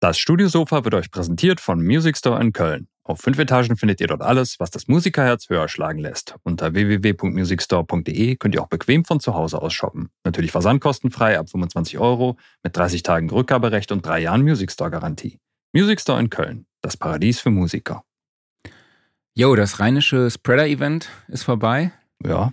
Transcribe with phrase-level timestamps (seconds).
[0.00, 2.86] Das Studiosofa wird euch präsentiert von Music Store in Köln.
[3.02, 6.36] Auf fünf Etagen findet ihr dort alles, was das Musikerherz höher schlagen lässt.
[6.44, 10.10] Unter www.musicstore.de könnt ihr auch bequem von zu Hause aus shoppen.
[10.22, 15.40] Natürlich versandkostenfrei ab 25 Euro mit 30 Tagen Rückgaberecht und drei Jahren Music Store Garantie.
[15.72, 18.04] Music Store in Köln, das Paradies für Musiker.
[19.34, 21.90] Jo, das rheinische Spreader-Event ist vorbei.
[22.24, 22.52] Ja.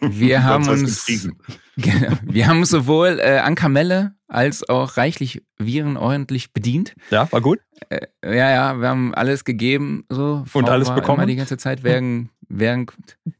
[0.00, 1.04] Wir haben uns,
[1.76, 6.94] genau, wir haben sowohl äh, an Kamelle als auch reichlich Viren ordentlich bedient.
[7.10, 7.60] Ja, war gut.
[7.88, 10.44] Äh, ja, ja, wir haben alles gegeben, so.
[10.52, 11.26] Und Frau alles war bekommen?
[11.26, 12.92] Die ganze Zeit während, während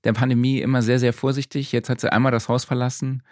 [0.05, 1.73] der Pandemie immer sehr, sehr vorsichtig.
[1.73, 3.23] Jetzt hat sie einmal das Haus verlassen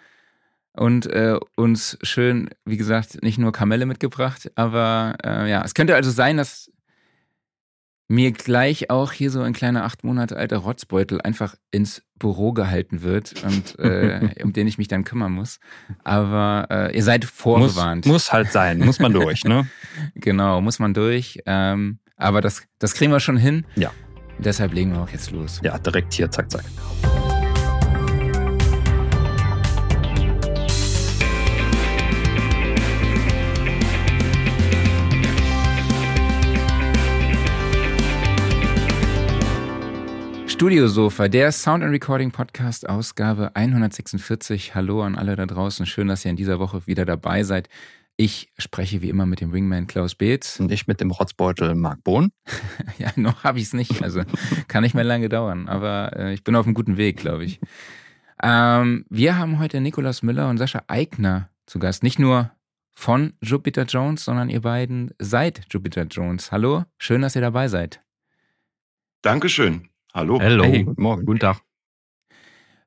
[0.73, 5.95] und äh, uns schön, wie gesagt, nicht nur Kamelle mitgebracht, aber äh, ja, es könnte
[5.95, 6.71] also sein, dass
[8.07, 13.01] mir gleich auch hier so ein kleiner acht Monate alter Rotzbeutel einfach ins Büro gehalten
[13.01, 15.59] wird und äh, um den ich mich dann kümmern muss.
[16.03, 18.05] Aber äh, ihr seid Muss, vorgewarnt.
[18.05, 19.67] muss halt sein, muss man durch, ne?
[20.15, 21.39] Genau, muss man durch.
[21.45, 23.65] Ähm, aber das, das kriegen wir schon hin.
[23.75, 23.91] Ja.
[24.39, 25.59] Deshalb legen wir auch jetzt los.
[25.63, 26.63] Ja, direkt hier, zack, zack.
[40.57, 44.73] Studiosofa, der Sound and Recording Podcast, Ausgabe 146.
[44.73, 45.85] Hallo an alle da draußen.
[45.85, 47.69] Schön, dass ihr in dieser Woche wieder dabei seid.
[48.15, 50.59] Ich spreche wie immer mit dem Wingman Klaus Beetz.
[50.59, 52.31] Und ich mit dem Rotzbeutel Marc Bohn.
[52.97, 54.01] Ja, noch habe ich es nicht.
[54.01, 54.23] Also
[54.67, 55.69] kann nicht mehr lange dauern.
[55.69, 57.59] Aber äh, ich bin auf einem guten Weg, glaube ich.
[58.41, 62.01] Ähm, wir haben heute Nikolaus Müller und Sascha Eigner zu Gast.
[62.01, 62.49] Nicht nur
[62.95, 66.51] von Jupiter Jones, sondern ihr beiden seid Jupiter Jones.
[66.51, 68.01] Hallo, schön, dass ihr dabei seid.
[69.21, 69.87] Dankeschön.
[70.13, 70.39] Hallo.
[70.39, 70.63] Hello.
[70.63, 71.25] Hey, guten Morgen.
[71.25, 71.61] Guten Tag.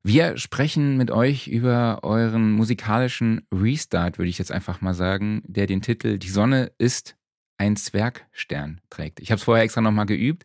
[0.03, 5.67] Wir sprechen mit euch über euren musikalischen Restart, würde ich jetzt einfach mal sagen, der
[5.67, 7.17] den Titel Die Sonne ist
[7.59, 9.21] ein Zwergstern trägt.
[9.21, 10.45] Ich habe es vorher extra nochmal geübt.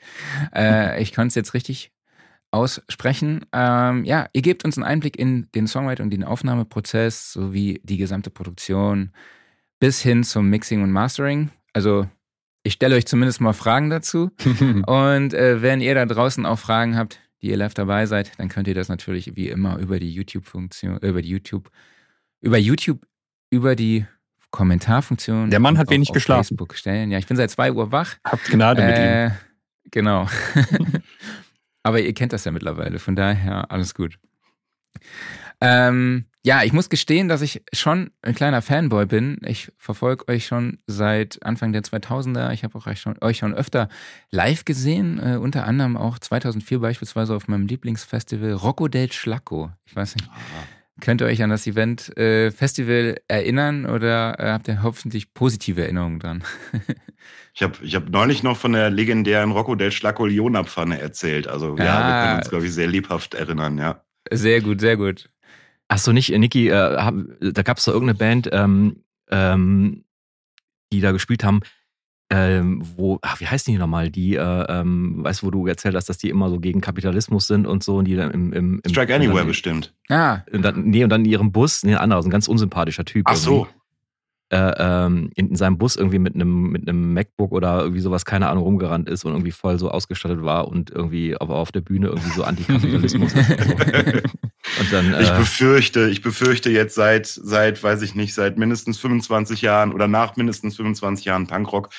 [0.53, 1.93] Äh, ich kann es jetzt richtig
[2.51, 3.45] aussprechen.
[3.53, 7.97] Ähm, ja, ihr gebt uns einen Einblick in den Songwriter und den Aufnahmeprozess sowie die
[7.97, 9.11] gesamte Produktion
[9.79, 11.51] bis hin zum Mixing und Mastering.
[11.73, 12.07] Also
[12.65, 14.31] ich stelle euch zumindest mal Fragen dazu.
[14.87, 18.49] und äh, wenn ihr da draußen auch Fragen habt, die ihr live dabei seid, dann
[18.49, 21.69] könnt ihr das natürlich wie immer über die YouTube-Funktion, über die YouTube,
[22.41, 23.05] über YouTube,
[23.51, 24.05] über die
[24.49, 25.51] Kommentarfunktion.
[25.51, 26.43] Der Mann hat wenig geschlafen.
[26.43, 27.11] Facebook stellen.
[27.11, 28.15] Ja, ich bin seit zwei Uhr wach.
[28.23, 29.03] Habt Gnade mit ihm.
[29.03, 29.31] Äh,
[29.91, 30.27] genau.
[31.83, 34.17] Aber ihr kennt das ja mittlerweile, von daher alles gut.
[35.61, 39.39] Ähm, ja, ich muss gestehen, dass ich schon ein kleiner Fanboy bin.
[39.43, 42.51] Ich verfolge euch schon seit Anfang der 2000er.
[42.53, 43.89] Ich habe auch euch schon, euch schon öfter
[44.29, 49.71] live gesehen, äh, unter anderem auch 2004 beispielsweise auf meinem Lieblingsfestival Rocco del Schlacco.
[49.85, 50.29] Ich weiß nicht,
[51.01, 55.81] könnt ihr euch an das Event äh, Festival erinnern oder äh, habt ihr hoffentlich positive
[55.81, 56.43] Erinnerungen dran?
[57.57, 61.47] Ich habe ich hab neulich noch von der legendären Rocco del Schlacco Liona-Pfanne erzählt.
[61.47, 62.07] Also ja, Ah.
[62.07, 64.03] wir können uns, glaube ich, sehr lebhaft erinnern, ja.
[64.29, 65.29] Sehr gut, sehr gut.
[65.87, 70.03] Ach so, nicht, Niki, äh, hab, da gab es doch irgendeine Band, ähm, ähm,
[70.91, 71.61] die da gespielt haben,
[72.31, 74.09] ähm, wo, ach, wie heißen die nochmal?
[74.09, 77.45] Die, äh, ähm, weißt du, wo du erzählt hast, dass die immer so gegen Kapitalismus
[77.45, 79.93] sind und so und die dann im, im, im Strike Anywhere dann, bestimmt.
[80.09, 82.47] Ah, und dann, nee, und dann in ihrem Bus, nee, ein anderer, so ein ganz
[82.47, 83.25] unsympathischer Typ.
[83.27, 83.51] Ach so.
[83.51, 83.73] irgendwie,
[84.49, 88.25] Äh, ähm, in, in seinem Bus irgendwie mit einem mit einem MacBook oder irgendwie sowas,
[88.25, 91.81] keine Ahnung, rumgerannt ist und irgendwie voll so ausgestattet war und irgendwie aber auf der
[91.81, 93.49] Bühne irgendwie so Antikapitalismus ist.
[94.79, 98.97] Und, dann, Ich äh, befürchte, ich befürchte jetzt seit, seit, weiß ich nicht, seit mindestens
[98.97, 101.89] 25 Jahren oder nach mindestens 25 Jahren Punkrock,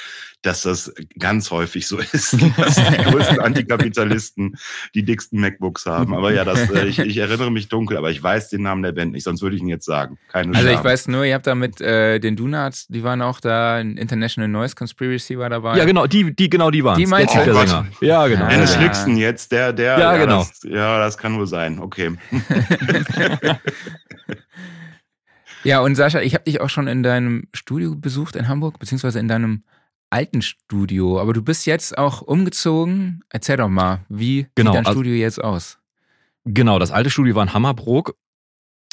[0.47, 4.57] dass das ganz häufig so ist, dass die größten Antikapitalisten
[4.95, 6.15] die dicksten MacBooks haben.
[6.15, 8.93] Aber ja, das, äh, ich, ich erinnere mich dunkel, aber ich weiß den Namen der
[8.93, 10.19] Band nicht, sonst würde ich ihn jetzt sagen.
[10.29, 10.85] Keine also ich Scham.
[10.85, 14.49] weiß nur, ihr habt da mit äh, den Donuts, die waren auch da, ein International
[14.49, 15.77] Noise Conspiracy war dabei.
[15.77, 17.39] Ja, genau, die, die, genau die waren Die meinst du?
[17.39, 18.05] Oh.
[18.05, 18.45] Ja, genau.
[18.45, 18.49] Ah.
[18.49, 18.83] Dennis ja.
[18.83, 19.99] Nixon jetzt, der, der.
[19.99, 20.39] Ja, genau.
[20.39, 21.81] Das, ja, das kann wohl sein.
[21.81, 22.13] Okay.
[25.65, 29.19] Ja, und Sascha, ich habe dich auch schon in deinem Studio besucht in Hamburg, beziehungsweise
[29.19, 29.65] in deinem
[30.11, 31.21] alten Studio.
[31.21, 33.21] Aber du bist jetzt auch umgezogen.
[33.31, 35.79] Erzähl doch mal, wie Genau, sieht dein also- Studio jetzt aus?
[36.45, 38.17] Genau, das alte Studio war in Hammerbrook.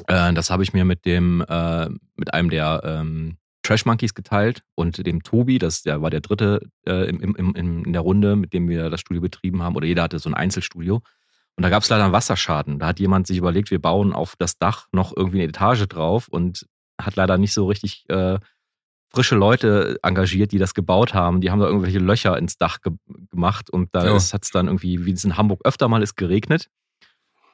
[0.08, 4.64] Äh, das habe ich mir mit dem, äh, mit einem der ähm, Trash Monkeys geteilt
[4.76, 7.56] und dem Tobi, das der war der dritte äh, im, im, im,
[7.86, 9.76] in der Runde, mit dem wir das Studio betrieben haben.
[9.76, 11.02] Oder jeder hatte so ein Einzelstudio.
[11.56, 12.80] Und da gab es leider einen Wasserschaden.
[12.80, 16.28] Da hat jemand sich überlegt, wir bauen auf das Dach noch irgendwie eine Etage drauf
[16.28, 16.66] und
[17.00, 18.40] hat leider nicht so richtig äh,
[19.14, 21.40] frische Leute engagiert, die das gebaut haben.
[21.42, 22.94] Die haben da irgendwelche Löcher ins Dach ge
[23.30, 24.16] gemacht und da Oh.
[24.20, 26.70] hat es dann irgendwie, wie es in Hamburg öfter mal ist, geregnet.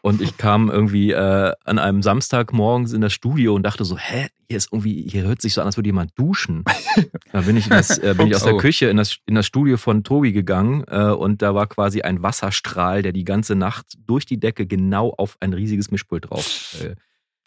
[0.02, 3.98] Und ich kam irgendwie äh, an einem Samstag morgens in das Studio und dachte so,
[3.98, 6.64] hä, hier ist irgendwie, hier hört sich so an, als würde jemand duschen.
[7.34, 8.58] da bin ich, in das, äh, bin ich aus der Oh.
[8.60, 12.24] Küche in das, in das Studio von Tobi gegangen äh, und da war quasi ein
[12.24, 16.96] Wasserstrahl, der die ganze Nacht durch die Decke genau auf ein riesiges Mischpult drauf äh,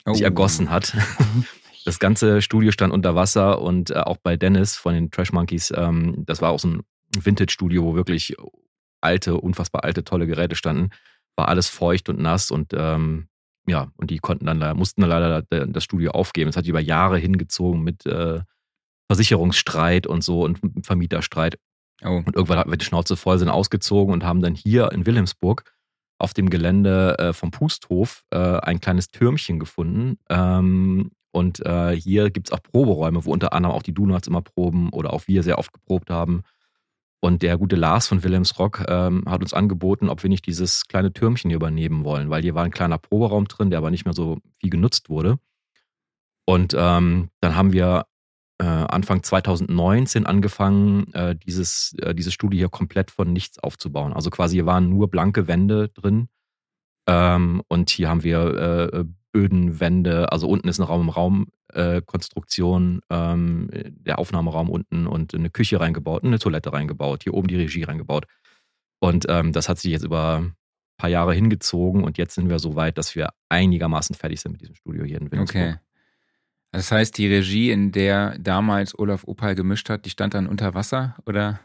[0.05, 0.13] Oh.
[0.15, 0.95] sich ergossen hat.
[1.85, 5.73] Das ganze Studio stand unter Wasser und äh, auch bei Dennis von den Trash Monkeys,
[5.77, 6.83] ähm, das war auch so ein
[7.17, 8.37] Vintage-Studio, wo wirklich
[9.01, 10.91] alte, unfassbar alte, tolle Geräte standen,
[11.37, 13.29] war alles feucht und nass und ähm,
[13.67, 16.51] ja, und die konnten dann mussten dann leider das Studio aufgeben.
[16.51, 18.41] Es hat über Jahre hingezogen mit äh,
[19.09, 21.59] Versicherungsstreit und so und Vermieterstreit.
[22.03, 22.23] Oh.
[22.25, 25.65] Und irgendwann hatten wir die Schnauze voll, sind ausgezogen und haben dann hier in Wilhelmsburg
[26.19, 30.19] auf dem Gelände äh, vom Pusthof äh, ein kleines Türmchen gefunden.
[30.29, 34.43] Ähm, und äh, hier gibt es auch Proberäume, wo unter anderem auch die Donuts immer
[34.43, 36.43] proben oder auch wir sehr oft geprobt haben.
[37.21, 40.87] Und der gute Lars von Willems Rock ähm, hat uns angeboten, ob wir nicht dieses
[40.89, 44.05] kleine Türmchen hier übernehmen wollen, weil hier war ein kleiner Proberaum drin, der aber nicht
[44.05, 45.39] mehr so viel genutzt wurde.
[46.45, 48.07] Und ähm, dann haben wir
[48.59, 54.13] äh, Anfang 2019 angefangen, äh, dieses, äh, dieses Studio hier komplett von nichts aufzubauen.
[54.13, 56.29] Also quasi hier waren nur blanke Wände drin.
[57.07, 64.19] Ähm, und hier haben wir äh, Böden, Wände, also unten ist eine Raum-im-Raum-Konstruktion, ähm, der
[64.19, 68.27] Aufnahmeraum unten und eine Küche reingebaut, eine Toilette reingebaut, hier oben die Regie reingebaut.
[69.01, 70.55] Und ähm, das hat sich jetzt über ein
[70.97, 74.61] paar Jahre hingezogen und jetzt sind wir so weit, dass wir einigermaßen fertig sind mit
[74.61, 75.63] diesem Studio hier in Wilhelmsburg.
[75.63, 75.77] Okay.
[76.71, 80.75] Das heißt, die Regie, in der damals Olaf Opal gemischt hat, die stand dann unter
[80.75, 81.61] Wasser, oder?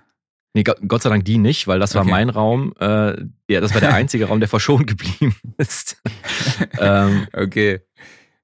[0.57, 2.09] Nee, Go- Gott sei Dank die nicht, weil das war Okay.
[2.09, 2.73] mein Raum.
[2.79, 6.01] Äh, ja, das war der einzige Raum, der verschont geblieben ist.
[6.79, 7.81] ähm, Okay.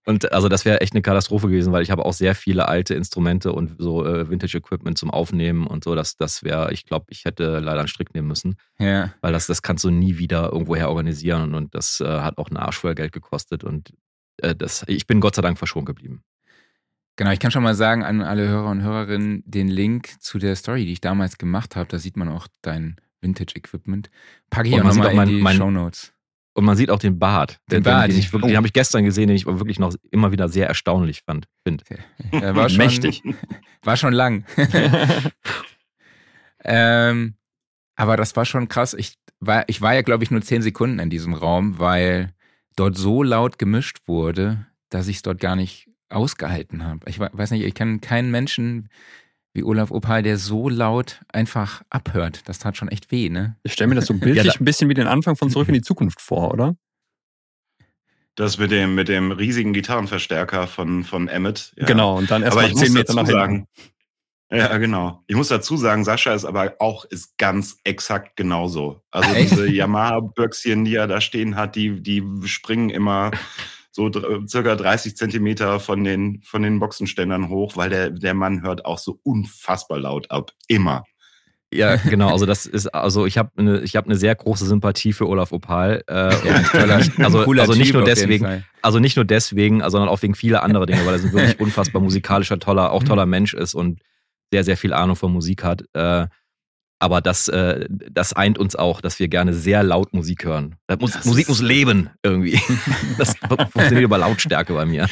[0.05, 2.93] und also das wäre echt eine Katastrophe gewesen, weil ich habe auch sehr viele alte
[2.93, 5.95] Instrumente und so äh, Vintage-Equipment zum Aufnehmen und so.
[5.95, 9.11] Das, das wäre, ich glaube, ich hätte leider einen Strick nehmen müssen, Ja.
[9.21, 12.59] weil das, das kannst du nie wieder irgendwoher organisieren und, das äh, hat auch eine
[12.61, 13.91] Arsch voll Geld gekostet und
[14.37, 16.21] äh, das, ich bin Gott sei Dank verschont geblieben.
[17.15, 20.55] Genau, ich kann schon mal sagen an alle Hörer und Hörerinnen, den Link zu der
[20.55, 24.09] Story, die ich damals gemacht habe, da sieht man auch dein Vintage-Equipment.
[24.49, 26.11] Packe ich Und auch nochmal auch mein- in die mein- Shownotes.
[26.55, 28.11] Und man sieht auch den Bart, Den den, Bart.
[28.11, 30.49] den, ich wirklich, den habe ich gestern gesehen, den ich aber wirklich noch immer wieder
[30.49, 31.47] sehr erstaunlich fand.
[31.67, 31.83] Find.
[32.31, 33.23] Der war schon, Mächtig.
[33.83, 34.45] War schon lang.
[36.63, 37.35] ähm,
[37.95, 38.93] aber das war schon krass.
[38.93, 42.33] Ich war, ich war ja, glaube ich, nur zehn Sekunden in diesem Raum, weil
[42.75, 46.99] dort so laut gemischt wurde, dass ich es dort gar nicht ausgehalten habe.
[47.07, 48.89] Ich we- weiß nicht, ich kenne keinen Menschen
[49.53, 52.41] wie Olaf Opal, der so laut einfach abhört.
[52.49, 53.55] Das tat schon echt weh, ne?
[53.63, 55.67] Ich stelle mir das so bildlich Ja, da- ein bisschen wie den Anfang von Zurück
[55.67, 56.75] in die Zukunft vor, oder?
[58.35, 61.71] Das mit dem, mit dem riesigen Gitarrenverstärker von, von Emmet.
[61.77, 61.85] Ja.
[61.85, 63.39] Genau, und dann Aber erstmal ich muss zehn Meter dazu nach hinten.
[63.39, 63.67] sagen,
[64.51, 65.23] ja, genau.
[65.27, 69.01] Ich muss dazu sagen, Sascha ist aber auch ist ganz exakt genauso.
[69.11, 73.31] Also diese Yamaha-Böckschen, die er da stehen hat, die, die springen immer
[73.93, 74.09] so
[74.47, 78.97] circa 30 Zentimeter von den, von den Boxenständern hoch, weil der, der Mann hört auch
[78.97, 80.51] so unfassbar laut ab.
[80.67, 81.03] Immer.
[81.71, 82.29] Ja, genau.
[82.29, 85.51] Also das ist, also ich habe eine, ich habe eine sehr große Sympathie für Olaf
[85.51, 86.03] Opal.
[86.07, 86.29] Äh,
[86.71, 90.87] toller, also, also nicht nur deswegen, also nicht nur deswegen, sondern auch wegen vieler anderer
[90.87, 94.01] Dinge, weil er so ein wirklich unfassbar musikalischer, toller, auch toller Mensch ist und
[94.51, 95.83] sehr, sehr viel Ahnung von Musik hat.
[95.93, 96.27] Äh,
[97.03, 100.77] aber das, äh, das eint uns auch, dass wir gerne sehr laut Musik hören.
[100.87, 102.59] Das muss, Das Musik muss leben irgendwie.
[103.17, 105.07] Das funktioniert über Lautstärke bei mir.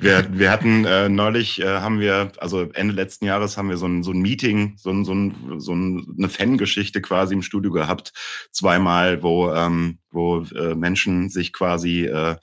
[0.00, 3.86] Wir, wir hatten äh, neulich, äh, haben wir, also Ende letzten Jahres haben wir so
[3.86, 7.72] ein, so ein Meeting, so, ein, so, ein, so ein, eine Fangeschichte quasi im Studio
[7.72, 8.12] gehabt,
[8.52, 12.36] zweimal, wo, ähm, wo äh, Menschen sich quasi äh,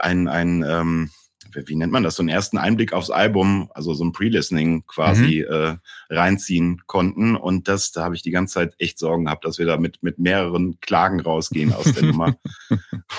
[0.00, 1.10] ein, ein ähm,
[1.54, 5.40] wie nennt man das, so einen ersten Einblick aufs Album, also so ein Pre-Listening quasi
[5.40, 5.76] äh,
[6.10, 7.36] reinziehen konnten.
[7.36, 10.02] Und das, da habe ich die ganze Zeit echt Sorgen gehabt, dass wir da mit,
[10.02, 12.36] mit mehreren Klagen rausgehen aus der Nummer.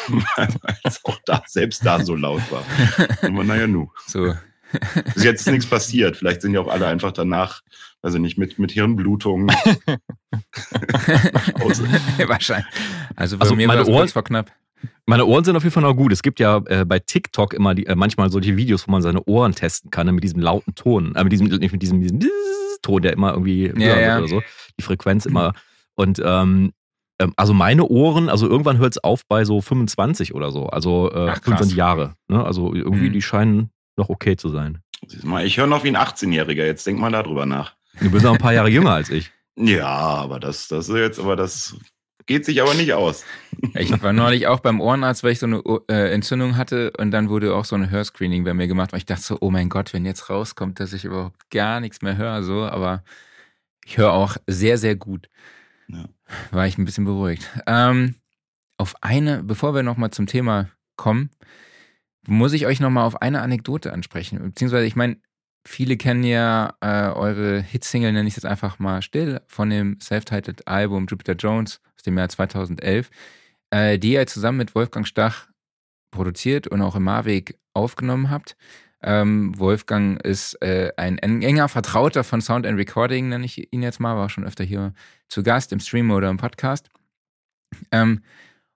[0.07, 0.49] Weil
[0.83, 2.63] es auch da, selbst da so laut war.
[3.21, 3.89] Aber naja, nu.
[4.07, 4.33] So.
[5.13, 6.17] Bis jetzt ist nichts passiert.
[6.17, 7.61] Vielleicht sind ja auch alle einfach danach,
[8.01, 9.45] also nicht mit, mit Hirnblutungen.
[9.45, 9.55] nach
[11.59, 11.87] Hause.
[12.27, 12.65] Wahrscheinlich.
[13.15, 14.51] Also bei Also mir meine war es Ohren- kurz vor knapp.
[15.05, 16.11] Meine Ohren sind auf jeden Fall noch gut.
[16.13, 19.23] Es gibt ja äh, bei TikTok immer die, äh, manchmal solche Videos, wo man seine
[19.25, 21.15] Ohren testen kann, ne, mit diesem lauten Ton.
[21.15, 22.19] Äh, mit diesem, nicht mit diesem, diesem
[22.81, 24.17] Ton, der immer irgendwie wird ja.
[24.17, 24.41] oder so.
[24.79, 25.53] Die Frequenz immer.
[25.95, 26.71] Und ähm,
[27.19, 30.67] ähm, also meine Ohren, also irgendwann hört es auf bei so 25 oder so.
[30.67, 31.43] Also äh, Ach, krass.
[31.45, 32.15] 25 Jahre.
[32.27, 32.43] Ne?
[32.43, 33.13] Also irgendwie, Mhm.
[33.13, 34.79] die scheinen noch okay zu sein.
[35.07, 36.65] Siehst mal, Ich höre noch wie ein 18-Jähriger.
[36.65, 37.75] Jetzt denk mal darüber nach.
[38.01, 39.31] Du bist noch ein paar Jahre jünger als ich.
[39.55, 41.75] Ja, aber das, das ist jetzt, aber das
[42.25, 43.25] geht sich aber nicht aus.
[43.75, 47.29] Ich war neulich auch beim Ohrenarzt, weil ich so eine äh, Entzündung hatte und dann
[47.29, 49.93] wurde auch so ein Hörscreening bei mir gemacht, weil ich dachte so, oh mein Gott,
[49.93, 53.03] wenn jetzt rauskommt, dass ich überhaupt gar nichts mehr höre, so, aber
[53.85, 55.29] ich höre auch sehr, sehr gut.
[55.87, 56.05] Ja.
[56.51, 57.49] War ich ein bisschen beruhigt.
[57.67, 58.15] Ähm,
[58.77, 61.29] auf eine, bevor wir nochmal zum Thema kommen,
[62.25, 64.39] muss ich euch nochmal auf eine Anekdote ansprechen.
[64.41, 65.17] Beziehungsweise, ich meine,
[65.65, 69.99] viele kennen ja äh, eure Hitsingle, nenne ich es jetzt einfach mal still, von dem
[69.99, 73.09] self-titled Album Jupiter Jones dem Jahr 2011,
[73.71, 75.47] äh, die ihr zusammen mit Wolfgang Stach
[76.11, 78.55] produziert und auch im Marweg aufgenommen habt.
[79.01, 83.99] Ähm, Wolfgang ist äh, ein, enger Vertrauter von Sound and Recording, nenne ich ihn jetzt
[83.99, 84.93] mal, war auch schon öfter hier
[85.27, 86.89] zu Gast im Stream oder im Podcast.
[87.91, 88.21] Ähm,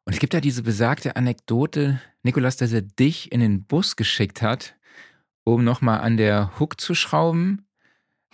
[0.03, 4.41] und es gibt ja diese besagte Anekdote, Nikolas, dass er dich in den Bus geschickt
[4.41, 4.75] hat,
[5.46, 7.65] um nochmal an der Hook zu schrauben,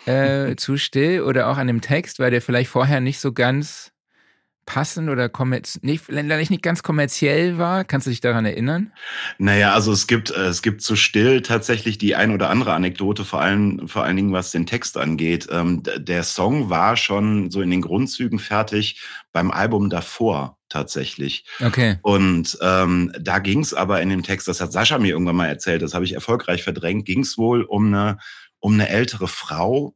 [0.07, 3.92] äh, zu still oder auch an dem Text, weil der vielleicht vorher nicht so ganz
[4.65, 5.29] passend oder
[5.81, 7.83] nicht, nicht ganz kommerziell war.
[7.83, 8.93] Kannst du dich daran erinnern?
[9.37, 13.25] Naja, also es gibt, äh, es gibt zu still tatsächlich die ein oder andere Anekdote,
[13.25, 15.47] vor allem, vor allen Dingen was den Text angeht.
[15.51, 19.01] Ähm, der Song war schon so in den Grundzügen fertig
[19.31, 21.45] beim Album davor tatsächlich.
[21.59, 21.97] Okay.
[22.01, 25.47] Und ähm, da ging es aber in dem Text, das hat Sascha mir irgendwann mal
[25.47, 28.17] erzählt, das habe ich erfolgreich verdrängt, ging es wohl um eine,
[28.59, 29.95] um eine ältere Frau,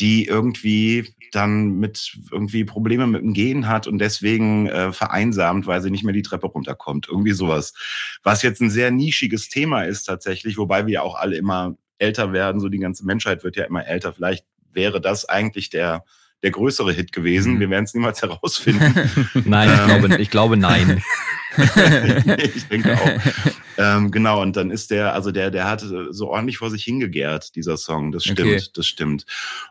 [0.00, 5.82] die irgendwie dann mit irgendwie Probleme mit dem Gehen hat und deswegen äh, vereinsamt, weil
[5.82, 7.08] sie nicht mehr die Treppe runterkommt.
[7.08, 7.74] Irgendwie sowas.
[8.22, 12.32] Was jetzt ein sehr nischiges Thema ist tatsächlich, wobei wir ja auch alle immer älter
[12.32, 14.12] werden, so die ganze Menschheit wird ja immer älter.
[14.12, 16.04] Vielleicht wäre das eigentlich der
[16.44, 17.54] der größere Hit gewesen.
[17.54, 17.60] Mhm.
[17.60, 19.10] Wir werden es niemals herausfinden.
[19.44, 21.02] nein, ich glaube, ich glaube nein.
[22.54, 23.50] ich denke auch.
[23.76, 27.54] Ähm, genau, und dann ist der, also der, der hat so ordentlich vor sich hingegärt,
[27.56, 28.12] dieser Song.
[28.12, 28.62] Das stimmt, okay.
[28.74, 29.26] das stimmt.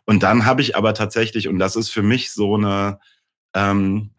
[0.05, 2.99] Und dann habe ich aber tatsächlich, und das ist für mich so eine,
[3.53, 4.11] ähm,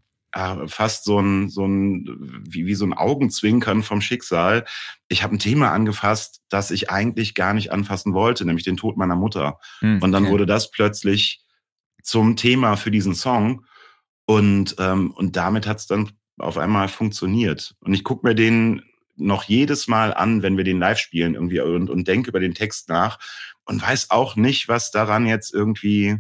[0.66, 4.64] fast so ein, so ein wie, wie so ein Augenzwinkern vom Schicksal.
[5.08, 8.96] Ich habe ein Thema angefasst, das ich eigentlich gar nicht anfassen wollte, nämlich den Tod
[8.96, 9.58] meiner Mutter.
[9.78, 10.32] Hm, und dann okay.
[10.32, 11.44] wurde das plötzlich
[12.02, 13.64] zum Thema für diesen Song.
[14.26, 17.74] Und, ähm, und damit hat es dann auf einmal funktioniert.
[17.80, 18.82] Und ich gucke mir den
[19.16, 22.54] noch jedes Mal an, wenn wir den live spielen irgendwie und, und denke über den
[22.54, 23.18] Text nach
[23.64, 26.18] und weiß auch nicht, was daran jetzt irgendwie,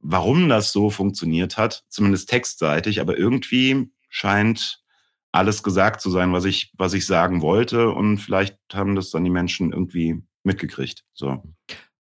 [0.00, 4.82] warum das so funktioniert hat, zumindest textseitig, aber irgendwie scheint
[5.30, 9.24] alles gesagt zu sein, was ich, was ich sagen wollte und vielleicht haben das dann
[9.24, 11.04] die Menschen irgendwie mitgekriegt.
[11.12, 11.42] So.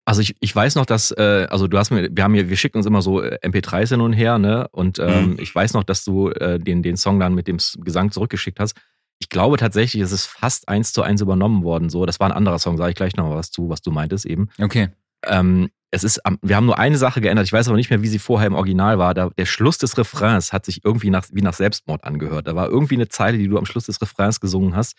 [0.06, 2.58] Also ich, ich weiß noch, dass, äh, also du hast mir, wir haben hier, wir
[2.58, 4.68] schicken uns immer so äh, MP3s hin und her, ne?
[4.72, 5.40] Und ähm, mhm.
[5.40, 8.76] ich weiß noch, dass du äh, den, den Song dann mit dem Gesang zurückgeschickt hast.
[9.18, 11.90] Ich glaube tatsächlich, es ist fast eins zu eins übernommen worden.
[11.90, 14.26] So, das war ein anderer Song, sage ich gleich noch was zu, was du meintest
[14.26, 14.50] eben.
[14.62, 14.90] Okay.
[15.28, 17.46] Ähm, es ist, wir haben nur eine Sache geändert.
[17.46, 19.14] Ich weiß aber nicht mehr, wie sie vorher im Original war.
[19.14, 22.48] Da, der Schluss des Refrains hat sich irgendwie nach, wie nach Selbstmord angehört.
[22.48, 24.98] Da war irgendwie eine Zeile, die du am Schluss des Refrains gesungen hast,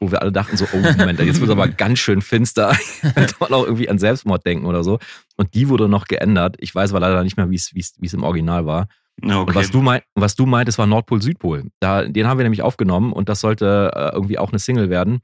[0.00, 2.76] wo wir alle dachten so, oh Moment, jetzt wird es aber ganz schön finster.
[3.14, 4.98] Könnte man auch irgendwie an Selbstmord denken oder so.
[5.36, 6.56] Und die wurde noch geändert.
[6.58, 8.88] Ich weiß aber leider nicht mehr, wie es, im Original war.
[9.22, 9.36] Okay.
[9.36, 11.68] Und was du, mein, was du meintest, war Nordpol-Südpol.
[11.78, 15.20] Da, den haben wir nämlich aufgenommen und das sollte äh, irgendwie auch eine Single werden.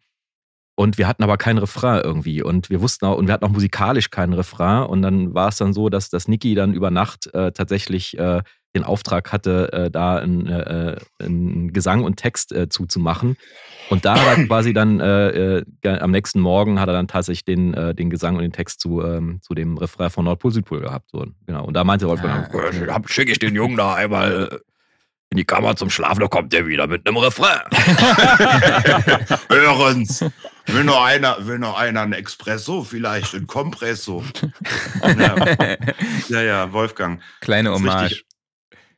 [0.79, 2.41] Und wir hatten aber keinen Refrain irgendwie.
[2.41, 4.85] Und wir wussten auch, und wir hatten auch musikalisch keinen Refrain.
[4.85, 8.43] Und dann war es dann so, dass, dass Niki dann über Nacht äh, tatsächlich äh,
[8.77, 13.37] den Auftrag hatte, äh, da einen, äh, einen Gesang und Text äh, zuzumachen.
[13.91, 17.45] Und da hat er quasi dann äh, äh, am nächsten Morgen hat er dann tatsächlich
[17.45, 20.81] den, äh, den Gesang und den Text zu, ähm, zu dem Refrain von Nordpol Südpol
[20.81, 21.11] gehabt.
[21.11, 21.65] So, genau.
[21.65, 23.03] Und da meinte Wolfgang, ja, okay.
[23.07, 24.61] schicke ich den Jungen da einmal
[25.31, 27.61] in die Kammer zum Schlafen, da kommt der wieder mit einem Refrain.
[29.51, 30.25] Hören's.
[30.67, 34.25] Will noch einer, will noch einer ein Espresso, vielleicht ein Kompresso.
[35.03, 35.37] ja.
[36.29, 37.21] ja, ja, Wolfgang.
[37.41, 38.25] Kleine Hommage.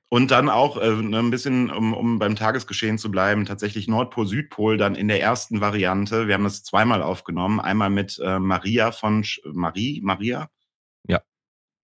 [0.09, 4.27] Und dann auch äh, ne, ein bisschen, um, um beim Tagesgeschehen zu bleiben, tatsächlich Nordpol,
[4.27, 6.27] Südpol dann in der ersten Variante.
[6.27, 7.61] Wir haben das zweimal aufgenommen.
[7.61, 10.49] Einmal mit äh, Maria von Sch Marie, Maria?
[11.07, 11.21] Ja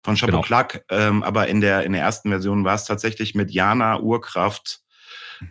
[0.07, 0.81] von Chapeau genau.
[0.89, 4.81] Ähm, aber in der, in der ersten Version war es tatsächlich mit Jana Urkraft,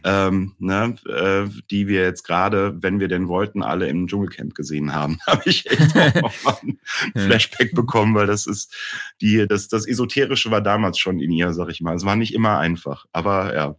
[0.03, 4.93] ähm, ne, äh, die wir jetzt gerade, wenn wir denn wollten, alle im Dschungelcamp gesehen
[4.93, 5.19] haben.
[5.27, 6.79] Habe ich echt auch mal ein
[7.15, 8.73] Flashback bekommen, weil das ist
[9.21, 11.95] die, das, das Esoterische war damals schon in ihr, sag ich mal.
[11.95, 13.75] Es war nicht immer einfach, aber ja.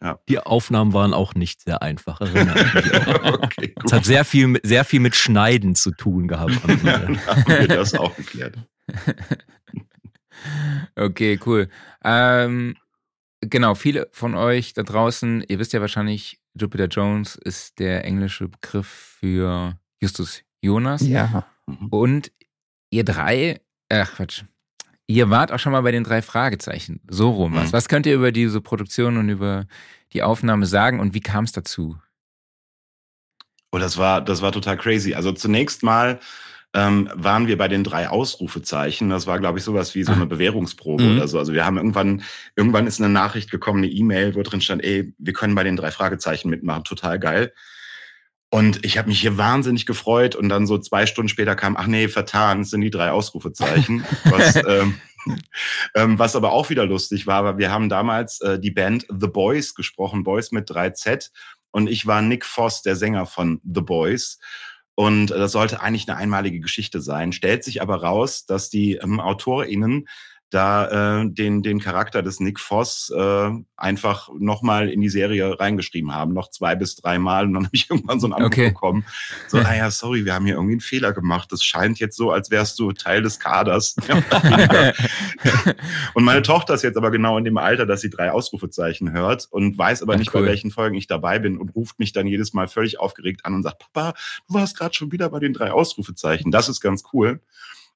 [0.00, 0.20] Ja.
[0.28, 2.20] Die Aufnahmen waren auch nicht sehr einfach.
[3.42, 6.52] okay, es hat sehr viel, sehr viel mit Schneiden zu tun gehabt.
[6.84, 8.56] ja, haben wir das auch geklärt.
[10.96, 11.68] Okay, cool.
[12.04, 12.76] Ähm,
[13.40, 18.48] genau, viele von euch da draußen, ihr wisst ja wahrscheinlich, Jupiter Jones ist der englische
[18.48, 18.88] Begriff
[19.20, 21.06] für Justus Jonas.
[21.06, 21.46] Ja.
[21.90, 22.32] Und
[22.90, 24.44] ihr drei, ach Quatsch,
[25.06, 27.00] ihr wart auch schon mal bei den drei Fragezeichen.
[27.08, 27.68] So rum was.
[27.68, 27.72] Mhm.
[27.72, 29.66] Was könnt ihr über diese Produktion und über
[30.12, 31.98] die Aufnahme sagen und wie kam es dazu?
[33.70, 35.14] Oh, das war, das war total crazy.
[35.14, 36.20] Also zunächst mal
[36.74, 39.08] ähm, waren wir bei den drei Ausrufezeichen.
[39.08, 40.26] Das war, glaube ich, sowas wie so eine ah.
[40.26, 41.16] Bewährungsprobe mhm.
[41.16, 41.38] oder so.
[41.38, 42.22] Also wir haben irgendwann,
[42.56, 45.76] irgendwann ist eine Nachricht gekommen, eine E-Mail, wo drin stand, ey, wir können bei den
[45.76, 47.52] drei Fragezeichen mitmachen, total geil.
[48.50, 51.86] Und ich habe mich hier wahnsinnig gefreut und dann so zwei Stunden später kam, ach
[51.86, 54.04] nee, vertan, es sind die drei Ausrufezeichen.
[54.24, 54.94] was, ähm,
[55.94, 59.26] ähm, was aber auch wieder lustig war, weil wir haben damals äh, die Band The
[59.26, 61.30] Boys gesprochen, Boys mit 3Z.
[61.70, 64.38] Und ich war Nick Voss, der Sänger von The Boys.
[64.98, 67.30] Und das sollte eigentlich eine einmalige Geschichte sein.
[67.30, 70.08] Stellt sich aber raus, dass die ähm, AutorInnen
[70.50, 76.14] da äh, den, den Charakter des Nick Voss äh, einfach nochmal in die Serie reingeschrieben
[76.14, 77.44] haben, noch zwei bis drei Mal.
[77.44, 78.68] Und dann habe ich irgendwann so einen Anruf okay.
[78.68, 79.04] bekommen.
[79.48, 81.52] So, ah ja, sorry, wir haben hier irgendwie einen Fehler gemacht.
[81.52, 83.96] Das scheint jetzt so, als wärst du Teil des Kaders.
[86.14, 89.46] und meine Tochter ist jetzt aber genau in dem Alter, dass sie drei Ausrufezeichen hört
[89.50, 90.42] und weiß aber Ach, nicht, cool.
[90.42, 93.54] bei welchen Folgen ich dabei bin und ruft mich dann jedes Mal völlig aufgeregt an
[93.54, 94.14] und sagt, Papa,
[94.48, 96.50] du warst gerade schon wieder bei den drei Ausrufezeichen.
[96.50, 97.40] Das ist ganz cool.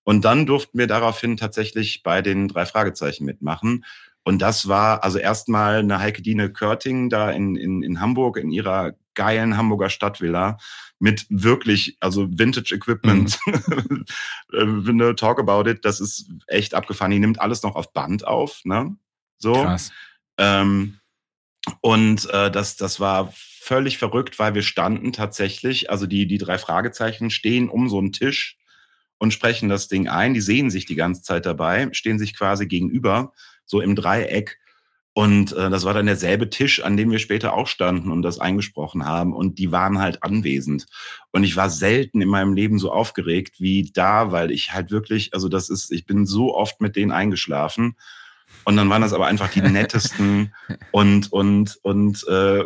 [0.04, 3.84] Und dann durften wir daraufhin tatsächlich bei den drei Fragezeichen mitmachen.
[4.24, 8.50] Und das war also erstmal eine Heike Dine Körting da in, in, in Hamburg in
[8.50, 10.58] ihrer geilen Hamburger Stadtvilla
[10.98, 13.38] mit wirklich, also Vintage Equipment.
[13.46, 14.04] Mhm.
[14.52, 17.10] Äh, talk about it, das ist echt abgefahren.
[17.10, 18.94] Die nimmt alles noch auf Band auf, ne?
[19.38, 19.54] So.
[19.54, 19.90] Krass.
[20.36, 20.98] Ähm,
[21.80, 26.58] und äh, das, das war völlig verrückt, weil wir standen tatsächlich, also die, die drei
[26.58, 28.58] Fragezeichen stehen um so einen Tisch
[29.22, 30.34] und sprechen das Ding ein.
[30.34, 33.32] Die sehen sich die ganze Zeit dabei, stehen sich quasi gegenüber,
[33.64, 34.58] so im Dreieck.
[35.12, 38.40] Und äh, das war dann derselbe Tisch, an dem wir später auch standen und das
[38.40, 39.32] eingesprochen haben.
[39.32, 40.86] Und die waren halt anwesend.
[41.30, 45.32] Und ich war selten in meinem Leben so aufgeregt wie da, weil ich halt wirklich,
[45.34, 47.94] also das ist, ich bin so oft mit denen eingeschlafen.
[48.64, 50.52] Und dann waren das aber einfach die nettesten
[50.90, 52.64] und, und, und äh,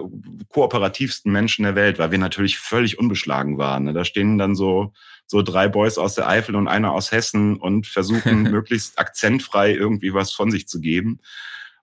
[0.48, 3.84] kooperativsten Menschen der Welt, weil wir natürlich völlig unbeschlagen waren.
[3.84, 3.92] Ne?
[3.92, 4.94] Da stehen dann so,
[5.26, 10.14] so drei Boys aus der Eifel und einer aus Hessen und versuchen möglichst akzentfrei irgendwie
[10.14, 11.20] was von sich zu geben.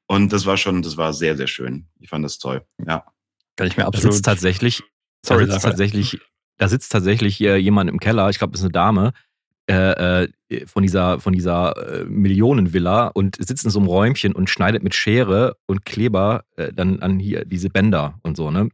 [0.08, 1.88] Und das war schon, das war sehr, sehr schön.
[2.00, 2.66] Ich fand das toll.
[2.86, 3.06] Ja.
[3.56, 4.06] Kann ich mir absolut.
[4.06, 4.84] Da sitzt tatsächlich,
[5.26, 6.20] Sorry, da sitzt tatsächlich,
[6.58, 9.14] da sitzt tatsächlich hier jemand im Keller, ich glaube, das ist eine Dame,
[9.70, 14.50] äh, äh, von dieser, von dieser äh, Millionenvilla und sitzt in so einem Räumchen und
[14.50, 18.70] schneidet mit Schere und Kleber äh, dann an hier diese Bänder und so, ne?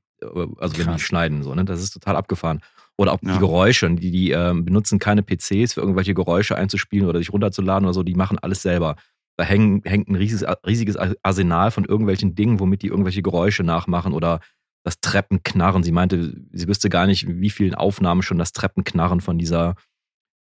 [0.57, 1.63] Also wenn die schneiden, so, ne?
[1.63, 2.61] Das ist total abgefahren.
[2.99, 3.31] Oder auch ja.
[3.31, 7.85] die Geräusche, die, die ähm, benutzen keine PCs für irgendwelche Geräusche einzuspielen oder sich runterzuladen
[7.85, 8.97] oder so, die machen alles selber.
[9.37, 14.11] Da häng, hängt ein riesiges, riesiges Arsenal von irgendwelchen Dingen, womit die irgendwelche Geräusche nachmachen
[14.11, 14.41] oder
[14.83, 15.81] das Treppenknarren.
[15.81, 19.75] Sie meinte, sie wüsste gar nicht, wie vielen Aufnahmen schon das Treppenknarren von dieser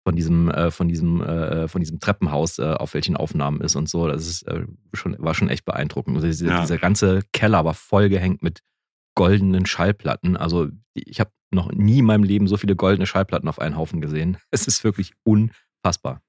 [0.03, 3.87] von diesem, äh, von diesem, äh, von diesem Treppenhaus äh, auf welchen Aufnahmen ist und
[3.87, 4.07] so.
[4.07, 6.17] Das ist äh, schon, war schon echt beeindruckend.
[6.17, 6.61] Also diese, ja.
[6.61, 8.59] Dieser ganze Keller war vollgehängt mit
[9.15, 10.35] goldenen Schallplatten.
[10.35, 14.01] Also ich habe noch nie in meinem Leben so viele goldene Schallplatten auf einen Haufen
[14.01, 14.37] gesehen.
[14.51, 16.21] Es ist wirklich unfassbar.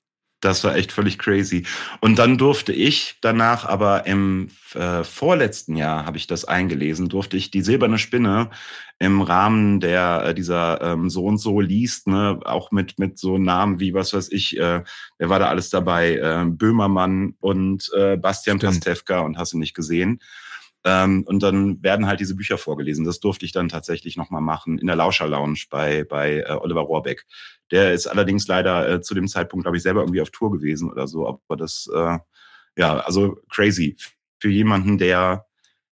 [0.43, 1.65] Das war echt völlig crazy.
[2.01, 7.37] Und dann durfte ich danach aber im äh, vorletzten Jahr, habe ich das eingelesen, durfte
[7.37, 8.51] ich die Silberne Spinne
[8.99, 13.39] im Rahmen der äh, dieser ähm, so und so liest, ne, auch mit mit so
[13.39, 14.83] Namen wie was weiß ich, äh,
[15.19, 19.75] wer war da alles dabei, äh, Böhmermann und äh, Bastian Pastewka und hast du nicht
[19.75, 20.19] gesehen.
[20.85, 23.05] Ähm, und dann werden halt diese Bücher vorgelesen.
[23.05, 26.81] Das durfte ich dann tatsächlich nochmal machen in der Lauscher Lounge bei, bei äh, Oliver
[26.81, 27.25] Rohrbeck.
[27.71, 30.91] Der ist allerdings leider äh, zu dem Zeitpunkt, glaube ich, selber irgendwie auf Tour gewesen
[30.91, 31.29] oder so.
[31.29, 32.19] Aber das, äh,
[32.77, 33.97] ja, also crazy.
[34.41, 35.47] Für jemanden, der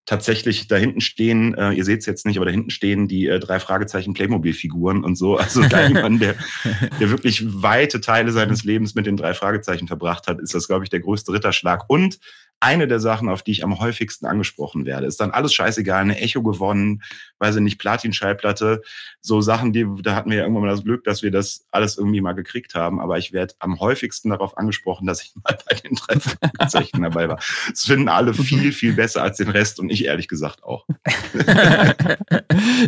[0.07, 3.27] tatsächlich da hinten stehen, äh, ihr seht es jetzt nicht, aber da hinten stehen die
[3.27, 5.37] äh, drei Fragezeichen Playmobil-Figuren und so.
[5.37, 6.37] Also da jemand, der,
[7.01, 10.85] der wirklich weite Teile seines Lebens mit den drei Fragezeichen verbracht hat, ist das, glaube
[10.85, 11.85] ich, der größte Ritterschlag.
[11.89, 12.21] Und
[12.61, 15.07] eine der Sachen, auf die ich am häufigsten angesprochen werde.
[15.07, 17.03] Ist dann alles scheißegal, eine Echo gewonnen,
[17.39, 18.83] weiß ich nicht, Platin-Schallplatte,
[19.21, 21.99] so Sachen, die, da hatten wir ja irgendwann mal das Glück, dass wir das alles
[21.99, 23.01] irgendwie mal gekriegt haben.
[23.01, 27.29] Aber ich werde am häufigsten darauf angesprochen, dass ich mal bei den drei Fragezeichen dabei
[27.29, 27.39] war.
[27.69, 30.87] Das finden alle viel, viel besser als den Rest und ich ehrlich gesagt auch.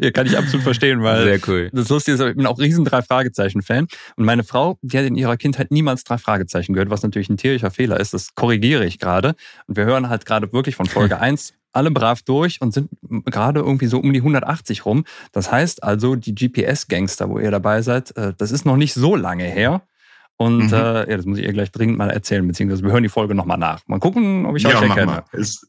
[0.03, 1.71] ja, kann ich absolut verstehen, weil Sehr cool.
[1.73, 3.87] das Lustige ist, ich bin auch riesen drei Fragezeichen-Fan.
[4.17, 7.37] Und meine Frau, die hat in ihrer Kindheit niemals drei Fragezeichen gehört, was natürlich ein
[7.37, 8.15] tierischer Fehler ist.
[8.15, 9.35] Das korrigiere ich gerade.
[9.69, 12.91] Und wir hören halt gerade wirklich von Folge 1 alle brav durch und sind
[13.27, 15.05] gerade irgendwie so um die 180 rum.
[15.33, 19.15] Das heißt also, die GPS-Gangster, wo ihr dabei seid, äh, das ist noch nicht so
[19.15, 19.83] lange her.
[20.41, 20.73] Und mhm.
[20.73, 23.35] äh, ja, das muss ich ihr gleich dringend mal erzählen, beziehungsweise wir hören die Folge
[23.35, 23.81] nochmal nach.
[23.89, 25.25] Mal gucken, ob ich euch ja, erkenne.
[25.33, 25.69] Es,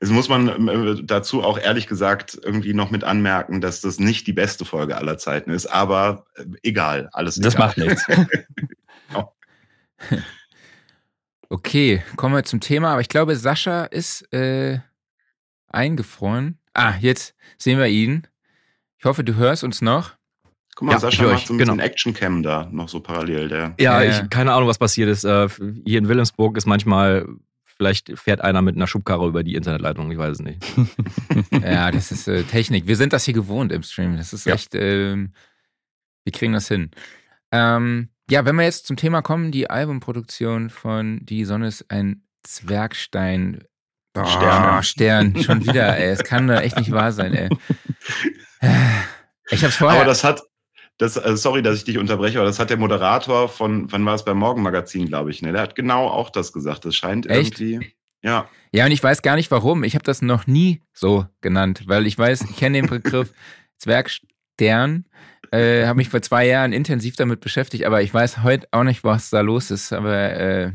[0.00, 4.26] es muss man äh, dazu auch ehrlich gesagt irgendwie noch mit anmerken, dass das nicht
[4.26, 8.04] die beste Folge aller Zeiten ist, aber äh, egal, alles Das macht nichts.
[9.08, 9.32] genau.
[11.50, 12.92] Okay, kommen wir zum Thema.
[12.92, 14.78] Aber ich glaube, Sascha ist äh,
[15.68, 16.58] eingefroren.
[16.74, 18.26] Ah, jetzt sehen wir ihn.
[18.98, 20.12] Ich hoffe, du hörst uns noch.
[20.74, 21.72] Guck mal, Ja, Sascha ich macht so ein genau.
[21.74, 23.48] bisschen Action-Cam da noch so parallel.
[23.48, 23.74] Der.
[23.80, 24.22] Ja, Ja, ja.
[24.22, 25.24] ich keine Ahnung, was passiert ist.
[25.24, 25.48] Äh,
[25.84, 27.26] Hier in Wilhelmsburg ist manchmal,
[27.64, 30.62] vielleicht fährt einer mit einer Schubkarre über die Internetleitung, ich weiß es nicht.
[31.62, 32.86] Ja, das ist äh, Technik.
[32.86, 34.16] Wir sind das hier gewohnt im Stream.
[34.16, 34.54] Das ist Ja.
[34.54, 35.32] echt, ähm,
[36.24, 36.90] wir kriegen das hin.
[37.50, 42.22] Ähm, ja, wenn wir jetzt zum Thema kommen, die Albumproduktion von Die Sonne ist ein
[42.42, 43.64] Zwergstein.
[44.16, 44.82] Oh, Stern.
[44.82, 46.10] Stern, schon wieder, ey.
[46.10, 47.48] Es kann doch echt nicht wahr sein, ey.
[49.50, 50.00] Ich hab's vorher.
[50.00, 50.42] Aber das hat,
[50.98, 54.14] das, äh, sorry, dass ich dich unterbreche, aber das hat der Moderator von, wann war
[54.14, 55.52] es beim Morgenmagazin, glaube ich, ne?
[55.52, 56.84] Der hat genau auch das gesagt.
[56.84, 57.60] Das scheint Echt?
[57.60, 57.92] irgendwie.
[58.22, 59.84] Ja, Ja, und ich weiß gar nicht warum.
[59.84, 63.32] Ich habe das noch nie so genannt, weil ich weiß, ich kenne den Begriff
[63.78, 65.06] Zwergstern,
[65.52, 69.04] äh, habe mich vor zwei Jahren intensiv damit beschäftigt, aber ich weiß heute auch nicht,
[69.04, 69.92] was da los ist.
[69.92, 70.72] Aber äh,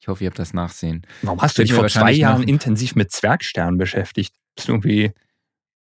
[0.00, 1.06] ich hoffe, ihr habt das Nachsehen.
[1.22, 4.34] Warum hast du dich vor zwei Jahren noch- intensiv mit Zwergsternen beschäftigt?
[4.54, 5.12] Bist du irgendwie.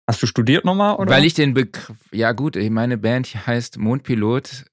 [0.08, 0.96] Hast du studiert nochmal?
[0.98, 1.12] Oder?
[1.12, 4.66] Weil ich den Begriff, ja gut, meine Band heißt Mondpilot.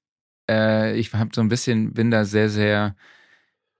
[0.49, 2.95] Äh, ich habe so ein bisschen, bin da sehr, sehr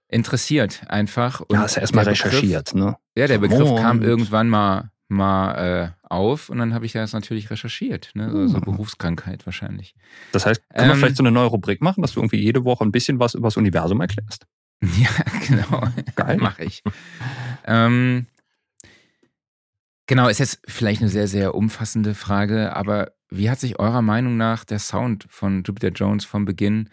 [0.08, 1.40] interessiert einfach.
[1.40, 2.96] Und ja, hast du erstmal Begriff- recherchiert, ne?
[3.16, 3.80] Ja, der Begriff Mond.
[3.80, 8.10] kam irgendwann mal, mal äh, auf und dann habe ich das natürlich recherchiert.
[8.14, 8.30] Ne?
[8.30, 8.64] So, so Hm.
[8.64, 9.94] Berufskrankheit wahrscheinlich.
[10.32, 12.64] Das heißt, können wir Ähm, vielleicht so eine neue Rubrik machen, dass du irgendwie jede
[12.64, 14.46] Woche ein bisschen was über das Universum erklärst?
[14.82, 15.08] Ja,
[15.48, 15.82] genau.
[16.14, 16.36] Geil.
[16.36, 16.82] Mache ich.
[17.66, 18.26] ähm,
[20.06, 24.36] genau, ist jetzt vielleicht eine sehr, sehr umfassende Frage, aber wie hat sich eurer Meinung
[24.36, 26.90] nach der Sound von Jupiter Jones vom Beginn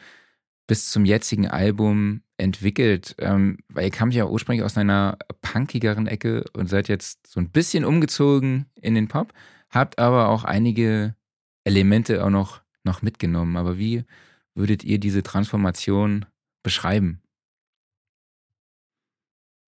[0.68, 3.15] bis zum jetzigen Album entwickelt?
[3.19, 7.49] Ähm, weil ihr kamt ja ursprünglich aus einer punkigeren Ecke und seid jetzt so ein
[7.49, 9.34] bisschen umgezogen in den Pop,
[9.69, 11.15] habt aber auch einige
[11.63, 13.56] Elemente auch noch, noch mitgenommen.
[13.56, 14.04] Aber wie
[14.56, 16.25] würdet ihr diese Transformation
[16.63, 17.21] beschreiben?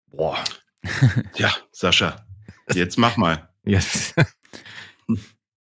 [0.07, 0.43] Boah.
[1.37, 2.27] ja, Sascha,
[2.75, 3.49] jetzt mach mal.
[3.65, 4.15] Yes.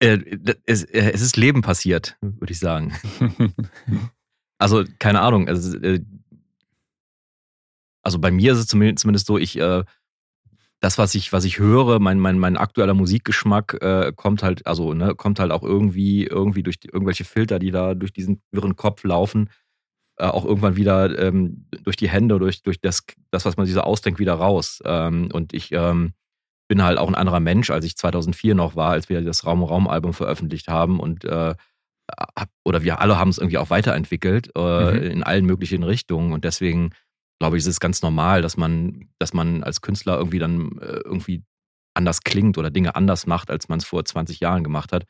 [0.01, 2.97] Äh, es, äh, es ist Leben passiert, würde ich sagen.
[4.61, 5.47] Also, keine Ahnung.
[5.47, 6.01] Also, äh,
[8.09, 9.85] also bei mir ist es zumindest, so, ich, äh,
[10.81, 14.95] das, was ich, was ich höre, mein, mein, mein aktueller Musikgeschmack äh, kommt halt, also,
[14.95, 18.77] ne, kommt halt auch irgendwie, irgendwie durch die, irgendwelche Filter, die da durch diesen wirren
[18.77, 19.51] Kopf laufen,
[20.17, 23.75] äh, auch irgendwann wieder ähm, durch die Hände, durch, durch das, das, was man sich
[23.75, 24.81] so ausdenkt, wieder raus.
[24.87, 26.15] Ähm, und ich ähm,
[26.67, 29.63] bin halt auch ein anderer Mensch, als ich 2004 noch war, als wir das Raum
[29.63, 31.55] Raum Album veröffentlicht haben und äh,
[32.65, 35.03] oder wir alle haben es irgendwie auch weiterentwickelt äh, Mhm.
[35.11, 36.93] in allen möglichen Richtungen und deswegen
[37.39, 41.01] glaube ich, ist es ganz normal, dass man, dass man als Künstler irgendwie dann äh,
[41.05, 41.45] irgendwie
[41.95, 45.05] anders klingt oder Dinge anders macht, als man es vor 20 Jahren gemacht hat.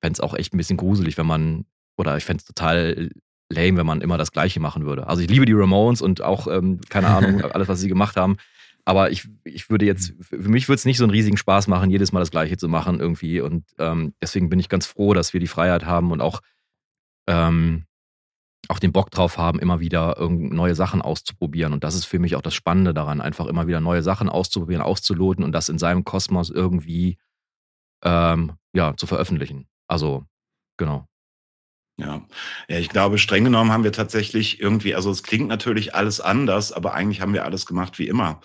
[0.00, 1.64] Fände es auch echt ein bisschen gruselig, wenn man,
[1.96, 3.10] oder ich fände es total
[3.50, 5.06] lame, wenn man immer das Gleiche machen würde.
[5.06, 8.36] Also ich liebe die Ramones und auch, ähm, keine Ahnung, alles, was sie gemacht haben.
[8.84, 11.90] Aber ich, ich würde jetzt, für mich würde es nicht so einen riesigen Spaß machen,
[11.90, 13.40] jedes Mal das Gleiche zu machen irgendwie.
[13.40, 16.40] Und ähm, deswegen bin ich ganz froh, dass wir die Freiheit haben und auch,
[17.28, 17.84] ähm,
[18.68, 21.72] auch den Bock drauf haben, immer wieder neue Sachen auszuprobieren.
[21.72, 24.82] Und das ist für mich auch das Spannende daran, einfach immer wieder neue Sachen auszuprobieren,
[24.82, 27.18] auszuloten und das in seinem Kosmos irgendwie
[28.04, 29.68] ähm, ja, zu veröffentlichen.
[29.88, 30.24] Also,
[30.76, 31.06] genau.
[31.98, 32.22] Ja.
[32.68, 36.72] ja, ich glaube, streng genommen haben wir tatsächlich irgendwie, also es klingt natürlich alles anders,
[36.72, 38.40] aber eigentlich haben wir alles gemacht wie immer.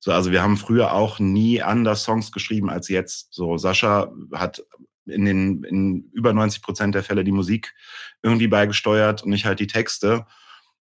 [0.00, 3.32] So, also wir haben früher auch nie anders Songs geschrieben als jetzt.
[3.32, 4.62] So, Sascha hat
[5.06, 7.74] in den in über 90 Prozent der Fälle die Musik
[8.22, 10.26] irgendwie beigesteuert und ich halt die Texte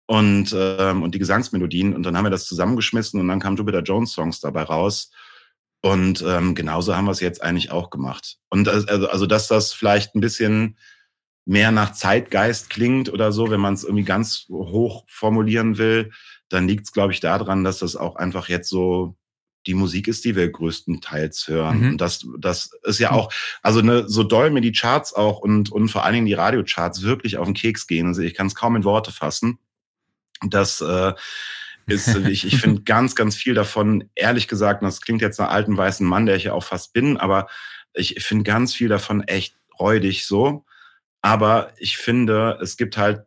[0.07, 1.95] und, ähm, und die Gesangsmelodien.
[1.95, 5.11] Und dann haben wir das zusammengeschmissen und dann kamen Jupiter Jones Songs dabei raus.
[5.83, 8.39] Und ähm, genauso haben wir es jetzt eigentlich auch gemacht.
[8.49, 10.79] Und also, also dass das vielleicht ein bisschen
[11.45, 16.11] mehr nach Zeitgeist klingt oder so, wenn man es irgendwie ganz hoch formulieren will,
[16.49, 19.17] dann liegt es, glaube ich, daran, dass das auch einfach jetzt so
[19.67, 21.81] die Musik ist, die wir größtenteils hören.
[21.81, 21.89] Mhm.
[21.91, 25.71] Und das, das ist ja auch, also ne, so doll mir die Charts auch und,
[25.73, 28.09] und vor allen Dingen die Radiocharts wirklich auf den Keks gehen.
[28.09, 29.59] Also ich kann es kaum in Worte fassen.
[30.47, 31.13] Das äh,
[31.87, 35.51] ist, ich, ich finde ganz, ganz viel davon, ehrlich gesagt, und das klingt jetzt nach
[35.51, 37.49] alten weißen Mann, der ich ja auch fast bin, aber
[37.93, 40.65] ich finde ganz viel davon echt räudig so.
[41.23, 43.23] Aber ich finde, es gibt halt,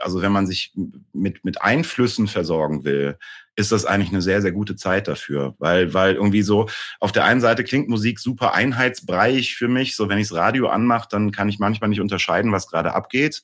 [0.00, 0.72] also wenn man sich
[1.12, 3.18] mit, mit Einflüssen versorgen will,
[3.56, 5.54] ist das eigentlich eine sehr, sehr gute Zeit dafür.
[5.58, 6.68] Weil, weil irgendwie so,
[7.00, 9.94] auf der einen Seite klingt Musik super einheitsbreich für mich.
[9.96, 13.42] So, wenn ich das Radio anmache, dann kann ich manchmal nicht unterscheiden, was gerade abgeht.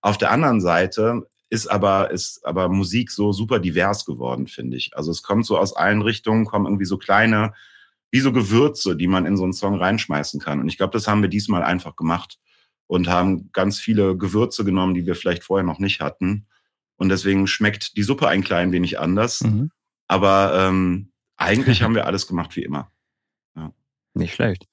[0.00, 4.96] Auf der anderen Seite ist aber, ist aber Musik so super divers geworden, finde ich.
[4.96, 7.54] Also es kommt so aus allen Richtungen, kommen irgendwie so kleine,
[8.10, 10.60] wie so Gewürze, die man in so einen Song reinschmeißen kann.
[10.60, 12.38] Und ich glaube, das haben wir diesmal einfach gemacht
[12.86, 16.46] und haben ganz viele Gewürze genommen, die wir vielleicht vorher noch nicht hatten.
[16.96, 19.42] Und deswegen schmeckt die Suppe ein klein wenig anders.
[19.42, 19.70] Mhm.
[20.06, 22.90] Aber ähm, eigentlich haben wir alles gemacht wie immer.
[24.16, 24.66] Nicht schlecht.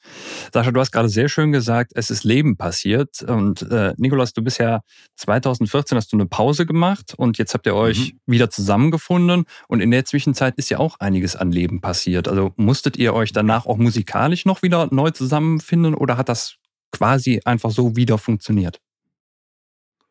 [0.53, 3.21] Sascha, du hast gerade sehr schön gesagt, es ist Leben passiert.
[3.23, 4.81] Und äh, Nikolas, du bist ja
[5.17, 8.19] 2014 hast du eine Pause gemacht und jetzt habt ihr euch mhm.
[8.31, 9.43] wieder zusammengefunden.
[9.67, 12.29] Und in der Zwischenzeit ist ja auch einiges an Leben passiert.
[12.29, 16.55] Also musstet ihr euch danach auch musikalisch noch wieder neu zusammenfinden oder hat das
[16.93, 18.79] quasi einfach so wieder funktioniert?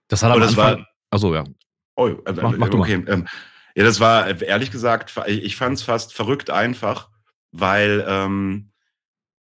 [0.09, 0.87] Das hat aber das war.
[1.11, 1.45] Also ja.
[1.97, 3.03] Oh, äh, mach, mach okay.
[3.07, 3.27] Ähm,
[3.75, 7.09] ja, das war ehrlich gesagt, ich fand es fast verrückt einfach,
[7.53, 8.73] weil ähm,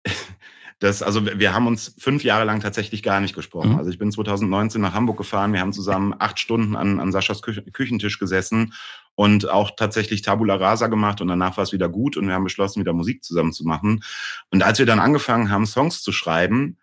[0.78, 3.72] das, also wir haben uns fünf Jahre lang tatsächlich gar nicht gesprochen.
[3.72, 3.78] Mhm.
[3.78, 7.42] Also ich bin 2019 nach Hamburg gefahren, wir haben zusammen acht Stunden an, an Saschas
[7.42, 8.72] Kü Küchentisch gesessen
[9.14, 12.44] und auch tatsächlich Tabula Rasa gemacht und danach war es wieder gut und wir haben
[12.44, 14.02] beschlossen, wieder Musik zusammen zu machen.
[14.50, 16.78] Und als wir dann angefangen haben, Songs zu schreiben,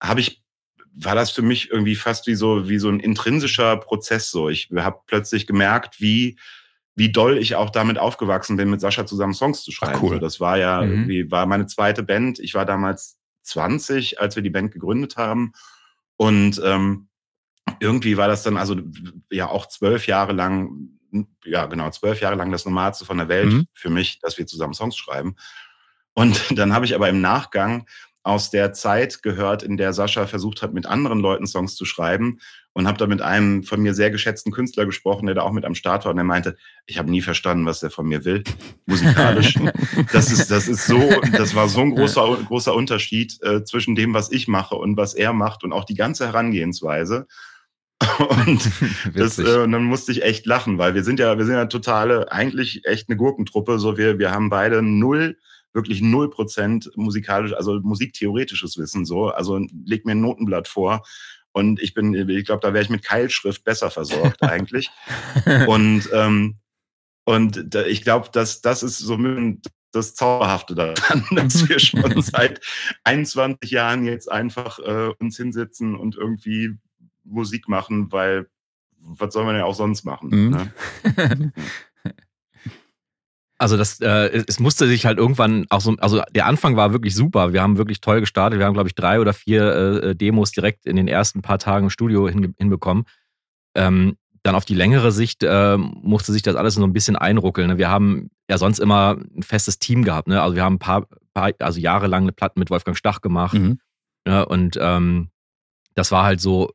[0.00, 0.42] habe ich
[0.92, 4.48] war das für mich irgendwie fast wie so wie so ein intrinsischer Prozess so.
[4.48, 6.38] Ich habe plötzlich gemerkt, wie
[6.96, 9.94] wie doll ich auch damit aufgewachsen bin, mit Sascha zusammen Songs zu schreiben.
[9.96, 10.14] Ach, cool.
[10.14, 10.90] So, das war ja mhm.
[10.90, 12.38] irgendwie, war meine zweite Band.
[12.38, 15.52] Ich war damals 20, als wir die Band gegründet haben.
[16.16, 17.08] Und ähm,
[17.78, 18.76] irgendwie war das dann also
[19.30, 20.90] ja auch zwölf Jahre lang,
[21.44, 23.66] ja genau, zwölf Jahre lang das Normalste von der Welt mhm.
[23.72, 25.36] für mich, dass wir zusammen Songs schreiben.
[26.12, 27.86] Und dann habe ich aber im Nachgang
[28.22, 32.38] aus der Zeit gehört, in der Sascha versucht hat, mit anderen Leuten Songs zu schreiben
[32.72, 35.64] und habe da mit einem von mir sehr geschätzten Künstler gesprochen, der da auch mit
[35.64, 36.56] am Start war und der meinte,
[36.86, 38.44] ich habe nie verstanden, was der von mir will,
[38.86, 39.54] musikalisch.
[40.12, 41.00] das ist das ist so,
[41.32, 45.14] das war so ein großer großer Unterschied äh, zwischen dem, was ich mache und was
[45.14, 47.26] er macht und auch die ganze Herangehensweise.
[48.46, 48.70] Und,
[49.14, 51.66] das, äh, und dann musste ich echt lachen, weil wir sind ja, wir sind ja
[51.66, 53.78] totale, eigentlich echt eine Gurkentruppe.
[53.78, 55.36] So wir, wir haben beide null
[55.72, 59.28] wirklich null Prozent musikalisch, also musiktheoretisches Wissen so.
[59.28, 61.02] Also leg mir ein Notenblatt vor
[61.52, 64.90] und ich bin, ich glaube, da wäre ich mit Keilschrift besser versorgt eigentlich.
[65.66, 66.56] und ähm,
[67.24, 69.16] und da, ich glaube, dass das ist so
[69.92, 72.60] das Zauberhafte daran, dass wir schon seit
[73.04, 76.76] 21 Jahren jetzt einfach äh, uns hinsetzen und irgendwie
[77.24, 78.48] Musik machen, weil
[79.02, 80.28] was soll man ja auch sonst machen?
[80.28, 80.50] Mhm.
[80.50, 81.52] Ne?
[83.60, 87.14] Also das, äh, es musste sich halt irgendwann auch so, also der Anfang war wirklich
[87.14, 87.52] super.
[87.52, 88.58] Wir haben wirklich toll gestartet.
[88.58, 91.84] Wir haben, glaube ich, drei oder vier äh, Demos direkt in den ersten paar Tagen
[91.84, 93.04] im Studio hin, hinbekommen.
[93.74, 97.68] Ähm, dann auf die längere Sicht äh, musste sich das alles so ein bisschen einruckeln.
[97.68, 97.76] Ne?
[97.76, 100.28] Wir haben ja sonst immer ein festes Team gehabt.
[100.28, 100.40] Ne?
[100.40, 103.58] Also wir haben ein paar, paar also jahrelang eine Platte mit Wolfgang Stach gemacht.
[103.58, 103.78] Mhm.
[104.26, 105.28] Ja, und ähm,
[105.94, 106.70] das war halt so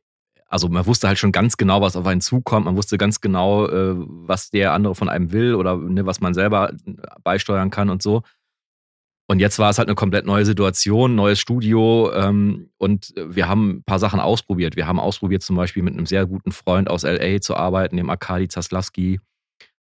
[0.48, 2.66] also man wusste halt schon ganz genau, was auf einen zukommt.
[2.66, 6.34] Man wusste ganz genau, äh, was der andere von einem will oder ne, was man
[6.34, 8.22] selber äh, beisteuern kann und so.
[9.28, 13.70] Und jetzt war es halt eine komplett neue Situation, neues Studio ähm, und wir haben
[13.70, 14.76] ein paar Sachen ausprobiert.
[14.76, 18.08] Wir haben ausprobiert, zum Beispiel mit einem sehr guten Freund aus LA zu arbeiten, dem
[18.08, 19.18] Arkadi Zaslavski.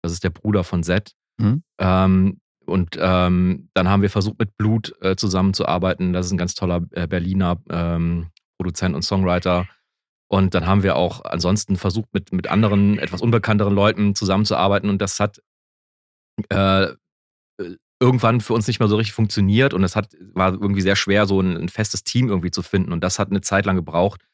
[0.03, 1.15] Das ist der Bruder von Z.
[1.39, 1.63] Mhm.
[1.79, 6.13] Ähm, und ähm, dann haben wir versucht, mit Blut äh, zusammenzuarbeiten.
[6.13, 9.67] Das ist ein ganz toller äh, Berliner ähm, Produzent und Songwriter.
[10.31, 14.89] Und dann haben wir auch ansonsten versucht, mit, mit anderen, etwas unbekannteren Leuten zusammenzuarbeiten.
[14.89, 15.43] Und das hat
[16.51, 16.89] äh,
[18.01, 19.75] irgendwann für uns nicht mehr so richtig funktioniert.
[19.75, 22.93] Und es hat, war irgendwie sehr schwer, so ein, ein, festes Team irgendwie zu finden.
[22.93, 24.25] Und das hat eine Zeit lang gebraucht,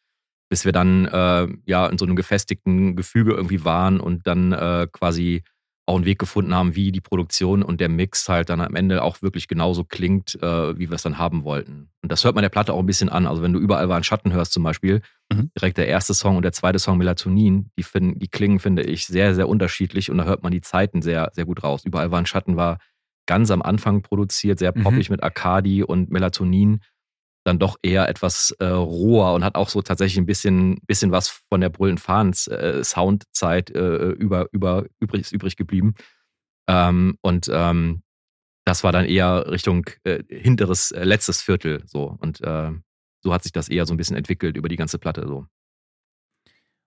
[0.51, 4.87] bis wir dann äh, ja in so einem gefestigten Gefüge irgendwie waren und dann äh,
[4.93, 5.45] quasi
[5.87, 9.03] auch einen Weg gefunden haben, wie die Produktion und der Mix halt dann am Ende
[9.03, 11.91] auch wirklich genauso klingt, äh, wie wir es dann haben wollten.
[12.03, 13.27] Und das hört man der Platte auch ein bisschen an.
[13.27, 15.01] Also wenn du überall war ein Schatten hörst zum Beispiel,
[15.33, 15.51] mhm.
[15.57, 19.07] direkt der erste Song und der zweite Song Melatonin, die, finden, die klingen, finde ich,
[19.07, 21.85] sehr, sehr unterschiedlich und da hört man die Zeiten sehr, sehr gut raus.
[21.85, 22.79] Überall war ein Schatten war
[23.27, 25.15] ganz am Anfang produziert, sehr poppig mhm.
[25.15, 26.81] mit Arcadi und Melatonin
[27.47, 31.29] dann doch eher etwas äh, roher und hat auch so tatsächlich ein bisschen, bisschen was
[31.29, 35.95] von der Brüllen Fahns äh, Soundzeit äh, über, über übrig, übrig geblieben.
[36.69, 38.03] Ähm, und ähm,
[38.65, 42.17] das war dann eher Richtung äh, hinteres, äh, letztes Viertel so.
[42.21, 42.73] Und äh,
[43.23, 45.47] so hat sich das eher so ein bisschen entwickelt über die ganze Platte so.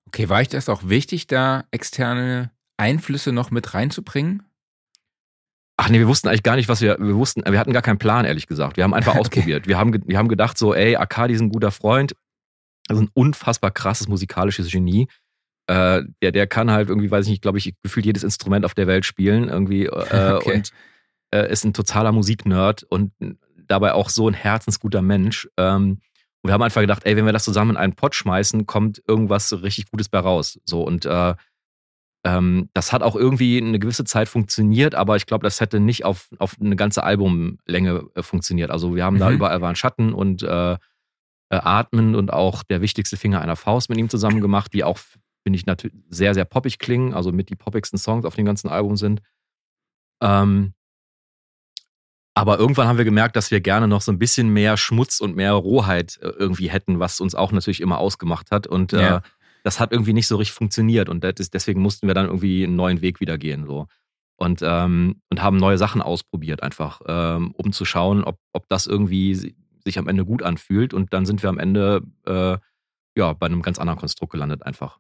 [0.08, 4.44] Okay, war ich das auch wichtig, da externe Einflüsse noch mit reinzubringen?
[5.82, 8.00] Ach nee, wir wussten eigentlich gar nicht, was wir, wir wussten, wir hatten gar keinen
[8.00, 8.76] Plan, ehrlich gesagt.
[8.76, 9.22] Wir haben einfach okay.
[9.22, 9.66] ausprobiert.
[9.66, 12.16] Wir haben, wir haben gedacht so, ey, Akadi ist ein guter Freund,
[12.90, 15.08] also ein unfassbar krasses musikalisches Genie.
[15.68, 18.74] Äh, der, der kann halt irgendwie, weiß ich nicht, glaube ich, gefühlt jedes Instrument auf
[18.74, 20.56] der Welt spielen irgendwie äh, okay.
[20.56, 20.72] und
[21.34, 23.14] äh, ist ein totaler Musiknerd und
[23.56, 25.48] dabei auch so ein herzensguter Mensch.
[25.56, 26.02] Ähm,
[26.42, 29.02] und wir haben einfach gedacht, ey, wenn wir das zusammen in einen Pott schmeißen, kommt
[29.08, 30.60] irgendwas richtig Gutes bei raus.
[30.66, 31.36] So und äh,
[32.26, 36.04] ähm, das hat auch irgendwie eine gewisse Zeit funktioniert, aber ich glaube, das hätte nicht
[36.04, 38.72] auf, auf eine ganze Albumlänge äh, funktioniert.
[38.72, 39.20] Also wir haben mhm.
[39.20, 40.78] da überall waren Schatten und äh, äh,
[41.50, 45.00] Atmen und auch der wichtigste Finger einer Faust mit ihm zusammen gemacht, die auch,
[45.44, 48.68] finde ich, natürlich sehr, sehr poppig klingen, also mit die poppigsten Songs auf dem ganzen
[48.70, 49.22] Album sind.
[50.22, 50.74] Ähm,
[52.36, 55.36] Aber irgendwann haben wir gemerkt, dass wir gerne noch so ein bisschen mehr Schmutz und
[55.36, 58.68] mehr Rohheit äh, irgendwie hätten, was uns auch natürlich immer ausgemacht hat.
[58.68, 59.22] Und äh, Ja.
[59.64, 61.10] Das hat irgendwie nicht so richtig funktioniert.
[61.10, 63.66] Und das deswegen mussten wir dann irgendwie einen neuen Weg wieder gehen.
[63.66, 63.88] So.
[64.38, 68.88] Und, ähm, und haben neue Sachen ausprobiert, einfach, ähm, um zu schauen, ob, ob das
[68.88, 70.94] irgendwie si- sich am Ende gut anfühlt.
[70.94, 72.58] Und dann sind wir am Ende äh,
[73.18, 75.00] ja, bei einem ganz anderen Konstrukt gelandet, einfach.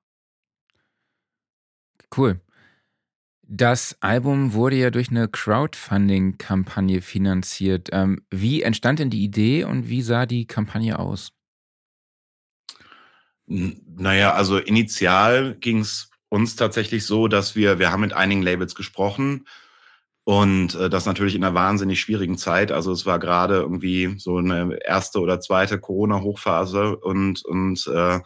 [2.16, 2.42] Cool.
[3.52, 7.90] Das Album wurde ja durch eine Crowdfunding-Kampagne finanziert.
[7.92, 11.32] Ähm, wie entstand denn die Idee und wie sah die Kampagne aus?
[13.50, 18.76] Naja, also initial ging es uns tatsächlich so, dass wir, wir haben mit einigen Labels
[18.76, 19.48] gesprochen
[20.24, 22.72] und äh, das natürlich in einer wahnsinnig schwierigen Zeit.
[22.72, 28.20] Also es war gerade irgendwie so eine erste oder zweite Corona-Hochphase und, und äh,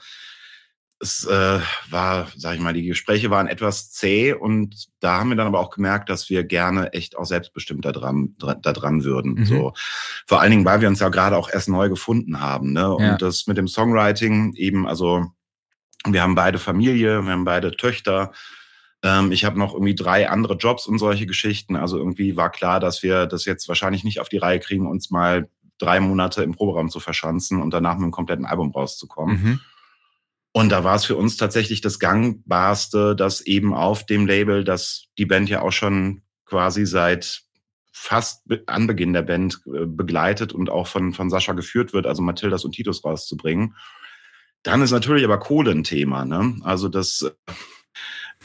[1.00, 5.36] es äh, war, sag ich mal, die Gespräche waren etwas zäh und da haben wir
[5.36, 9.04] dann aber auch gemerkt, dass wir gerne echt auch selbstbestimmt da dran, dra- da dran
[9.04, 9.34] würden.
[9.34, 9.46] Mhm.
[9.46, 9.74] So.
[10.28, 12.72] Vor allen Dingen, weil wir uns ja gerade auch erst neu gefunden haben.
[12.72, 12.90] Ne?
[12.94, 13.18] Und Ja.
[13.18, 15.26] das mit dem Songwriting eben, also
[16.06, 18.32] wir haben beide Familie, wir haben beide Töchter.
[19.04, 21.76] Ähm, ich habe noch irgendwie drei andere Jobs und solche Geschichten.
[21.76, 25.10] Also irgendwie war klar, dass wir das jetzt wahrscheinlich nicht auf die Reihe kriegen, uns
[25.12, 29.42] mal drei Monate im Proberaum zu verschanzen und danach mit einem kompletten Album rauszukommen.
[29.44, 29.60] Mhm.
[30.56, 35.08] Und da war es für uns tatsächlich das Gangbarste, dass eben auf dem Label, das
[35.18, 37.42] die Band ja auch schon quasi seit
[37.92, 42.22] fast be- Anbeginn der Band äh, begleitet und auch von, von Sascha geführt wird, also
[42.22, 43.76] Mathildas und Titus rauszubringen.
[44.62, 46.24] Dann ist natürlich aber Kohle ein Thema.
[46.24, 46.58] Ne?
[46.64, 47.32] Also das äh,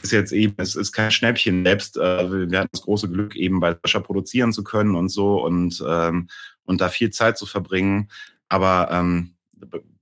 [0.01, 1.97] ist jetzt eben, es ist kein Schnäppchen selbst.
[1.97, 5.83] Äh, wir hatten das große Glück, eben bei Sascha produzieren zu können und so und,
[5.87, 6.27] ähm,
[6.63, 8.09] und da viel Zeit zu verbringen.
[8.47, 9.35] Aber ähm,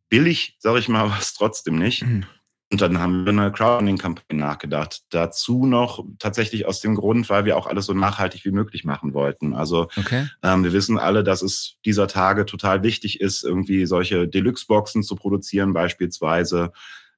[0.09, 2.03] billig, sage ich mal, war es trotzdem nicht.
[2.05, 2.25] Mhm.
[2.69, 5.03] Und dann haben wir eine Crowdfunding-Kampagne nachgedacht.
[5.09, 9.13] Dazu noch tatsächlich aus dem Grund, weil wir auch alles so nachhaltig wie möglich machen
[9.13, 9.53] wollten.
[9.53, 10.27] Also Okay.
[10.43, 15.15] ähm, wir wissen alle, dass es dieser Tage total wichtig ist, irgendwie solche Deluxe-Boxen zu
[15.15, 16.73] produzieren beispielsweise,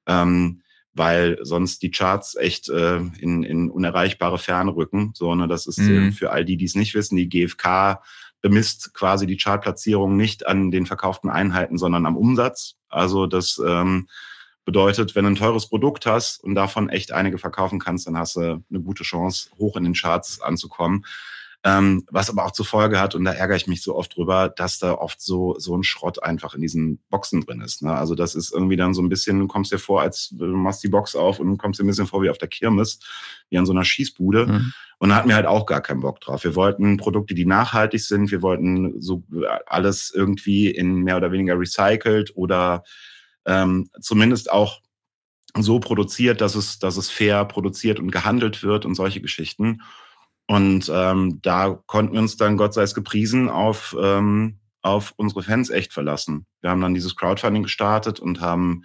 [0.06, 0.62] ähm,
[0.94, 5.10] weil sonst die Charts echt äh, in, in unerreichbare Ferne rücken.
[5.14, 6.10] So, ne, das ist Mhm.
[6.10, 8.00] äh, für all die, die es nicht wissen, die GfK
[8.42, 12.76] bemisst quasi die Chartplatzierung nicht an den verkauften Einheiten, sondern am Umsatz.
[12.88, 14.08] Also das ähm,
[14.64, 18.36] bedeutet, wenn du ein teures Produkt hast und davon echt einige verkaufen kannst, dann hast
[18.36, 21.04] du eine gute Chance, hoch in den Charts anzukommen.
[21.62, 24.48] Ähm, was aber auch zur Folge hat, und da ärgere ich mich so oft drüber,
[24.48, 27.82] dass da oft so, so ein Schrott einfach in diesen Boxen drin ist.
[27.82, 27.92] Ne?
[27.94, 30.82] Also das ist irgendwie dann so ein bisschen, du kommst dir vor, als du machst
[30.82, 33.00] die Box auf und kommst dir ein bisschen vor wie auf der Kirmes,
[33.50, 34.46] wie an so einer Schießbude.
[34.46, 34.72] Mhm.
[34.98, 36.44] Und da hatten wir halt auch gar keinen Bock drauf.
[36.44, 38.30] Wir wollten Produkte, die nachhaltig sind.
[38.30, 39.22] Wir wollten so
[39.66, 42.84] alles irgendwie in mehr oder weniger recycelt oder
[43.46, 44.80] ähm, zumindest auch
[45.58, 49.82] so produziert, dass es, dass es fair produziert und gehandelt wird und solche Geschichten.
[50.50, 55.44] Und ähm, da konnten wir uns dann, Gott sei es gepriesen, auf, ähm, auf unsere
[55.44, 56.44] Fans echt verlassen.
[56.60, 58.82] Wir haben dann dieses Crowdfunding gestartet und haben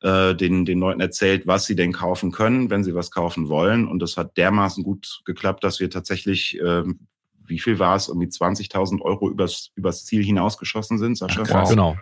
[0.00, 3.86] äh, den, den Leuten erzählt, was sie denn kaufen können, wenn sie was kaufen wollen.
[3.86, 7.00] Und das hat dermaßen gut geklappt, dass wir tatsächlich, ähm,
[7.44, 11.42] wie viel war es, irgendwie 20.000 Euro übers, übers Ziel hinausgeschossen sind, Sascha?
[11.42, 11.68] Ach, krass.
[11.68, 11.98] Genau.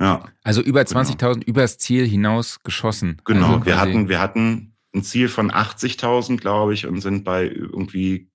[0.00, 1.00] Ja, Also über Genau.
[1.00, 3.20] 20.000 übers Ziel hinaus geschossen.
[3.24, 3.54] genau.
[3.54, 8.30] Also wir hatten, wir hatten ein Ziel von 80.000, glaube ich, und sind bei irgendwie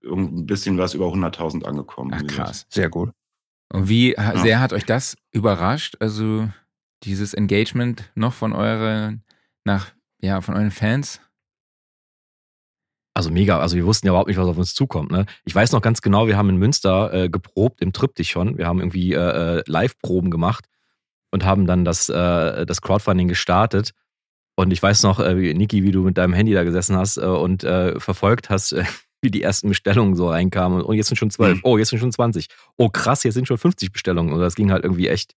[0.00, 2.12] irgend- ein bisschen was über 100.000 angekommen.
[2.14, 2.66] Ach krass.
[2.68, 3.10] Sehr gut.
[3.72, 4.36] Und wie Ja.
[4.38, 5.96] sehr hat euch das überrascht?
[6.00, 6.48] Also
[7.04, 9.24] dieses Engagement noch von euren,
[9.64, 11.20] nach, ja, von euren Fans?
[13.16, 15.12] Also mega, also wir wussten ja überhaupt nicht, was auf uns zukommt.
[15.12, 15.26] Ne?
[15.44, 18.58] Ich weiß noch ganz genau, wir haben in Münster äh, geprobt im Triptychon.
[18.58, 20.66] Wir haben irgendwie äh, äh, Live-Proben gemacht
[21.30, 23.92] und haben dann das, äh, das Crowdfunding gestartet.
[24.56, 27.16] Und ich weiß noch, äh, wie- Niki, wie du mit deinem Handy da gesessen hast
[27.16, 28.84] äh, und äh, verfolgt hast, äh,
[29.22, 30.80] wie die ersten Bestellungen so reinkamen.
[30.80, 31.60] Und oh, jetzt sind schon zwölf, Mhm.
[31.64, 32.48] oh, jetzt sind schon 20.
[32.76, 34.32] Oh, krass, jetzt sind schon 50 Bestellungen.
[34.32, 35.34] Und das ging halt irgendwie echt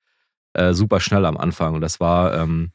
[0.53, 1.73] äh, super schnell am Anfang.
[1.75, 2.71] Und das war ähm,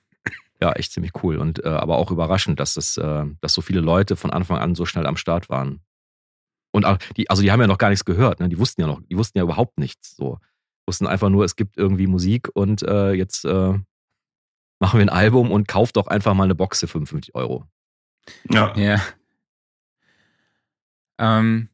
[0.60, 1.36] ja echt ziemlich cool.
[1.36, 4.84] Und äh, aber auch überraschend, dass das, dass so viele Leute von Anfang an so
[4.86, 5.80] schnell am Start waren.
[6.74, 8.48] Und auch die, also die haben ja noch gar nichts gehört, ne?
[8.48, 10.16] Die wussten ja noch, die wussten ja überhaupt nichts.
[10.16, 10.38] So.
[10.86, 13.74] Wussten einfach nur, es gibt irgendwie Musik und jetzt äh,
[14.82, 17.64] machen wir ein Album und kauft doch einfach mal eine Box für 55 Euro.
[18.50, 18.76] Ja.
[18.76, 19.00] Ja.
[21.20, 21.68] Ähm,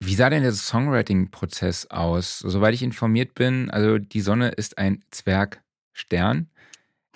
[0.00, 2.40] wie sah denn der Songwriting-Prozess aus?
[2.40, 6.50] Soweit ich informiert bin, also Die Sonne ist ein Zwergstern,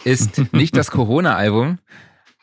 [0.04, 1.80] ist nicht das Corona-Album,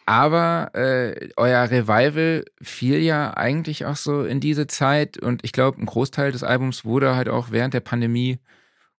[0.06, 5.82] aber äh, euer Revival fiel ja eigentlich auch so in diese Zeit und ich glaube,
[5.82, 8.40] ein Großteil des Albums wurde halt auch während der Pandemie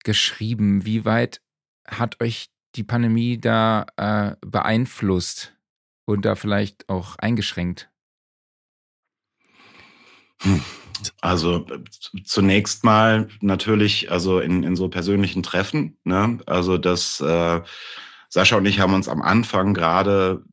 [0.06, 0.86] geschrieben.
[0.86, 1.42] Wie weit
[1.86, 5.56] hat euch die Pandemie da äh, beeinflusst
[6.06, 7.90] und da vielleicht auch eingeschränkt?
[11.22, 11.66] Also
[12.26, 15.98] zunächst mal natürlich, also in, in so persönlichen Treffen.
[16.04, 16.40] Ne?
[16.46, 17.62] Also das äh,
[18.30, 20.44] Sascha und ich haben uns am Anfang gerade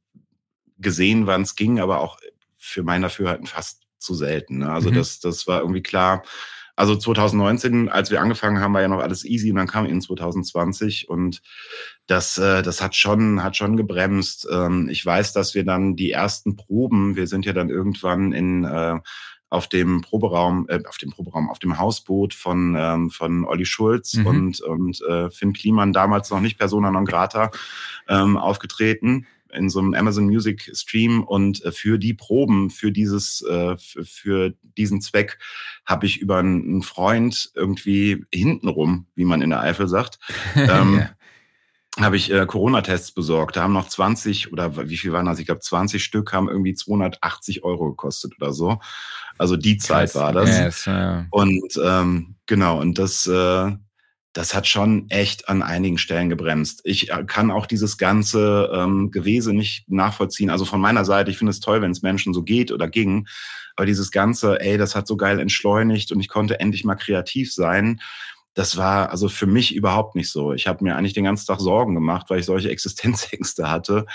[0.79, 2.19] gesehen, wann es ging, aber auch
[2.57, 4.59] für mein Dafürhalten fast zu selten.
[4.59, 4.71] Ne?
[4.71, 4.95] Also mhm.
[4.95, 6.23] das, das war irgendwie klar.
[6.77, 10.01] Also 2019, als wir angefangen haben, war ja noch alles easy und dann kam in
[10.01, 11.41] 2020 und
[12.07, 14.47] das, äh, das hat schon, hat schon gebremst.
[14.51, 18.65] Ähm, ich weiß, dass wir dann die ersten Proben, wir sind ja dann irgendwann in
[18.65, 19.01] äh,
[19.49, 24.15] auf dem Proberaum, äh, auf dem Proberaum, auf dem Hausboot von, ähm, von Olli Schulz
[24.15, 24.27] mhm.
[24.27, 27.51] und, und äh, Finn Kliman, damals noch nicht Persona non grata,
[28.09, 33.43] ähm, aufgetreten in so einem Amazon Music Stream und äh, für die Proben, für dieses,
[33.43, 35.39] äh, für diesen Zweck
[35.85, 40.19] habe ich über einen Freund irgendwie hintenrum, wie man in der Eifel sagt,
[40.55, 41.11] ähm, ja
[42.01, 43.57] habe ich äh, Corona-Tests besorgt.
[43.57, 45.39] Da haben noch 20 oder wie viel waren das?
[45.39, 48.81] Ich glaube, 20 Stück haben irgendwie 280 Euro gekostet oder so.
[49.39, 50.21] Also die Zeit Krass.
[50.21, 50.51] war das.
[50.51, 51.27] Yes, ja.
[51.31, 53.73] Und ähm, genau, und das, äh,
[54.37, 56.83] das hat schon echt an einigen Stellen gebremst.
[56.85, 60.51] Ich äh, kann auch dieses ganze ähm, Gewese nicht nachvollziehen.
[60.51, 63.27] Also von meiner Seite, ich finde es toll, wenn es Menschen so geht oder ging.
[63.77, 67.53] Aber dieses ganze, ey, das hat so geil entschleunigt und ich konnte endlich mal kreativ
[67.53, 68.01] sein
[68.57, 70.55] das war also für mich überhaupt nicht so.
[70.55, 74.07] Ich habe mir eigentlich den ganzen Tag Sorgen gemacht, weil ich solche Existenzängste hatte,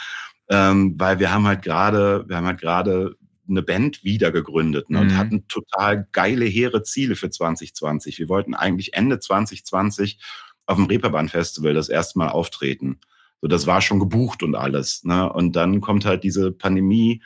[0.49, 3.15] ähm, weil wir haben halt gerade, wir haben halt gerade
[3.51, 5.03] eine Band wieder gegründet ne, mhm.
[5.03, 8.17] und hatten total geile, hehre Ziele für 2020.
[8.19, 10.19] Wir wollten eigentlich Ende 2020
[10.65, 12.99] auf dem Reeperbahn Festival das erste Mal auftreten.
[13.41, 15.03] So, das war schon gebucht und alles.
[15.03, 15.31] Ne?
[15.31, 17.21] Und dann kommt halt diese Pandemie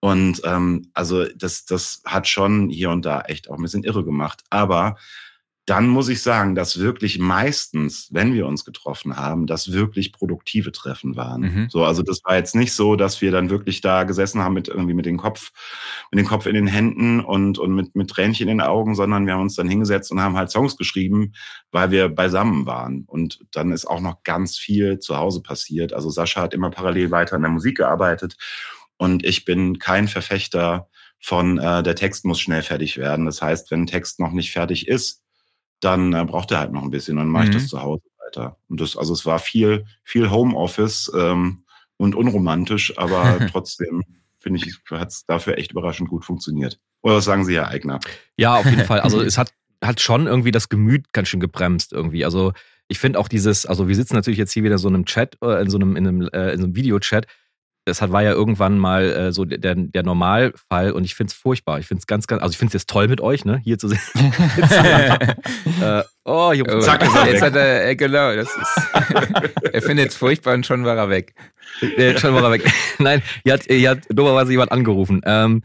[0.00, 4.04] und ähm, also das, das hat schon hier und da echt auch ein bisschen irre
[4.04, 4.44] gemacht.
[4.50, 4.96] Aber
[5.66, 10.70] dann muss ich sagen, dass wirklich meistens, wenn wir uns getroffen haben, das wirklich produktive
[10.70, 11.40] Treffen waren.
[11.40, 11.66] Mhm.
[11.68, 14.68] So, also das war jetzt nicht so, dass wir dann wirklich da gesessen haben mit
[14.68, 15.50] irgendwie mit dem Kopf,
[16.12, 19.26] mit dem Kopf in den Händen und, und mit, mit Tränchen in den Augen, sondern
[19.26, 21.32] wir haben uns dann hingesetzt und haben halt Songs geschrieben,
[21.72, 23.02] weil wir beisammen waren.
[23.08, 25.92] Und dann ist auch noch ganz viel zu Hause passiert.
[25.92, 28.36] Also Sascha hat immer parallel weiter an der Musik gearbeitet
[28.98, 30.88] und ich bin kein Verfechter
[31.18, 33.26] von äh, der Text muss schnell fertig werden.
[33.26, 35.22] Das heißt, wenn ein Text noch nicht fertig ist,
[35.80, 37.16] dann äh, braucht er halt noch ein bisschen.
[37.16, 37.68] Dann mache ich das mhm.
[37.68, 38.56] zu Hause weiter.
[38.68, 41.64] Und das, also es war viel, viel Homeoffice ähm,
[41.96, 44.02] und unromantisch, aber trotzdem
[44.38, 46.78] finde ich, hat es dafür echt überraschend gut funktioniert.
[47.02, 48.00] Oder was sagen Sie, Herr Eigner?
[48.36, 49.00] Ja, auf jeden Fall.
[49.00, 49.52] Also es hat,
[49.82, 52.24] hat schon irgendwie das Gemüt ganz schön gebremst irgendwie.
[52.24, 52.52] Also
[52.88, 55.36] ich finde auch dieses, also wir sitzen natürlich jetzt hier wieder in so einem Chat,
[55.42, 57.26] äh, in so einem, in einem, äh, in so einem Videochat
[57.86, 61.38] das hat, war ja irgendwann mal äh, so der, der Normalfall und ich finde es
[61.38, 61.78] furchtbar.
[61.78, 63.78] Ich finde es ganz, ganz, also ich finde es jetzt toll mit euch, ne, hier
[63.78, 64.00] zu sehen.
[65.80, 67.42] äh, oh, hier, oh, zack, ist er jetzt weg.
[67.42, 68.90] hat er, äh, genau, das ist,
[69.72, 71.34] er findet es furchtbar und schon war er weg.
[71.80, 72.68] Äh, schon war er weg.
[72.98, 75.20] Nein, hier hat, hier hat dummerweise jemand angerufen.
[75.24, 75.62] Ähm,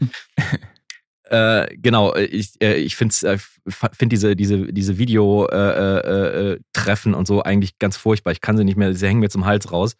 [1.24, 7.80] äh, genau, ich, äh, ich finde äh, find diese, diese, diese Video-Treffen und so eigentlich
[7.80, 8.30] ganz furchtbar.
[8.30, 9.96] Ich kann sie nicht mehr, sie hängen mir zum Hals raus.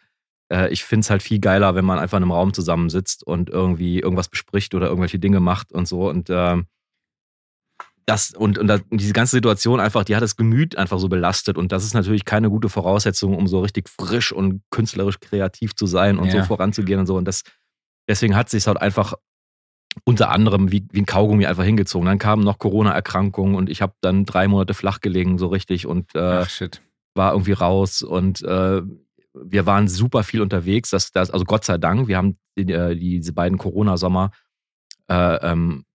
[0.53, 3.49] Äh, ich finde es halt viel geiler, wenn man einfach in einem Raum zusammensitzt und
[3.49, 6.09] irgendwie irgendwas bespricht oder irgendwelche Dinge macht und so.
[6.09, 6.61] Und äh,
[8.05, 11.57] das und, und, und diese ganze Situation einfach, die hat das Gemüt einfach so belastet.
[11.57, 15.87] Und das ist natürlich keine gute Voraussetzung, um so richtig frisch und künstlerisch kreativ zu
[15.87, 16.41] sein und ja.
[16.41, 17.15] so voranzugehen und so.
[17.15, 17.43] Und das,
[18.07, 19.13] deswegen hat sich halt einfach
[20.05, 22.05] unter anderem wie, wie ein Kaugummi einfach hingezogen.
[22.05, 26.13] Dann kamen noch Corona-Erkrankungen und ich habe dann drei Monate flach gelegen, so richtig und
[26.15, 26.45] äh,
[27.15, 28.01] war irgendwie raus.
[28.01, 28.81] Und äh,
[29.33, 30.89] wir waren super viel unterwegs.
[30.89, 34.31] Das, das, also Gott sei Dank, wir haben die, äh, diese beiden Corona-Sommer
[35.09, 35.85] äh, ähm,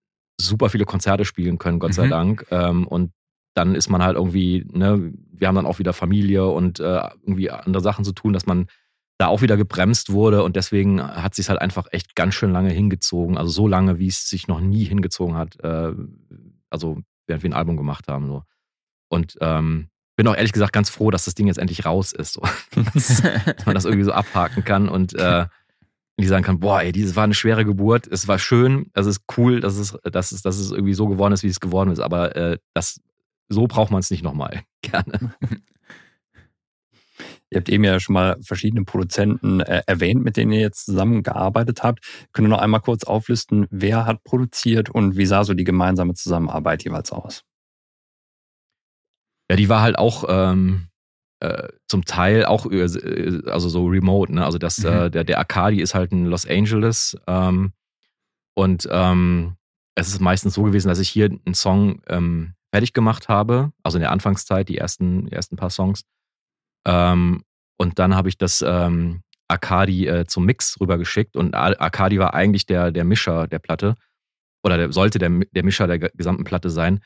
[0.41, 1.95] super viele Konzerte spielen können, Gott mhm.
[1.95, 2.47] sei Dank.
[2.51, 3.13] Ähm, und
[3.55, 7.51] dann ist man halt irgendwie, ne, wir haben dann auch wieder Familie und äh, irgendwie
[7.51, 8.67] andere Sachen zu tun, dass man
[9.19, 12.71] da auch wieder gebremst wurde und deswegen hat sich halt einfach echt ganz schön lange
[12.71, 13.37] hingezogen.
[13.37, 15.59] Also so lange, wie es sich noch nie hingezogen hat.
[15.65, 15.93] Äh,
[16.71, 18.29] also während wir ein Album gemacht haben.
[18.29, 18.45] So.
[19.09, 19.89] Und ähm,
[20.19, 22.33] bin auch ehrlich gesagt ganz froh, dass das Ding jetzt endlich raus ist.
[22.33, 22.43] So.
[22.93, 23.23] dass,
[23.57, 25.47] dass, man das irgendwie so abhaken kann und äh,
[26.19, 29.21] die sagen kann, boah, ey, dieses war eine schwere Geburt, es war schön, es ist
[29.37, 32.01] cool, dass es, dass es, dass es irgendwie so geworden ist, wie es geworden ist,
[32.01, 33.01] aber äh, das,
[33.49, 34.63] so braucht man es nicht nochmal.
[34.83, 35.35] Gerne.
[37.51, 41.85] Ihr habt eben ja schon mal verschiedene Produzenten äh, erwähnt, mit denen ihr jetzt zusammengearbeitet
[41.85, 42.01] habt.
[42.33, 46.15] Könnt ihr noch einmal kurz auflisten, wer hat produziert und wie sah so die gemeinsame
[46.15, 47.45] Zusammenarbeit jeweils aus?
[49.51, 50.89] Ja, die war halt auch ähm,
[51.41, 54.45] äh, zum Teil auch äh, also so remote, ne?
[54.45, 54.87] Also das, mhm.
[54.87, 57.73] äh, der, der Arcadi ist halt in Los Angeles ähm,
[58.55, 59.55] und ähm,
[59.95, 63.99] es ist meistens so gewesen, dass ich hier einen Song ähm, fertig gemacht habe, also
[63.99, 66.03] in der Anfangszeit, die ersten, die ersten paar Songs.
[66.87, 67.43] Ähm,
[67.79, 72.67] und dann habe ich das ähm, Arcadi äh, zum Mix rübergeschickt und Arcadi war eigentlich
[72.67, 73.95] der, der Mischer der Platte.
[74.63, 77.01] oder der, sollte der, der Mischer der gesamten Platte sein.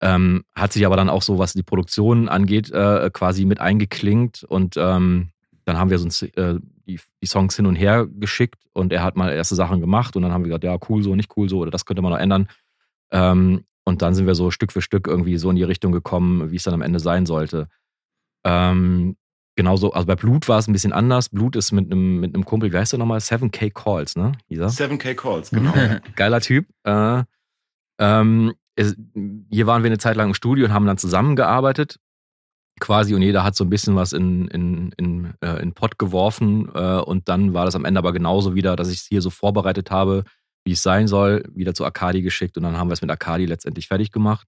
[0.00, 4.44] Ähm, hat sich aber dann auch so, was die Produktion angeht, äh, quasi mit eingeklinkt
[4.44, 5.30] und ähm,
[5.64, 9.16] dann haben wir uns äh, die, die, Songs hin und her geschickt und er hat
[9.16, 11.58] mal erste Sachen gemacht und dann haben wir gesagt, ja, cool so, nicht cool so
[11.58, 12.48] oder das könnte man noch ändern.
[13.10, 16.50] Ähm, und dann sind wir so Stück für Stück irgendwie so in die Richtung gekommen,
[16.50, 17.68] wie es dann am Ende sein sollte.
[18.44, 19.16] Ähm,
[19.56, 21.28] genauso, also bei Blut war es ein bisschen anders.
[21.30, 23.18] Blut ist mit einem, mit einem Kumpel, wie heißt der nochmal?
[23.18, 24.32] 7K Calls, ne?
[24.48, 24.66] Dieser?
[24.66, 25.72] 7K Calls, genau.
[26.16, 26.66] Geiler Typ.
[26.84, 27.24] Äh,
[27.98, 28.94] ähm, es,
[29.50, 31.98] hier waren wir eine Zeit lang im Studio und haben dann zusammengearbeitet.
[32.78, 36.70] Quasi und jeder hat so ein bisschen was in, in, in, äh, in Pott geworfen.
[36.74, 39.30] Äh, und dann war das am Ende aber genauso wieder, dass ich es hier so
[39.30, 40.24] vorbereitet habe,
[40.66, 43.46] wie es sein soll, wieder zu Akadi geschickt und dann haben wir es mit Akadi
[43.46, 44.46] letztendlich fertig gemacht.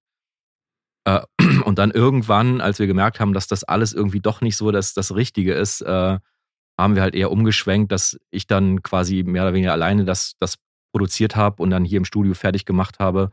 [1.05, 1.21] Äh,
[1.65, 4.93] und dann irgendwann, als wir gemerkt haben, dass das alles irgendwie doch nicht so das,
[4.93, 6.19] das Richtige ist, äh,
[6.79, 10.57] haben wir halt eher umgeschwenkt, dass ich dann quasi mehr oder weniger alleine das, das
[10.93, 13.31] produziert habe und dann hier im Studio fertig gemacht habe.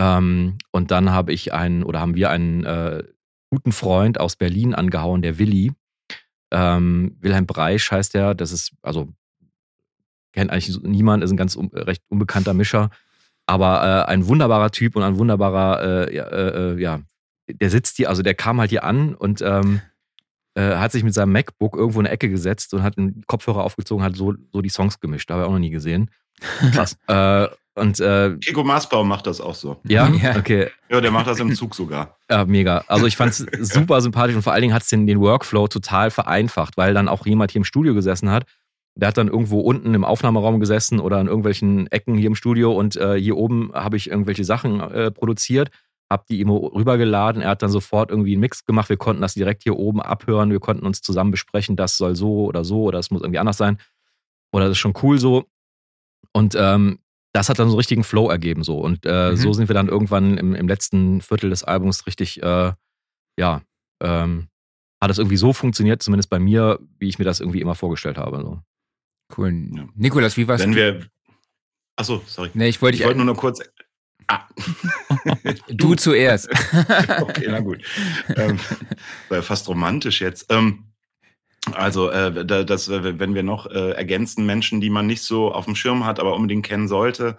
[0.00, 3.04] Ähm, und dann habe ich einen oder haben wir einen äh,
[3.50, 5.72] guten Freund aus Berlin angehauen, der Willi.
[6.50, 8.34] Ähm, Wilhelm Breisch heißt der.
[8.34, 9.12] Das ist, also
[10.32, 12.88] kennt eigentlich niemand, ist ein ganz un recht unbekannter Mischer.
[13.44, 17.00] Aber äh, ein wunderbarer Typ und ein wunderbarer, äh, ja, äh, äh, ja,
[17.48, 19.82] der sitzt hier, also der kam halt hier an und ähm,
[20.54, 23.64] äh, hat sich mit seinem MacBook irgendwo in eine Ecke gesetzt und hat einen Kopfhörer
[23.64, 25.30] aufgezogen, hat so, so die Songs gemischt.
[25.30, 26.10] Habe ich auch noch nie gesehen.
[26.72, 26.96] Krass.
[27.06, 29.80] äh, und äh, Kiko Maßbau macht das auch so.
[29.84, 30.68] Ja, okay.
[30.90, 32.18] Ja, der macht das im Zug sogar.
[32.28, 32.84] Ja, mega.
[32.88, 35.68] Also ich fand es super sympathisch und vor allen Dingen hat es den, den Workflow
[35.68, 38.44] total vereinfacht, weil dann auch jemand hier im Studio gesessen hat
[38.94, 42.72] der hat dann irgendwo unten im Aufnahmeraum gesessen oder in irgendwelchen Ecken hier im Studio
[42.72, 45.70] und äh, hier oben habe ich irgendwelche Sachen äh, produziert,
[46.10, 47.40] habe die ihm rübergeladen.
[47.40, 48.88] Er hat dann sofort irgendwie einen Mix gemacht.
[48.88, 50.50] Wir konnten das direkt hier oben abhören.
[50.50, 53.56] Wir konnten uns zusammen besprechen, das soll so oder so oder es muss irgendwie anders
[53.56, 53.78] sein.
[54.52, 55.46] Oder das ist schon cool so.
[56.32, 56.98] Und ähm,
[57.32, 58.78] das hat dann so einen richtigen Flow ergeben so.
[58.78, 59.36] Und äh, mhm.
[59.36, 62.72] so sind wir dann irgendwann im, im, letzten Viertel des Albums richtig, äh,
[63.38, 63.62] ja,
[64.02, 64.48] ähm,
[65.00, 68.18] hat es irgendwie so funktioniert, zumindest bei mir, wie ich mir das irgendwie immer vorgestellt
[68.18, 68.40] habe.
[68.42, 68.60] So.
[69.36, 69.68] Cool.
[69.72, 69.88] Ja.
[69.94, 70.60] Nikolas, wie war's?
[70.60, 71.06] Wenn wir.
[71.96, 72.50] Achso, sorry.
[72.54, 73.60] Nee, ich wollte ich wollte nur noch kurz.
[74.26, 74.46] Ah.
[75.68, 76.48] du zuerst.
[77.20, 77.82] okay, na gut.
[78.36, 78.58] Ähm,
[79.28, 80.46] war fast romantisch jetzt.
[80.50, 80.89] Ähm,
[81.74, 85.66] also, äh, das, äh, wenn wir noch äh, ergänzen, Menschen, die man nicht so auf
[85.66, 87.36] dem Schirm hat, aber unbedingt kennen sollte,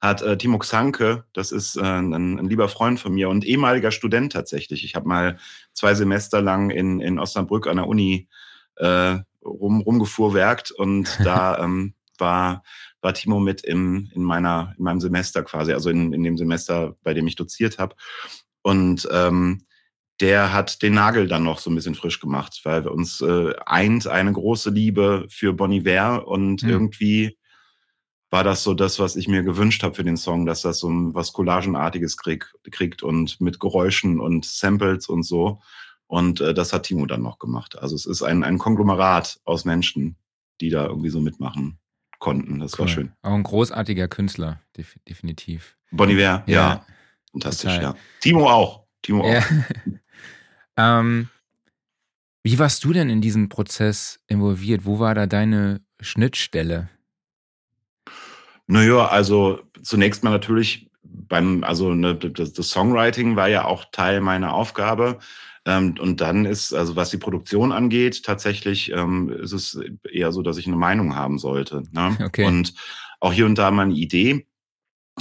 [0.00, 3.90] hat äh, Timo Xanke, das ist äh, ein, ein, lieber Freund von mir und ehemaliger
[3.90, 4.84] Student tatsächlich.
[4.84, 5.38] Ich habe mal
[5.72, 8.28] zwei Semester lang in, in Osnabrück an der Uni
[8.76, 12.62] äh, rum, rumgefuhrwerkt und da ähm, war,
[13.00, 16.96] war Timo mit im, in, meiner, in meinem Semester quasi, also in, in dem Semester,
[17.02, 17.96] bei dem ich doziert habe.
[18.62, 19.64] Und ähm,
[20.20, 23.52] der hat den Nagel dann noch so ein bisschen frisch gemacht, weil wir uns äh,
[23.66, 26.68] eint eine große Liebe für Bon Iver und mhm.
[26.68, 27.38] irgendwie
[28.30, 30.88] war das so das, was ich mir gewünscht habe für den Song, dass das so
[30.88, 35.60] was Collagenartiges krieg, kriegt und mit Geräuschen und Samples und so.
[36.06, 37.78] Und äh, das hat Timo dann noch gemacht.
[37.78, 40.16] Also es ist ein, ein Konglomerat aus Menschen,
[40.60, 41.78] die da irgendwie so mitmachen
[42.18, 42.58] konnten.
[42.58, 42.80] Das cool.
[42.80, 43.12] war schön.
[43.22, 45.76] Auch ein großartiger Künstler, def definitiv.
[45.90, 46.42] Boniver, ja.
[46.46, 46.86] ja.
[47.30, 47.94] Fantastisch, Total.
[47.94, 47.96] ja.
[48.20, 48.84] Timo auch.
[49.02, 49.44] Timo ja.
[50.76, 51.28] ähm,
[52.42, 54.84] wie warst du denn in diesem Prozess involviert?
[54.84, 56.90] Wo war da deine Schnittstelle?
[58.66, 64.20] Naja, also zunächst mal natürlich beim, also ne, das, das Songwriting war ja auch Teil
[64.20, 65.18] meiner Aufgabe.
[65.66, 70.42] Ähm, und dann ist, also was die Produktion angeht, tatsächlich ähm, ist es eher so,
[70.42, 71.82] dass ich eine Meinung haben sollte.
[71.92, 72.16] Ne?
[72.22, 72.44] Okay.
[72.44, 72.74] Und
[73.20, 74.46] auch hier und da mal eine Idee.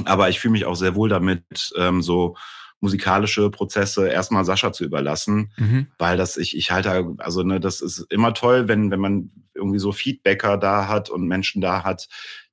[0.05, 2.35] Aber ich fühle mich auch sehr wohl damit, ähm, so
[2.83, 5.87] musikalische Prozesse erstmal Sascha zu überlassen, mhm.
[5.97, 9.79] weil das ich ich halte also ne das ist immer toll, wenn wenn man irgendwie
[9.79, 12.09] so Feedbacker da hat und Menschen da hat,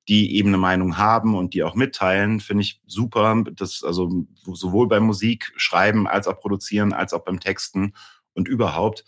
[0.07, 3.43] die eben eine Meinung haben und die auch mitteilen, finde ich super.
[3.57, 7.95] Das also sowohl beim Musik schreiben als auch produzieren, als auch beim Texten
[8.33, 9.05] und überhaupt.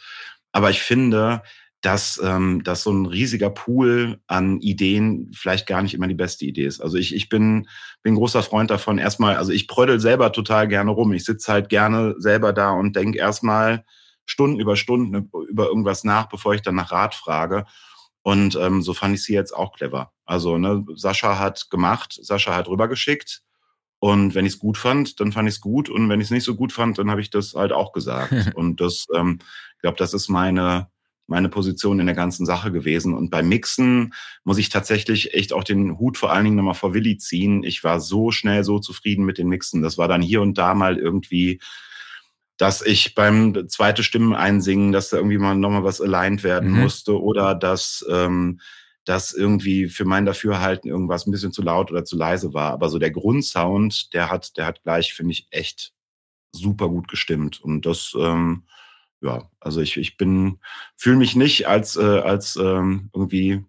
[0.51, 1.43] Aber ich finde,
[1.83, 6.47] dass, ähm, dass so ein riesiger Pool an Ideen vielleicht gar nicht immer die beste
[6.47, 6.81] Idee ist.
[6.81, 7.69] Also ich, ich bin,
[8.03, 11.13] bin großer Freund davon, erstmal, also ich prödel selber total gerne rum.
[11.13, 13.85] Ich sitze halt gerne selber da und denke erstmal
[14.25, 17.67] Stunden über Stunden über irgendwas nach, bevor ich dann nach Rat frage.
[18.23, 20.13] Und ähm, so fand ich sie jetzt auch clever.
[20.25, 23.43] Also ne, Sascha hat gemacht, Sascha hat rübergeschickt.
[23.99, 25.89] Und wenn ich es gut fand, dann fand ich es gut.
[25.89, 28.33] Und wenn ich es nicht so gut fand, dann habe ich das halt auch gesagt.
[28.55, 29.41] und das, ähm,
[29.75, 30.92] ich glaube, das ist meine,
[31.33, 33.15] meine Position in der ganzen Sache gewesen.
[33.15, 34.15] Und beim Mixen
[34.45, 37.65] muss ich tatsächlich echt auch den Hut vor allen Dingen nochmal vor Willi ziehen.
[37.65, 39.83] Ich war so schnell so zufrieden mit den Mixen.
[39.83, 41.61] Das war dann hier und da mal irgendwie
[42.59, 46.83] dass ich beim zweite Stimmen einsingen, dass da irgendwie mal nochmal was aligned werden mhm.
[46.83, 48.61] musste oder dass ähm,
[49.05, 52.73] dass irgendwie für mein Dafürhalten irgendwas ein bisschen zu laut oder zu leise war.
[52.73, 55.93] Aber so der Grundsound, der hat, der hat gleich, finde ich, echt
[56.53, 57.61] super gut gestimmt.
[57.61, 58.65] Und das, ähm,
[59.23, 60.59] ja, also ich, ich bin,
[60.97, 63.65] fühle mich nicht als, äh, als ähm, irgendwie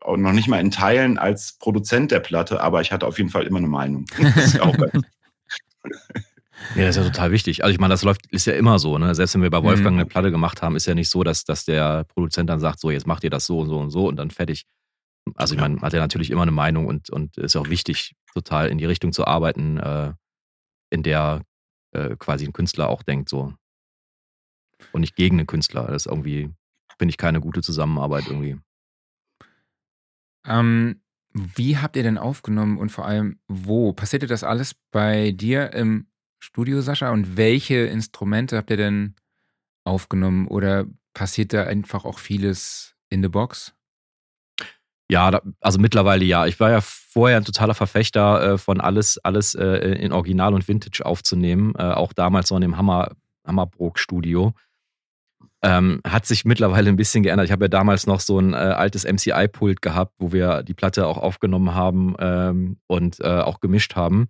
[0.00, 3.30] auch noch nicht mal in Teilen als Produzent der Platte, aber ich hatte auf jeden
[3.30, 4.06] Fall immer eine Meinung.
[4.18, 4.76] Das ist ja auch
[6.76, 7.64] Ja, das ist ja total wichtig.
[7.64, 9.14] Also ich meine, das läuft, ist ja immer so, ne?
[9.14, 10.00] Selbst wenn wir bei Wolfgang mhm.
[10.00, 12.90] eine Platte gemacht haben, ist ja nicht so, dass, dass der Produzent dann sagt, so,
[12.90, 14.66] jetzt macht ihr das so und so und so und dann fertig.
[15.36, 18.68] Also ich meine, hat er natürlich immer eine Meinung und, und ist auch wichtig, total
[18.68, 20.12] in die Richtung zu arbeiten, äh,
[20.90, 21.42] in der
[21.92, 23.54] äh, quasi ein Künstler auch denkt, so.
[24.92, 25.86] Und nicht gegen den Künstler.
[25.86, 26.50] Das ist irgendwie,
[26.98, 28.58] finde ich, keine gute Zusammenarbeit irgendwie.
[30.46, 31.00] Ähm,
[31.32, 33.92] wie habt ihr denn aufgenommen und vor allem wo?
[33.92, 36.06] Passierte das alles bei dir im
[36.38, 37.10] Studio, Sascha?
[37.10, 39.14] Und welche Instrumente habt ihr denn
[39.84, 40.48] aufgenommen?
[40.48, 43.74] Oder passiert da einfach auch vieles in the Box?
[45.10, 46.46] Ja, da, also mittlerweile ja.
[46.46, 50.68] Ich war ja vorher ein totaler Verfechter äh, von alles, alles äh, in Original und
[50.68, 51.74] Vintage aufzunehmen.
[51.76, 54.54] Äh, auch damals so in dem Hammer, Hammerbrook-Studio.
[55.62, 57.46] Ähm, hat sich mittlerweile ein bisschen geändert.
[57.46, 61.06] Ich habe ja damals noch so ein äh, altes MCI-Pult gehabt, wo wir die Platte
[61.06, 64.28] auch aufgenommen haben ähm, und äh, auch gemischt haben.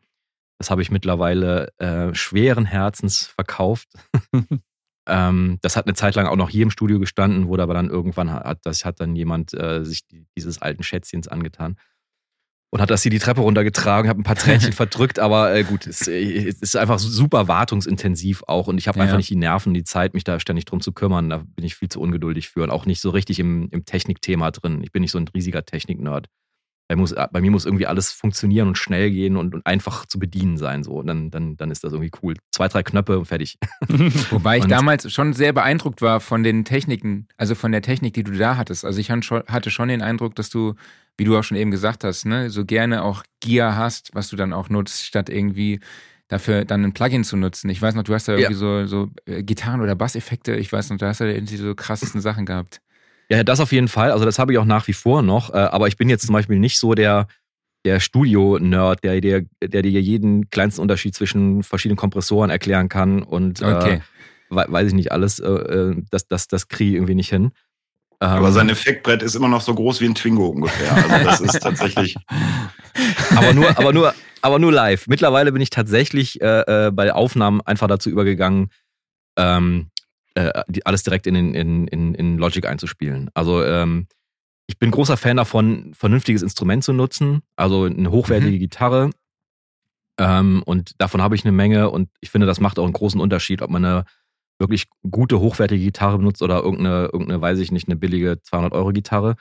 [0.58, 3.88] Das habe ich mittlerweile äh, schweren Herzens verkauft.
[5.08, 7.88] ähm, das hat eine Zeit lang auch noch hier im Studio gestanden, wurde aber dann
[7.88, 10.06] irgendwann hat, das hat dann jemand äh, sich
[10.36, 11.76] dieses alten Schätzchens angetan
[12.70, 15.86] und hat das hier die Treppe runtergetragen, habe ein paar Tränchen verdrückt, aber äh, gut,
[15.86, 19.04] es, äh, es, ist einfach super wartungsintensiv auch und ich habe ja.
[19.04, 21.28] einfach nicht die Nerven, die Zeit, mich da ständig drum zu kümmern.
[21.30, 24.50] Da bin ich viel zu ungeduldig für und auch nicht so richtig im, im Technikthema
[24.52, 24.82] drin.
[24.82, 26.28] Ich bin nicht so ein riesiger Technik-Nerd.
[26.90, 30.18] Bei, muss, bei mir muss irgendwie alles funktionieren und schnell gehen und, und einfach zu
[30.18, 30.82] bedienen sein.
[30.82, 30.94] So.
[30.94, 32.34] Und dann, dann, dann ist das irgendwie cool.
[32.50, 33.60] Zwei, drei Knöpfe und fertig.
[34.30, 38.14] Wobei ich und damals schon sehr beeindruckt war von den Techniken, also von der Technik,
[38.14, 38.84] die du da hattest.
[38.84, 40.74] Also ich hatte schon den Eindruck, dass du
[41.16, 44.36] wie du auch schon eben gesagt hast, ne, so gerne auch Gear hast, was du
[44.36, 45.78] dann auch nutzt, statt irgendwie
[46.26, 47.68] dafür dann ein Plugin zu nutzen.
[47.68, 48.58] Ich weiß noch, du hast da irgendwie ja.
[48.58, 52.20] so, so äh, Gitarren- oder Basseffekte, ich weiß noch, du hast da irgendwie so krassesten
[52.20, 52.80] Sachen gehabt.
[53.30, 54.10] Ja, das auf jeden Fall.
[54.10, 55.54] Also das habe ich auch nach wie vor noch.
[55.54, 57.28] Äh, aber ich bin jetzt zum Beispiel nicht so der,
[57.84, 63.62] der Studio-Nerd, der, der, der dir jeden kleinsten Unterschied zwischen verschiedenen Kompressoren erklären kann und
[63.62, 64.02] äh, okay.
[64.50, 65.38] äh, weiß ich nicht alles.
[65.38, 67.52] Äh, das, das, das kriege ich irgendwie nicht hin.
[68.18, 70.92] Aber ähm, sein Effektbrett ist immer noch so groß wie ein Twingo ungefähr.
[70.92, 72.16] Also das ist tatsächlich.
[73.34, 74.12] aber nur, aber nur,
[74.42, 75.06] aber nur live.
[75.06, 78.70] Mittlerweile bin ich tatsächlich äh, äh, bei Aufnahmen einfach dazu übergegangen,
[79.38, 79.89] ähm,
[80.46, 83.30] äh, alles direkt in, in, in, in Logic einzuspielen.
[83.34, 84.06] Also ähm,
[84.66, 88.60] ich bin großer Fan davon, vernünftiges Instrument zu nutzen, also eine hochwertige mhm.
[88.60, 89.10] Gitarre.
[90.18, 93.20] Ähm, und davon habe ich eine Menge und ich finde, das macht auch einen großen
[93.20, 94.04] Unterschied, ob man eine
[94.60, 99.34] wirklich gute, hochwertige Gitarre benutzt oder irgendeine, irgendeine, weiß ich nicht, eine billige 200-Euro-Gitarre.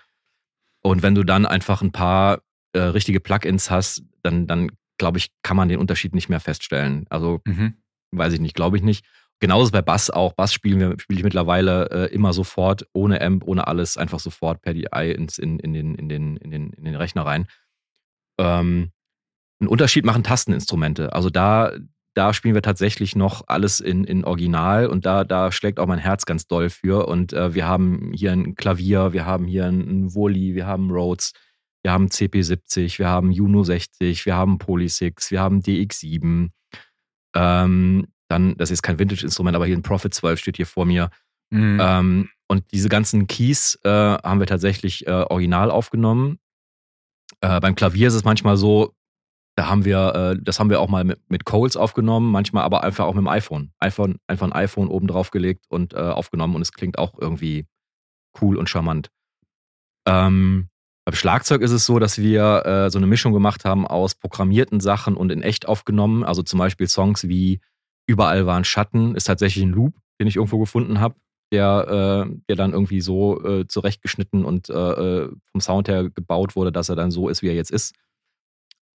[0.82, 2.42] Und wenn du dann einfach ein paar
[2.74, 7.06] äh, richtige Plugins hast, dann, dann glaube ich, kann man den Unterschied nicht mehr feststellen.
[7.10, 7.76] Also, mhm.
[8.12, 9.06] weiß ich nicht, glaube ich nicht.
[9.40, 10.34] Genauso bei Bass auch.
[10.34, 14.62] Bass spielen wir, spiele ich mittlerweile äh, immer sofort, ohne Amp, ohne alles, einfach sofort
[14.62, 17.48] per DI ins, in, in, den, in, den, in, den, in den Rechner rein.
[18.38, 18.92] Ähm,
[19.62, 21.14] einen Unterschied machen Tasteninstrumente.
[21.14, 21.72] Also da,
[22.16, 26.00] da spielen wir tatsächlich noch alles in, in Original und da, da schlägt auch mein
[26.00, 27.08] Herz ganz doll für.
[27.08, 31.32] Und äh, wir haben hier ein Klavier, wir haben hier ein Woli, wir haben Rhodes,
[31.82, 36.50] wir haben CP70, wir haben Juno 60, wir haben Polysix, wir haben DX7.
[37.36, 41.10] Ähm, dann, das ist kein Vintage-Instrument, aber hier ein Prophet 12 steht hier vor mir.
[41.50, 41.80] Mhm.
[41.82, 46.40] Ähm, und diese ganzen Keys äh, haben wir tatsächlich äh, original aufgenommen.
[47.42, 48.96] Äh, beim Klavier ist es manchmal so,
[49.56, 52.84] da haben wir, äh, das haben wir auch mal mit, mit Coles aufgenommen, manchmal aber
[52.84, 53.72] einfach auch mit dem iPhone.
[53.80, 57.68] iPhone einfach ein iPhone oben drauf gelegt und äh, aufgenommen und es klingt auch irgendwie
[58.42, 59.10] cool und charmant.
[60.08, 60.70] Ähm,
[61.06, 64.80] beim Schlagzeug ist es so, dass wir äh, so eine Mischung gemacht haben aus programmierten
[64.80, 66.24] Sachen und in echt aufgenommen.
[66.24, 67.62] Also zum Beispiel Songs wie
[68.10, 71.16] Überall waren Schatten ist tatsächlich ein Loop, den ich irgendwo gefunden habe,
[71.52, 76.56] der, äh, der dann irgendwie so äh, zurechtgeschnitten und äh, äh, vom Sound her gebaut
[76.56, 77.96] wurde, dass er dann so ist, wie er jetzt ist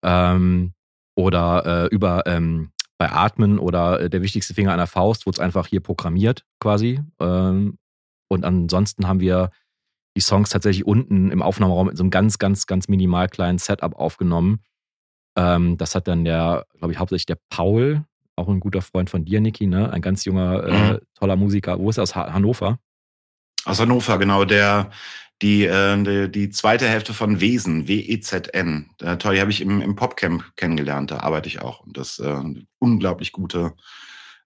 [0.04, 0.74] ähm,
[1.16, 5.40] oder äh, über ähm, bei Atmen oder äh, der wichtigste Finger der Faust wurde es
[5.40, 7.00] einfach hier programmiert quasi.
[7.20, 7.78] Ähm,
[8.28, 9.50] und ansonsten haben wir
[10.16, 13.94] die Songs tatsächlich unten im Aufnahmeraum mit so einem ganz, ganz, ganz minimal kleinen Setup
[13.96, 14.60] aufgenommen.
[15.36, 18.04] Ähm, das hat dann der, glaube ich, hauptsächlich der Paul,
[18.36, 19.92] auch ein guter Freund von dir, Niki, ne?
[19.92, 20.98] ein ganz junger, äh, mhm.
[21.14, 21.78] toller Musiker.
[21.78, 22.02] Wo ist er?
[22.02, 22.78] Aus Hannover?
[23.64, 24.44] Aus Hannover, genau.
[24.44, 24.90] Der,
[25.42, 28.90] die, äh, die, die zweite Hälfte von Wesen, W-E-Z-N.
[29.00, 31.80] Äh, toll, die habe ich im, im Popcamp kennengelernt, da arbeite ich auch.
[31.80, 33.74] Und das ist äh, eine unglaublich gute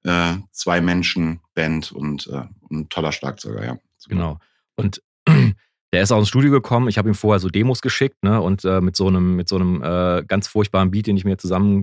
[0.05, 3.79] äh, Zwei-Menschen-Band und äh, ein toller Schlagzeuger, ja.
[4.09, 4.39] Genau.
[4.77, 5.03] Und
[5.93, 6.89] der ist auch ins Studio gekommen.
[6.89, 8.41] Ich habe ihm vorher so Demos geschickt, ne?
[8.41, 11.39] Und äh, mit so einem, mit so einem äh, ganz furchtbaren Beat, den ich mir
[11.39, 11.83] zusammen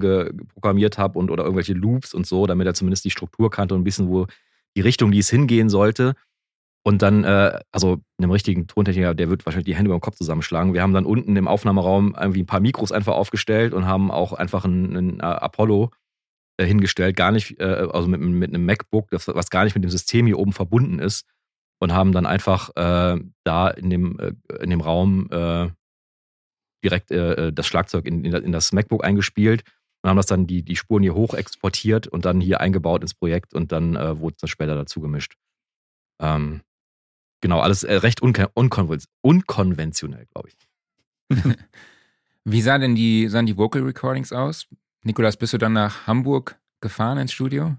[0.54, 3.82] programmiert habe und oder irgendwelche Loops und so, damit er zumindest die Struktur kannte und
[3.82, 4.28] ein bisschen, wo
[4.76, 6.14] die Richtung, die es hingehen sollte.
[6.84, 10.18] Und dann, äh, also einem richtigen Tontechniker, der wird wahrscheinlich die Hände über den Kopf
[10.18, 10.76] zusammenschlagen.
[10.76, 14.34] Wir haben dann unten im Aufnahmeraum irgendwie ein paar Mikros einfach aufgestellt und haben auch
[14.34, 15.90] einfach einen, einen äh, Apollo
[16.58, 19.84] äh, hingestellt, gar nicht, äh, also mit, mit einem MacBook, das, was gar nicht mit
[19.84, 21.26] dem System hier oben verbunden ist
[21.80, 25.70] und haben dann einfach äh, da in dem, äh, in dem Raum äh,
[26.84, 29.64] direkt äh, äh das Schlagzeug in, in, das MacBook eingespielt
[30.02, 33.14] und haben das dann die, die Spuren hier hoch exportiert und dann hier eingebaut ins
[33.14, 35.36] Projekt und dann äh, wurde es dann später dazu gemischt.
[36.22, 36.62] Ähm,
[37.42, 38.48] genau, alles recht unkon
[39.22, 40.58] unkonventionell, glaube ich.
[42.46, 44.68] Wie sah denn die, sahen die Vocal Recordings aus?
[45.04, 47.76] Nikolas, bist du dann nach Hamburg gefahren ins Studio?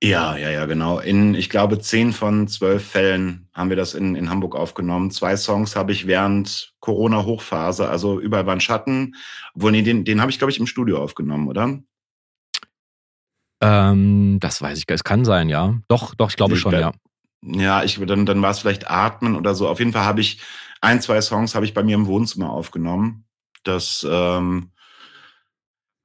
[0.00, 1.00] Ja, ja, ja, genau.
[1.00, 5.10] In, ich glaube, zehn von zwölf Fällen haben wir das in, in Hamburg aufgenommen.
[5.10, 9.16] Zwei Songs habe ich während Corona-Hochphase, also überall waren Schatten.
[9.54, 11.80] Obwohl, nee, den, den habe ich, glaube ich, im Studio aufgenommen, oder?
[13.60, 15.74] Ähm, das weiß ich, es kann sein, ja.
[15.88, 16.92] Doch, doch, ich glaube ich, schon, ja.
[17.42, 19.68] Ja, ich, dann, dann war es vielleicht Atmen oder so.
[19.68, 20.40] Auf jeden Fall habe ich
[20.80, 23.24] ein, zwei Songs habe ich bei mir im Wohnzimmer aufgenommen.
[23.64, 24.70] Das, ähm,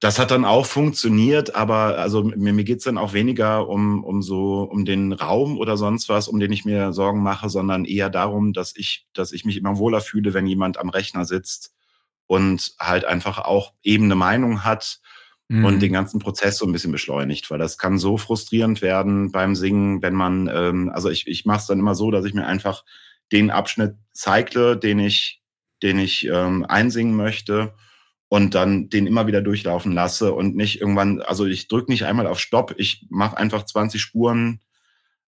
[0.03, 4.21] das hat dann auch funktioniert, aber also mir, mir geht's dann auch weniger um, um
[4.21, 8.09] so um den Raum oder sonst was, um den ich mir Sorgen mache, sondern eher
[8.09, 11.73] darum, dass ich, dass ich mich immer wohler fühle, wenn jemand am Rechner sitzt
[12.27, 14.99] und halt einfach auch eben eine Meinung hat
[15.47, 15.63] mhm.
[15.63, 19.55] und den ganzen Prozess so ein bisschen beschleunigt, weil das kann so frustrierend werden beim
[19.55, 22.45] Singen, wenn man, ähm, also ich, ich mache es dann immer so, dass ich mir
[22.45, 22.83] einfach
[23.31, 25.41] den Abschnitt zeigle, den ich,
[25.81, 27.73] den ich ähm, einsingen möchte
[28.33, 32.25] und dann den immer wieder durchlaufen lasse und nicht irgendwann, also ich drücke nicht einmal
[32.25, 34.59] auf Stopp, ich mache einfach 20 Spuren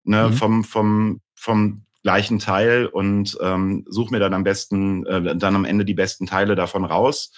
[0.03, 0.33] ne, mhm.
[0.33, 5.65] vom, vom, vom gleichen Teil und ähm, suche mir dann am besten, äh, dann am
[5.65, 7.31] Ende die besten Teile davon raus.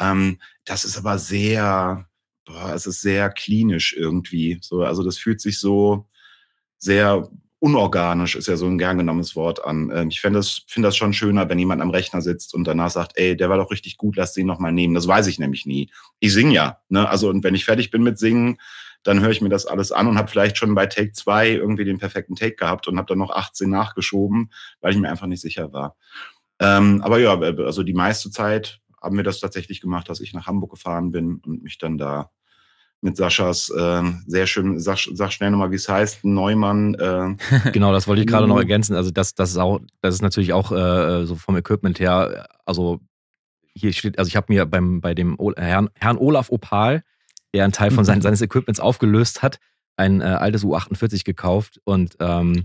[0.00, 2.08] Ähm, das ist aber sehr,
[2.44, 4.58] boah, es ist sehr klinisch irgendwie.
[4.60, 6.08] So, also das fühlt sich so
[6.78, 7.30] sehr
[7.66, 9.90] unorganisch ist ja so ein gern genommenes Wort an.
[9.92, 12.90] Ähm, ich finde das, finde das schon schöner, wenn jemand am Rechner sitzt und danach
[12.90, 14.94] sagt, ey, der war doch richtig gut, lass den nochmal nehmen.
[14.94, 15.90] Das weiß ich nämlich nie.
[16.20, 16.78] Ich singe ja.
[16.88, 17.08] Ne?
[17.08, 18.58] Also, und wenn ich fertig bin mit Singen,
[19.02, 21.84] dann höre ich mir das alles an und habe vielleicht schon bei Take 2 irgendwie
[21.84, 25.42] den perfekten Take gehabt und habe dann noch 18 nachgeschoben, weil ich mir einfach nicht
[25.42, 25.96] sicher war.
[26.60, 30.46] Ähm, aber ja, also die meiste Zeit haben wir das tatsächlich gemacht, dass ich nach
[30.46, 32.30] Hamburg gefahren bin und mich dann da
[33.02, 36.94] mit Saschas äh, sehr schön, sag, sag schnell nochmal, wie es heißt, Neumann.
[36.94, 37.36] Äh,
[37.72, 38.96] genau, das wollte ich gerade noch ergänzen.
[38.96, 43.00] Also das, das ist auch, das ist natürlich auch äh, so vom Equipment her, also
[43.74, 47.04] hier steht, also ich habe mir beim, bei dem Herrn, Herrn Olaf Opal,
[47.54, 49.58] der einen Teil von sein, seines Equipments aufgelöst hat,
[49.96, 52.64] ein äh, altes U48 gekauft und ähm,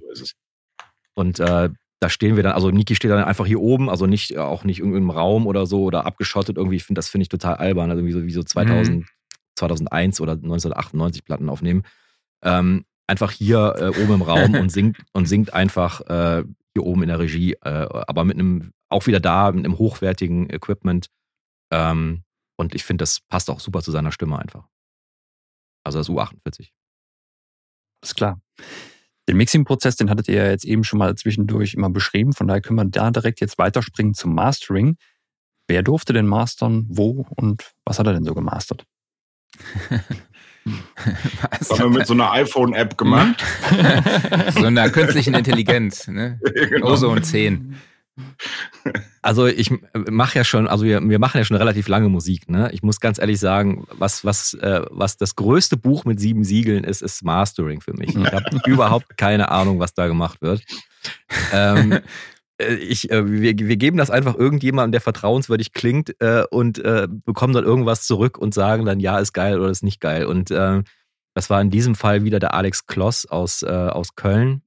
[1.14, 1.70] und äh,
[2.00, 4.80] da stehen wir dann, also Niki steht dann einfach hier oben, also nicht auch nicht
[4.80, 6.78] irgendeinem Raum oder so oder abgeschottet irgendwie.
[6.78, 9.06] Ich finde, das finde ich total albern, also wie so, wie so 2000, mhm.
[9.56, 11.84] 2001 oder 1998 Platten aufnehmen.
[12.44, 16.44] Ähm, einfach hier äh, oben im Raum und singt und singt einfach äh,
[16.74, 20.50] hier oben in der Regie, äh, aber mit einem, auch wieder da, mit einem hochwertigen
[20.50, 21.08] Equipment.
[21.72, 22.24] Ähm,
[22.58, 24.68] und ich finde, das passt auch super zu seiner Stimme einfach.
[25.84, 26.70] Also das U48.
[28.04, 28.42] Ist klar.
[29.28, 32.34] Den Mixing-Prozess, den hattet ihr ja jetzt eben schon mal zwischendurch immer beschrieben.
[32.34, 34.98] Von daher können wir da direkt jetzt weiterspringen zum Mastering.
[35.68, 38.86] Wer durfte denn mastern, wo und was hat er denn so gemastert?
[41.60, 43.44] Was haben wir mit so einer iPhone-App gemacht?
[44.54, 46.40] so einer künstlichen Intelligenz, ne?
[46.70, 46.92] genau.
[46.92, 47.76] Ozone 10.
[49.22, 52.70] Also ich mache ja schon, also wir, wir machen ja schon relativ lange Musik, ne?
[52.74, 56.84] Ich muss ganz ehrlich sagen, was, was, äh, was das größte Buch mit sieben Siegeln
[56.84, 58.16] ist, ist Mastering für mich.
[58.16, 60.64] Ich habe überhaupt keine Ahnung, was da gemacht wird.
[61.54, 62.02] Ähm, äh,
[62.70, 67.54] ich, äh, wir, wir geben das einfach irgendjemandem, der vertrauenswürdig klingt äh, und äh, bekommen
[67.54, 70.26] dann irgendwas zurück und sagen dann, ja, ist geil oder ist nicht geil.
[70.26, 70.84] Und äh,
[71.34, 74.62] das war in diesem Fall wieder der Alex Kloss aus, äh, aus Köln,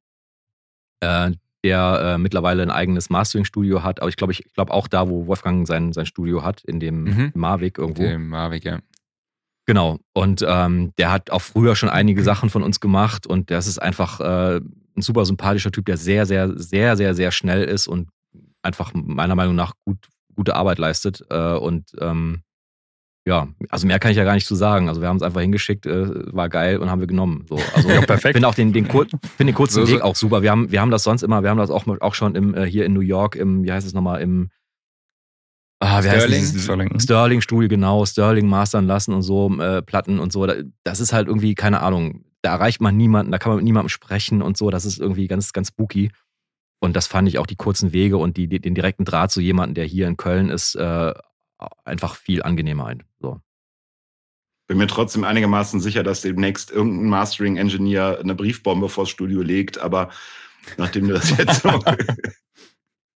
[1.00, 1.32] äh,
[1.64, 4.00] der äh, mittlerweile ein eigenes Mastering-Studio hat.
[4.00, 7.04] Aber ich glaube, ich glaube auch da, wo Wolfgang sein, sein Studio hat, in dem
[7.04, 7.32] mhm.
[7.34, 8.02] Mavic irgendwo.
[8.02, 8.78] In dem Mavic, ja.
[9.66, 9.98] Genau.
[10.12, 13.78] Und ähm, der hat auch früher schon einige Sachen von uns gemacht und das ist
[13.78, 14.60] einfach äh,
[14.96, 18.08] ein super sympathischer Typ, der sehr, sehr, sehr, sehr, sehr schnell ist und
[18.62, 19.98] einfach meiner Meinung nach gut,
[20.34, 21.24] gute Arbeit leistet.
[21.30, 22.42] Äh, und ähm,
[23.26, 24.88] ja, also mehr kann ich ja gar nicht zu sagen.
[24.88, 27.46] Also wir haben es einfach hingeschickt, äh, war geil und haben wir genommen.
[27.48, 28.34] So, also ja, perfekt.
[28.34, 29.06] Finde auch den, den, kur
[29.36, 30.42] find den kurzen so, Weg auch super.
[30.42, 32.66] Wir haben, wir haben das sonst immer, wir haben das auch, auch schon im, äh,
[32.66, 34.50] hier in New York, im, wie heißt es nochmal, im
[35.80, 36.44] Ah, Sterling?
[36.44, 37.00] Sterling.
[37.00, 40.46] Sterling Stuhl, genau, Sterling mastern lassen und so, äh, Platten und so.
[40.82, 43.88] Das ist halt irgendwie, keine Ahnung, da erreicht man niemanden, da kann man mit niemandem
[43.88, 44.70] sprechen und so.
[44.70, 46.10] Das ist irgendwie ganz, ganz spooky.
[46.80, 49.74] Und das fand ich auch die kurzen Wege und die, den direkten Draht zu jemandem,
[49.74, 51.14] der hier in Köln ist, äh,
[51.84, 53.02] einfach viel angenehmer ein.
[53.20, 53.40] So.
[54.66, 60.10] Bin mir trotzdem einigermaßen sicher, dass demnächst irgendein Mastering-Engineer eine Briefbombe vors Studio legt, aber
[60.76, 61.70] nachdem wir das jetzt so.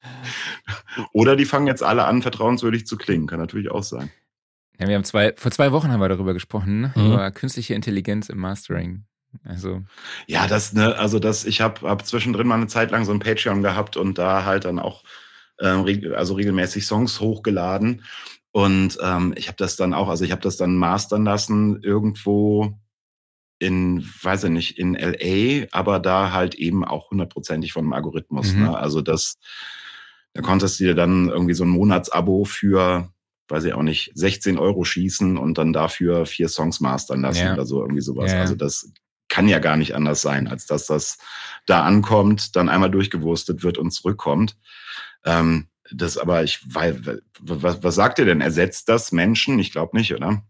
[1.14, 3.28] Oder die fangen jetzt alle an, vertrauenswürdig zu klingen.
[3.28, 4.12] Kann natürlich auch sein.
[4.80, 6.94] Ja, wir haben zwei, vor zwei Wochen haben wir darüber gesprochen, ne?
[6.96, 7.06] mhm.
[7.06, 9.06] über künstliche Intelligenz im Mastering.
[9.44, 9.84] Also.
[10.28, 13.20] Ja, das, ne, also das, ich habe hab zwischendrin mal eine Zeit lang so ein
[13.20, 15.04] Patreon gehabt und da halt dann auch
[15.60, 15.86] ähm,
[16.16, 18.04] also regelmäßig Songs hochgeladen.
[18.52, 22.78] Und ähm, ich habe das dann auch, also ich habe das dann mastern lassen irgendwo
[23.60, 28.54] in, weiß ich nicht, in LA, aber da halt eben auch hundertprozentig von einem Algorithmus.
[28.54, 28.64] Mhm.
[28.64, 28.78] Ne?
[28.78, 29.38] Also das,
[30.36, 33.10] da konntest du dir dann irgendwie so ein Monatsabo für,
[33.48, 37.54] weiß ich auch nicht, 16 Euro schießen und dann dafür vier Songs mastern lassen ja.
[37.54, 38.34] oder so, irgendwie sowas.
[38.34, 38.42] Ja.
[38.42, 38.92] Also das
[39.30, 41.20] kann ja gar nicht anders sein, als dass das
[41.66, 44.58] da ankommt, dann einmal durchgewurstet wird und zurückkommt.
[45.24, 48.42] Ähm, das aber, ich weil, was, was sagt ihr denn?
[48.42, 49.58] Ersetzt das Menschen?
[49.58, 50.44] Ich glaube nicht, oder?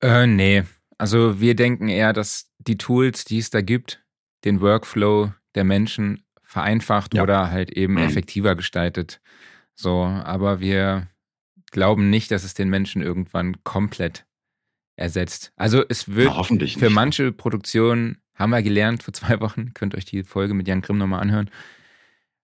[0.00, 0.64] Äh, nee.
[0.96, 4.02] Also wir denken eher, dass die Tools, die es da gibt,
[4.46, 7.22] den Workflow der Menschen vereinfacht ja.
[7.22, 8.02] oder halt eben mhm.
[8.02, 9.20] effektiver gestaltet.
[9.74, 11.08] So, aber wir
[11.70, 14.24] glauben nicht, dass es den Menschen irgendwann komplett
[14.94, 15.52] ersetzt.
[15.56, 16.90] Also es wird Na, für nicht.
[16.90, 20.98] manche Produktionen, haben wir gelernt vor zwei Wochen, könnt euch die Folge mit Jan Grimm
[20.98, 21.50] nochmal anhören,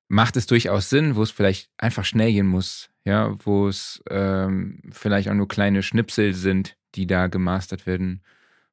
[0.09, 4.83] macht es durchaus Sinn, wo es vielleicht einfach schnell gehen muss, ja, wo es ähm,
[4.91, 8.23] vielleicht auch nur kleine Schnipsel sind, die da gemastert werden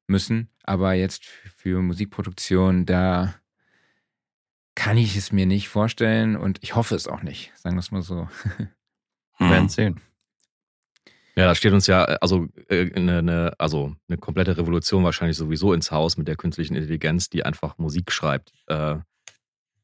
[0.06, 0.48] müssen.
[0.64, 3.39] Aber jetzt für Musikproduktion, da
[4.74, 7.90] kann ich es mir nicht vorstellen und ich hoffe es auch nicht, sagen wir es
[7.90, 8.28] mal so.
[9.38, 10.00] Wir werden sehen.
[11.34, 15.72] Ja, da steht uns ja also äh, eine, eine, also eine komplette Revolution wahrscheinlich sowieso
[15.72, 18.52] ins Haus mit der künstlichen Intelligenz, die einfach Musik schreibt.
[18.66, 18.96] Äh,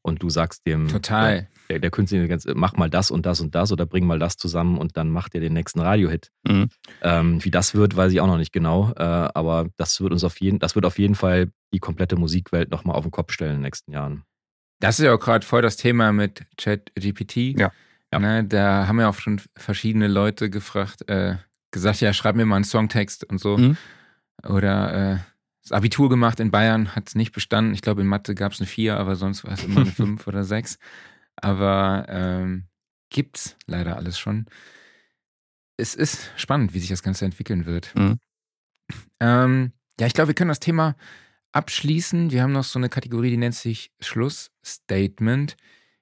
[0.03, 1.49] und du sagst dem Total.
[1.69, 4.37] Der, der künstliche Intelligenz, mach mal das und das und das oder bring mal das
[4.37, 6.31] zusammen und dann macht er den nächsten Radiohit.
[6.47, 6.69] Mhm.
[7.01, 8.91] Ähm, wie das wird, weiß ich auch noch nicht genau.
[8.95, 12.71] Äh, aber das wird uns auf jeden, das wird auf jeden Fall die komplette Musikwelt
[12.71, 14.23] nochmal auf den Kopf stellen in den nächsten Jahren.
[14.79, 17.59] Das ist ja auch gerade voll das Thema mit ChatGPT.
[17.59, 17.71] Ja.
[18.13, 18.19] ja.
[18.19, 21.37] Ne, da haben ja auch schon verschiedene Leute gefragt, äh,
[21.71, 23.57] gesagt, ja, schreib mir mal einen Songtext und so.
[23.57, 23.77] Mhm.
[24.43, 25.17] Oder äh,
[25.63, 27.73] das Abitur gemacht in Bayern, hat es nicht bestanden.
[27.73, 30.25] Ich glaube, in Mathe gab es eine 4, aber sonst war es immer eine 5
[30.27, 30.77] oder 6.
[31.35, 32.65] Aber ähm,
[33.09, 34.45] gibt's leider alles schon.
[35.75, 37.93] Es ist spannend, wie sich das Ganze entwickeln wird.
[37.95, 38.19] Mhm.
[39.19, 40.95] Ähm, ja, ich glaube, wir können das Thema
[41.57, 42.29] abschließen.
[42.29, 45.57] Wir haben noch so eine Kategorie, die nennt sich Schlussstatement.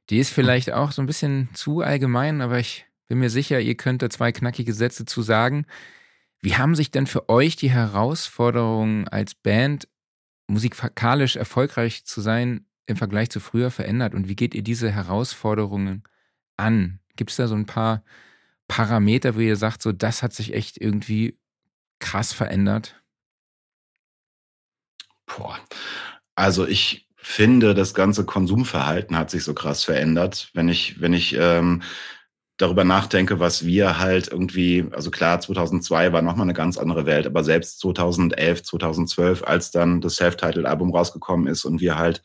[0.10, 3.76] Die ist vielleicht auch so ein bisschen zu allgemein, aber ich bin mir sicher, ihr
[3.76, 5.66] könnt da zwei knackige Sätze zu sagen.
[6.42, 9.88] Wie haben sich denn für euch die Herausforderungen als Band,
[10.48, 14.14] musikalisch erfolgreich zu sein, im Vergleich zu früher verändert?
[14.14, 16.04] Und wie geht ihr diese Herausforderungen
[16.58, 17.00] an?
[17.16, 18.04] Gibt es da so ein paar
[18.68, 21.40] Parameter, wo ihr sagt, so das hat sich echt irgendwie
[22.00, 23.02] krass verändert?
[25.26, 25.60] Boah.
[26.36, 30.50] Also ich finde, das ganze Konsumverhalten hat sich so krass verändert.
[30.54, 31.82] Wenn ich, wenn ich ähm,
[32.58, 37.26] darüber nachdenke, was wir halt irgendwie, also klar, 2002 war nochmal eine ganz andere Welt,
[37.26, 42.22] aber selbst 2011, 2012, als dann das Self-Titled-Album rausgekommen ist und wir halt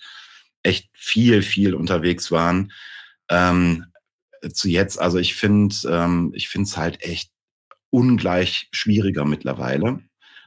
[0.63, 2.73] echt viel, viel unterwegs waren,
[3.31, 3.87] ähm,
[4.53, 7.31] zu jetzt, also ich finde, ähm, ich finde es halt echt
[7.91, 10.01] ungleich schwieriger mittlerweile.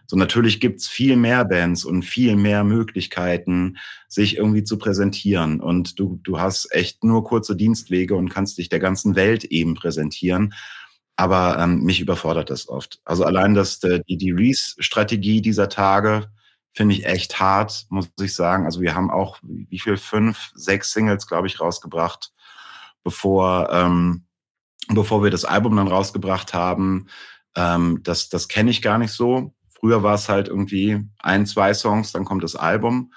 [0.06, 3.78] So natürlich gibt's viel mehr Bands und viel mehr Möglichkeiten,
[4.08, 5.60] sich irgendwie zu präsentieren.
[5.60, 9.76] Und du, du hast echt nur kurze Dienstwege und kannst dich der ganzen Welt eben
[9.76, 10.54] präsentieren.
[11.16, 13.00] Aber ähm, mich überfordert das oft.
[13.06, 16.28] Also allein das, äh, die, die Reese-Strategie dieser Tage
[16.74, 18.66] finde ich echt hart, muss ich sagen.
[18.66, 22.32] Also wir haben auch, wie viel, fünf, sechs Singles, glaube ich, rausgebracht,
[23.04, 24.26] bevor, ähm,
[24.88, 27.08] bevor wir das Album dann rausgebracht haben.
[27.56, 29.54] Ähm, das das kenne ich gar nicht so.
[29.84, 33.12] Früher war es halt irgendwie ein, zwei Songs, dann kommt das Album.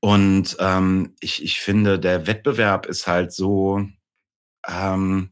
[0.00, 3.86] Und ähm, ich, ich finde, der Wettbewerb ist halt so,
[4.66, 5.30] ähm,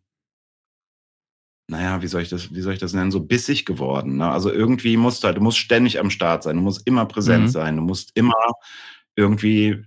[1.67, 4.19] naja, wie soll ich das, wie soll ich das nennen, so bissig geworden.
[4.19, 4.31] Ne?
[4.31, 7.47] Also irgendwie musst du halt, du musst ständig am Start sein, du musst immer präsent
[7.47, 7.49] mhm.
[7.49, 8.53] sein, du musst immer
[9.17, 9.85] irgendwie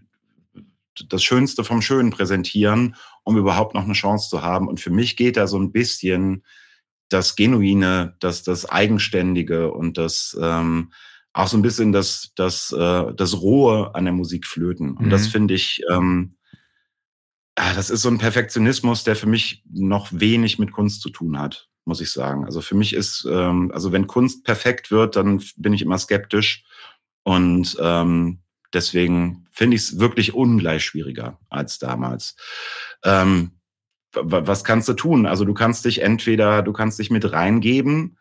[1.07, 4.67] das Schönste vom Schönen präsentieren, um überhaupt noch eine Chance zu haben.
[4.67, 6.43] Und für mich geht da so ein bisschen
[7.09, 10.91] das Genuine, das, das Eigenständige und das ähm,
[11.33, 14.97] auch so ein bisschen das, das, äh, das Rohe an der Musik flöten.
[14.97, 15.09] Und mhm.
[15.09, 16.35] das finde ich, ähm,
[17.55, 21.67] das ist so ein Perfektionismus, der für mich noch wenig mit Kunst zu tun hat,
[21.85, 22.45] muss ich sagen.
[22.45, 26.63] Also für mich ist, ähm, also wenn Kunst perfekt wird, dann bin ich immer skeptisch.
[27.23, 28.39] Und ähm,
[28.73, 32.35] Deswegen finde ich es wirklich ungleich schwieriger als damals.
[33.03, 33.58] Ähm,
[34.13, 35.25] was kannst du tun?
[35.25, 38.17] Also du kannst dich entweder, du kannst dich mit reingeben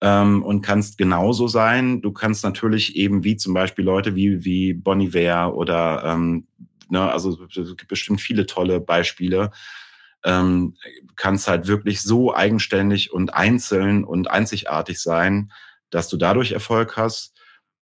[0.00, 2.02] ähm, und kannst genauso sein.
[2.02, 6.46] Du kannst natürlich eben wie zum Beispiel Leute wie, wie Bonnie Iver oder ähm,
[6.90, 9.50] ne, also es gibt bestimmt viele tolle Beispiele.
[10.24, 10.76] Ähm,
[11.16, 15.50] kannst halt wirklich so eigenständig und einzeln und einzigartig sein,
[15.90, 17.36] dass du dadurch Erfolg hast.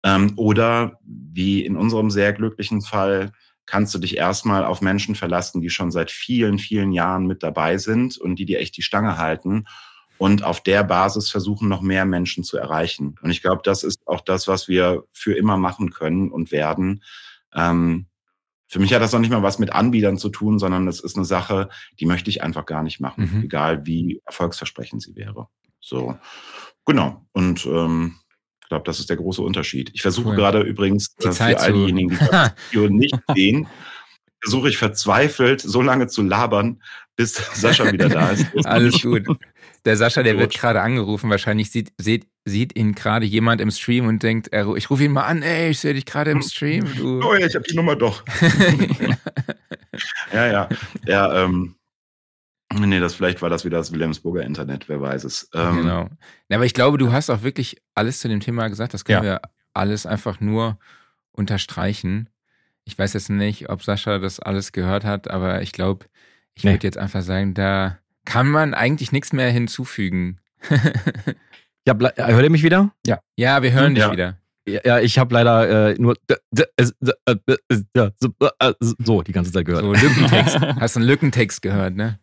[0.04, 3.34] Ähm, oder wie in unserem sehr glücklichen Fall,
[3.70, 7.78] kannst du dich erstmal auf Menschen verlassen, die schon seit vielen, vielen Jahren mit dabei
[7.78, 9.66] sind und die dir echt die Stange halten
[10.18, 13.16] und auf der Basis versuchen, noch mehr Menschen zu erreichen.
[13.22, 17.04] Und ich glaube, das ist auch das, was wir für immer machen können und werden.
[17.54, 18.08] Ähm,
[18.66, 21.16] für mich hat das noch nicht mal was mit Anbietern zu tun, sondern es ist
[21.16, 23.44] eine Sache, die möchte ich einfach gar nicht machen, mhm.
[23.44, 25.48] egal wie erfolgsversprechend sie wäre.
[25.80, 26.18] So,
[26.86, 27.26] genau.
[27.32, 28.16] Und ähm,
[28.70, 29.90] ich glaube, das ist der große Unterschied.
[29.96, 30.36] Ich versuche cool.
[30.36, 33.68] gerade übrigens äh, für all diejenigen, die das Video nicht sehen,
[34.40, 36.80] versuche ich verzweifelt so lange zu labern,
[37.16, 38.46] bis Sascha wieder da ist.
[38.68, 39.26] Alles gut.
[39.86, 41.32] Der Sascha, der wird gerade angerufen.
[41.32, 45.14] Wahrscheinlich sieht, sieht, sieht ihn gerade jemand im Stream und denkt, er, ich rufe ihn
[45.14, 46.86] mal an, ey, ich sehe dich gerade im Stream.
[46.96, 47.24] Du.
[47.24, 48.24] Oh ja, ich habe die Nummer doch.
[50.32, 50.70] ja, ja.
[51.08, 51.74] Ja, ähm,
[52.74, 55.50] Nee, das vielleicht war das wieder das Wilhelmsburger Internet, wer weiß es.
[55.54, 56.10] Ähm, genau.
[56.50, 58.94] Ja, aber ich glaube, du hast auch wirklich alles zu dem Thema gesagt.
[58.94, 59.32] Das können ja.
[59.32, 59.42] wir
[59.74, 60.78] alles einfach nur
[61.32, 62.30] unterstreichen.
[62.86, 66.06] Ich weiß jetzt nicht, ob Sascha das alles gehört hat, aber ich glaube,
[66.54, 66.72] ich nee.
[66.72, 70.40] würde jetzt einfach sagen, da kann man eigentlich nichts mehr hinzufügen.
[71.88, 72.94] ja, hört ihr mich wieder?
[73.06, 73.20] Ja.
[73.36, 74.12] Ja, wir hören dich ja.
[74.12, 74.38] wieder.
[74.68, 76.16] Ja, ich habe leider äh, nur
[79.00, 79.84] so die ganze Zeit gehört.
[79.84, 80.60] So Lückentext.
[80.80, 82.20] Hast einen Lückentext gehört, ne?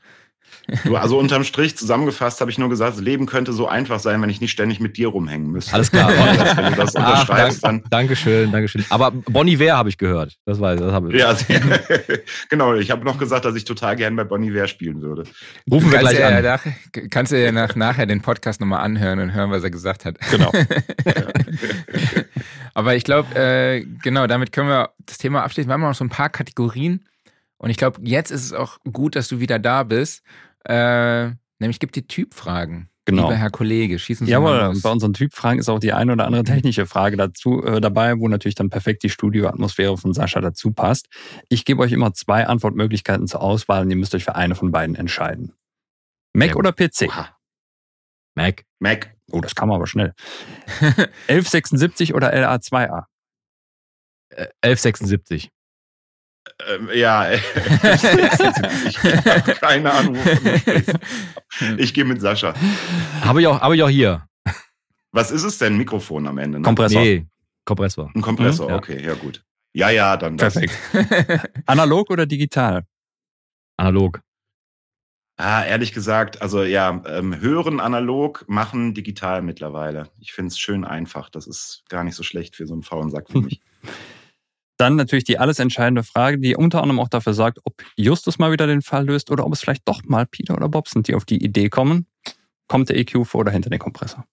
[0.84, 4.20] Du, also unterm Strich zusammengefasst habe ich nur gesagt, das Leben könnte so einfach sein,
[4.20, 5.74] wenn ich nicht ständig mit dir rumhängen müsste.
[5.74, 6.10] Alles klar.
[6.56, 7.84] wenn du das unterschreibst, dann.
[7.90, 8.84] Dankeschön, Dankeschön.
[8.90, 10.36] Aber Bonnie Iver habe ich gehört.
[10.44, 11.20] Das weiß das habe ich.
[11.20, 11.36] Ja,
[12.48, 12.74] genau.
[12.74, 15.24] Ich habe noch gesagt, dass ich total gern bei Bonnie Iver spielen würde.
[15.70, 16.42] Rufen wir gleich an.
[16.42, 16.64] Nach,
[17.10, 20.18] kannst du ja nach, nachher den Podcast nochmal anhören und hören, was er gesagt hat.
[20.30, 20.50] Genau.
[22.74, 25.68] Aber ich glaube, äh, genau, damit können wir das Thema abschließen.
[25.68, 27.06] Wir haben noch so ein paar Kategorien.
[27.58, 30.22] Und ich glaube, jetzt ist es auch gut, dass du wieder da bist.
[30.68, 32.90] Äh, nämlich gibt die Typfragen.
[33.06, 33.22] Genau.
[33.22, 34.82] Lieber Herr Kollege, schießen Sie Jawohl, mal los.
[34.82, 38.26] bei unseren Typfragen ist auch die eine oder andere technische Frage dazu äh, dabei, wo
[38.26, 41.06] natürlich dann perfekt die Studioatmosphäre von Sascha dazu passt.
[41.48, 44.72] Ich gebe euch immer zwei Antwortmöglichkeiten zur Auswahl und ihr müsst euch für eine von
[44.72, 45.52] beiden entscheiden.
[46.32, 46.56] Mac ja.
[46.56, 47.02] oder PC?
[47.08, 47.28] Oha.
[48.34, 48.64] Mac.
[48.80, 49.14] Mac.
[49.30, 50.12] Oh, das kam aber schnell.
[51.28, 53.04] 1176 oder LA2A?
[54.62, 55.50] 1176.
[56.68, 57.42] Ähm, ja, ich
[57.84, 60.16] habe keine Ahnung,
[61.76, 62.54] Ich gehe mit Sascha.
[63.20, 64.26] Habe ich, auch, hab ich auch hier.
[65.12, 65.76] Was ist es denn?
[65.76, 66.58] Mikrofon am Ende?
[66.58, 66.64] Ne?
[66.64, 67.02] Kompressor.
[67.02, 67.26] Nee,
[67.64, 68.10] Kompressor.
[68.14, 69.44] Ein Kompressor, mhm, okay, ja gut.
[69.74, 70.54] Ja, ja, dann das.
[70.54, 71.50] Perfekt.
[71.66, 72.86] Analog oder digital?
[73.76, 74.20] Analog.
[75.38, 80.08] Ah, ehrlich gesagt, also ja, ähm, hören analog, machen digital mittlerweile.
[80.18, 81.28] Ich finde es schön einfach.
[81.28, 83.60] Das ist gar nicht so schlecht für so einen faulen Sack wie mich.
[84.76, 88.52] Dann natürlich die alles entscheidende Frage, die unter anderem auch dafür sorgt, ob Justus mal
[88.52, 91.14] wieder den Fall löst oder ob es vielleicht doch mal Peter oder Bob sind, die
[91.14, 92.06] auf die Idee kommen.
[92.68, 94.26] Kommt der EQ vor oder hinter den Kompressor?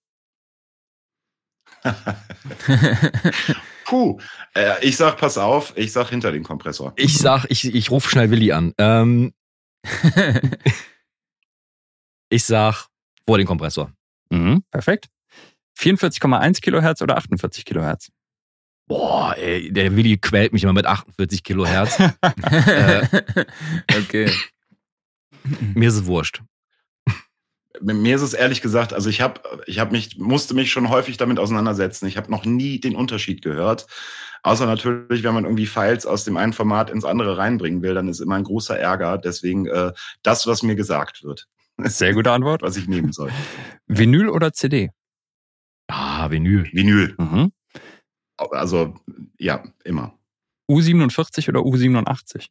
[3.86, 4.20] Puh,
[4.56, 6.94] äh, ich sag, pass auf, ich sag hinter den Kompressor.
[6.96, 8.74] Ich sag, ich, ich rufe schnell Willi an.
[8.78, 9.34] Ähm,
[12.30, 12.88] ich sag
[13.26, 13.92] vor den Kompressor.
[14.30, 15.10] Mhm, perfekt.
[15.78, 18.12] 44,1 Kilohertz oder 48 Kilohertz?
[18.88, 22.00] Boah, ey, der Willi quält mich immer mit 48 Kilohertz.
[22.56, 23.08] äh,
[23.98, 24.30] okay.
[25.74, 26.42] Mir ist es wurscht.
[27.82, 31.18] Mir ist es ehrlich gesagt, also ich habe, ich habe mich, musste mich schon häufig
[31.18, 32.08] damit auseinandersetzen.
[32.08, 33.88] Ich habe noch nie den Unterschied gehört.
[34.44, 38.08] Außer natürlich, wenn man irgendwie Files aus dem einen Format ins andere reinbringen will, dann
[38.08, 39.18] ist immer ein großer Ärger.
[39.18, 41.48] Deswegen äh, das, was mir gesagt wird.
[41.78, 42.62] Sehr gute Antwort.
[42.62, 43.32] was ich nehmen soll.
[43.88, 44.92] Vinyl oder CD?
[45.88, 46.70] Ah, Vinyl.
[46.72, 47.16] Vinyl.
[47.18, 47.52] Mhm.
[48.52, 48.96] Also
[49.38, 50.18] ja, immer.
[50.70, 52.48] U47 oder U87?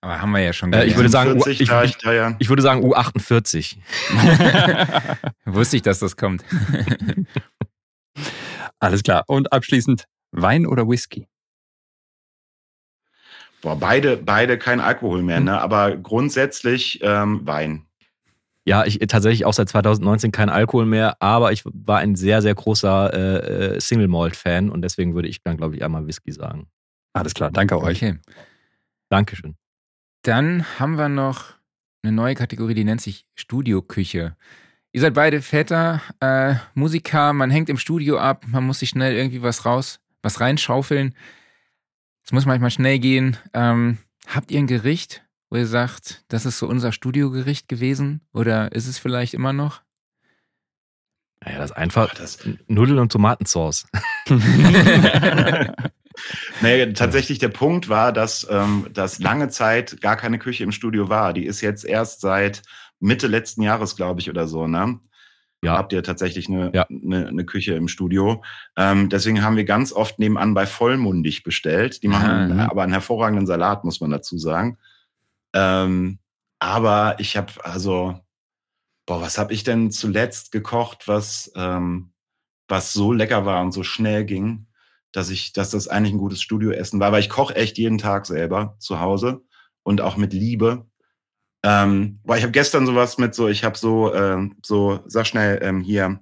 [0.00, 1.96] Aber haben wir ja schon äh, ich würde sagen, 40, ich, ich,
[2.38, 3.76] ich, würde sagen U48.
[5.44, 6.44] Wusste ich, dass das kommt.
[8.80, 9.22] Alles klar.
[9.28, 11.28] Und abschließend Wein oder Whisky?
[13.60, 15.60] Boah, beide, beide kein Alkohol mehr, ne?
[15.60, 17.86] Aber grundsätzlich ähm, Wein.
[18.64, 22.54] Ja, ich tatsächlich auch seit 2019 kein Alkohol mehr, aber ich war ein sehr, sehr
[22.54, 26.32] großer äh, äh Single Malt Fan und deswegen würde ich dann, glaube ich, einmal Whisky
[26.32, 26.68] sagen.
[27.12, 27.96] Alles klar, danke euch.
[27.96, 28.18] Okay.
[29.08, 29.56] Dankeschön.
[30.22, 31.54] Dann haben wir noch
[32.02, 34.36] eine neue Kategorie, die nennt sich Studioküche.
[34.92, 39.14] Ihr seid beide Väter, äh, Musiker, man hängt im Studio ab, man muss sich schnell
[39.14, 41.14] irgendwie was raus was reinschaufeln.
[42.24, 43.36] Es muss manchmal schnell gehen.
[43.52, 45.21] Ähm, habt ihr ein Gericht,
[45.52, 48.22] wo ihr sagt, das ist so unser Studiogericht gewesen?
[48.32, 49.82] Oder ist es vielleicht immer noch?
[51.44, 52.38] Naja, das ist einfach das
[52.68, 53.86] Nudeln und Tomatensauce.
[56.62, 61.10] naja, tatsächlich der Punkt war, dass, ähm, dass lange Zeit gar keine Küche im Studio
[61.10, 61.34] war.
[61.34, 62.62] Die ist jetzt erst seit
[62.98, 65.00] Mitte letzten Jahres, glaube ich, oder so, ne?
[65.62, 65.76] Ja.
[65.76, 66.86] Habt ihr tatsächlich eine, ja.
[66.88, 68.42] eine, eine Küche im Studio.
[68.74, 72.02] Ähm, deswegen haben wir ganz oft nebenan bei Vollmundig bestellt.
[72.02, 72.70] Die machen Aha.
[72.70, 74.78] aber einen hervorragenden Salat, muss man dazu sagen.
[75.54, 76.18] Ähm,
[76.58, 78.20] aber ich habe, also,
[79.06, 82.12] boah, was habe ich denn zuletzt gekocht, was, ähm,
[82.68, 84.66] was so lecker war und so schnell ging?
[85.12, 88.26] dass ich, dass das eigentlich ein gutes Studioessen war, weil ich koche echt jeden Tag
[88.26, 89.42] selber zu Hause
[89.82, 90.86] und auch mit Liebe.
[91.62, 95.60] Ähm, weil ich habe gestern sowas mit so, ich habe so, ähm, so, sag schnell
[95.62, 96.20] ähm, hier,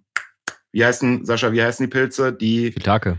[0.73, 2.33] wie heißen, Sascha, wie heißen die Pilze?
[2.33, 3.19] Die Pitake.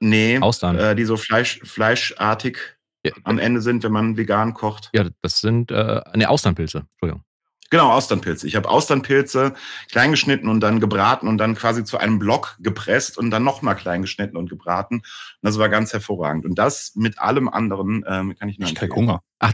[0.00, 0.78] Nee, Austern.
[0.78, 2.58] Äh, die so Fleisch, fleischartig
[3.04, 4.90] ja, am Ende sind, wenn man vegan kocht.
[4.92, 7.24] Ja, das sind äh, ne Austernpilze, Entschuldigung.
[7.70, 8.48] Genau, Austernpilze.
[8.48, 9.54] Ich habe Austernpilze
[9.92, 14.36] kleingeschnitten und dann gebraten und dann quasi zu einem Block gepresst und dann nochmal kleingeschnitten
[14.36, 14.96] und gebraten.
[14.96, 15.04] Und
[15.42, 16.44] das war ganz hervorragend.
[16.44, 19.22] Und das mit allem anderen ähm, kann ich nur Ich krieg Hunger.
[19.38, 19.52] Ach,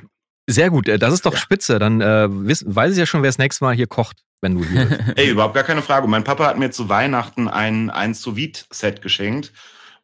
[0.48, 0.88] sehr gut.
[0.88, 1.38] Äh, das ist doch ja.
[1.38, 1.78] spitze.
[1.78, 4.86] Dann äh, weiß ich ja schon, wer das nächste Mal hier kocht, wenn du hier
[4.86, 5.02] bist.
[5.16, 6.08] Ey, überhaupt gar keine Frage.
[6.08, 9.52] Mein Papa hat mir zu Weihnachten ein, ein Sous-Vide-Set geschenkt.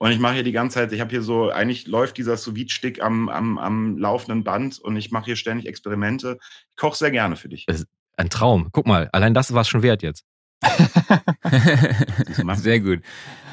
[0.03, 2.59] Und ich mache hier die ganze Zeit, ich habe hier so, eigentlich läuft dieser sous
[2.73, 6.39] stick am, am, am laufenden Band und ich mache hier ständig Experimente.
[6.71, 7.67] Ich koche sehr gerne für dich.
[8.17, 8.71] Ein Traum.
[8.73, 10.25] Guck mal, allein das war es schon wert jetzt.
[12.55, 13.03] Sehr gut.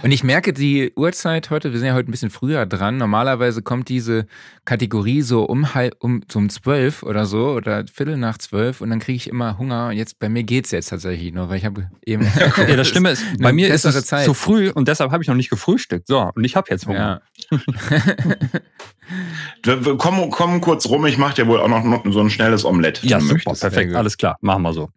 [0.02, 2.98] Und ich merke die Uhrzeit heute, wir sind ja heute ein bisschen früher dran.
[2.98, 4.28] Normalerweise kommt diese
[4.64, 9.00] Kategorie so um halb, um zum zwölf oder so oder Viertel nach zwölf und dann
[9.00, 9.88] kriege ich immer Hunger.
[9.90, 12.24] Und jetzt bei mir geht's jetzt tatsächlich nur, weil ich habe eben.
[12.24, 14.26] ja, das Schlimme ist, bei mir ist es Zeit.
[14.26, 16.08] zu früh und deshalb habe ich noch nicht gefrühstückt.
[16.08, 17.22] So, und ich habe jetzt Hunger.
[17.52, 17.60] Ja.
[19.98, 23.04] komm, komm kurz rum, ich mache dir wohl auch noch so ein schnelles Omelett.
[23.04, 23.62] Ja, super, möchtest.
[23.62, 24.90] perfekt, alles klar, machen wir so.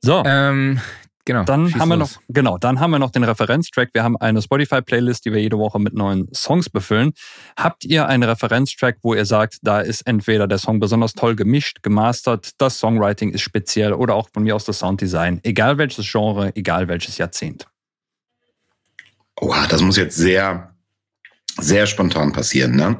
[0.00, 0.22] So.
[0.26, 0.80] Ähm,
[1.24, 1.44] genau.
[1.44, 3.90] Dann haben wir noch, genau, dann haben wir noch den Referenztrack.
[3.92, 7.12] Wir haben eine Spotify-Playlist, die wir jede Woche mit neuen Songs befüllen.
[7.56, 11.82] Habt ihr einen Referenztrack, wo ihr sagt, da ist entweder der Song besonders toll gemischt,
[11.82, 16.54] gemastert, das Songwriting ist speziell oder auch von mir aus das Sounddesign, egal welches Genre,
[16.54, 17.66] egal welches Jahrzehnt?
[19.40, 20.74] Oha, das muss jetzt sehr,
[21.58, 22.98] sehr spontan passieren, ne?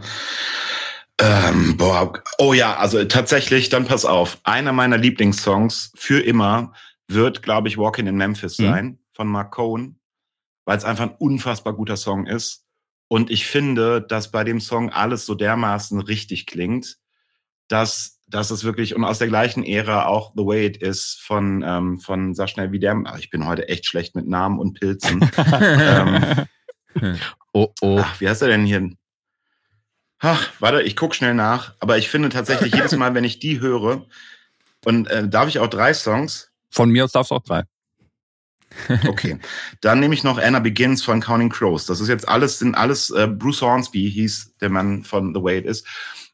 [1.18, 4.38] Ähm, boah, oh ja, also tatsächlich, dann pass auf.
[4.42, 6.72] Einer meiner Lieblingssongs für immer
[7.08, 8.64] wird, glaube ich, Walking in Memphis mhm.
[8.64, 9.98] sein von Mark Cohn,
[10.64, 12.64] weil es einfach ein unfassbar guter Song ist.
[13.08, 16.96] Und ich finde, dass bei dem Song alles so dermaßen richtig klingt,
[17.68, 21.62] dass, dass es wirklich, und aus der gleichen Ära auch The Way It Is von,
[21.66, 24.78] ähm, von sag schnell wie der, ach, ich bin heute echt schlecht mit Namen und
[24.78, 25.30] Pilzen.
[25.36, 26.36] ähm,
[27.52, 28.00] oh, oh.
[28.00, 28.90] Ach, wie heißt er denn hier?
[30.18, 31.74] Ach, warte, ich guck schnell nach.
[31.80, 34.06] Aber ich finde tatsächlich jedes Mal, wenn ich die höre,
[34.84, 36.51] und äh, darf ich auch drei Songs?
[36.72, 37.64] Von mir aus darfst du auch drei.
[39.06, 39.38] Okay.
[39.82, 41.86] Dann nehme ich noch Anna Begins von Counting Crows.
[41.86, 45.58] Das ist jetzt alles, sind alles, äh, Bruce Hornsby hieß der Mann von The Way
[45.58, 45.84] It Is.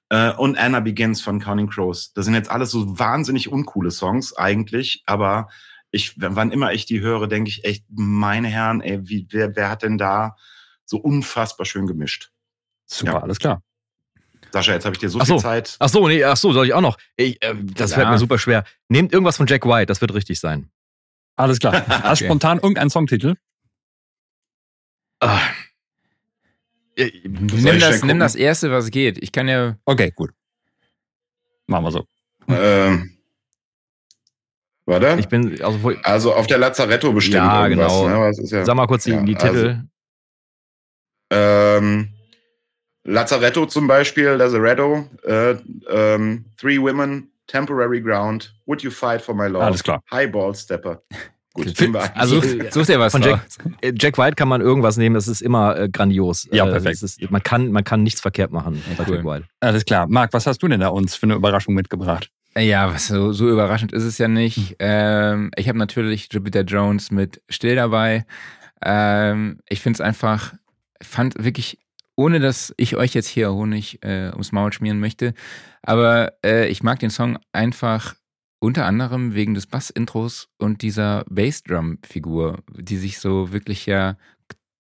[0.08, 2.12] Äh, und Anna Begins von Counting Crows.
[2.12, 5.48] Das sind jetzt alles so wahnsinnig uncoole Songs eigentlich, aber
[5.90, 9.70] ich, wann immer ich die höre, denke ich echt, meine Herren, ey, wie, wer, wer
[9.70, 10.36] hat denn da
[10.84, 12.30] so unfassbar schön gemischt?
[12.86, 13.20] Super, ja.
[13.20, 13.62] alles klar.
[14.52, 15.76] Sascha, jetzt habe ich dir so, ach so viel Zeit.
[15.78, 16.96] Ach so, nee, ach so, soll ich auch noch?
[17.16, 17.96] Ich, äh, das ja.
[17.96, 18.64] fällt mir super schwer.
[18.88, 20.70] Nehmt irgendwas von Jack White, das wird richtig sein.
[21.36, 21.86] Alles klar.
[21.88, 22.26] Hast okay.
[22.26, 23.34] spontan irgendeinen Songtitel?
[25.20, 25.40] Ah.
[26.96, 29.22] Nimm das, nimm das erste, was geht.
[29.22, 29.76] Ich kann ja.
[29.84, 30.30] Okay, gut.
[31.66, 32.06] Machen wir so.
[32.48, 33.18] Ähm.
[34.84, 35.16] Warte.
[35.20, 37.36] Ich bin also, also auf der Lazaretto bestimmt.
[37.36, 38.08] Ja, genau.
[38.08, 38.32] Ne?
[38.36, 39.84] Ja, Sag mal kurz die, ja, die Titel.
[41.30, 42.08] Also, ähm,
[43.04, 45.56] Lazaretto zum Beispiel, Lazaretto, äh,
[45.90, 49.64] ähm, Three Women, Temporary Ground, Would You Fight for My Love?
[49.64, 50.02] Alles klar.
[50.10, 51.02] Highball Stepper.
[51.54, 51.74] Gut,
[52.14, 53.40] also sucht ihr was von Jack,
[53.80, 56.46] äh, Jack, White kann man irgendwas nehmen, das ist immer äh, grandios.
[56.52, 57.02] Ja, äh, perfekt.
[57.02, 59.16] Ist, man, kann, man kann nichts verkehrt machen bei cool.
[59.16, 59.44] Jack White.
[59.60, 60.06] Alles klar.
[60.08, 62.30] Marc, was hast du denn da uns für eine Überraschung mitgebracht?
[62.56, 64.76] Ja, was so, so überraschend ist es ja nicht.
[64.78, 68.24] Ähm, ich habe natürlich Jupiter Jones mit Still dabei.
[68.84, 70.54] Ähm, ich finde es einfach,
[71.02, 71.78] fand wirklich
[72.18, 75.34] ohne dass ich euch jetzt hier Honig äh, ums Maul schmieren möchte.
[75.82, 78.16] Aber äh, ich mag den Song einfach
[78.58, 84.16] unter anderem wegen des Bass-Intros und dieser Bassdrum-Figur, die sich so wirklich ja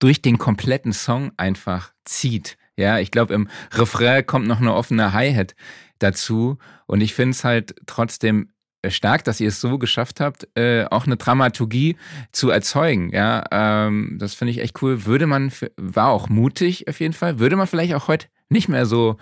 [0.00, 2.58] durch den kompletten Song einfach zieht.
[2.76, 5.54] Ja, ich glaube, im Refrain kommt noch eine offene Hi-Hat
[6.00, 6.58] dazu.
[6.86, 8.52] Und ich finde es halt trotzdem
[8.88, 11.96] stark, dass ihr es so geschafft habt, äh, auch eine Dramaturgie
[12.32, 13.10] zu erzeugen.
[13.12, 15.04] Ja, ähm, das finde ich echt cool.
[15.04, 17.38] Würde man, war auch mutig auf jeden Fall.
[17.38, 19.16] Würde man vielleicht auch heute nicht mehr so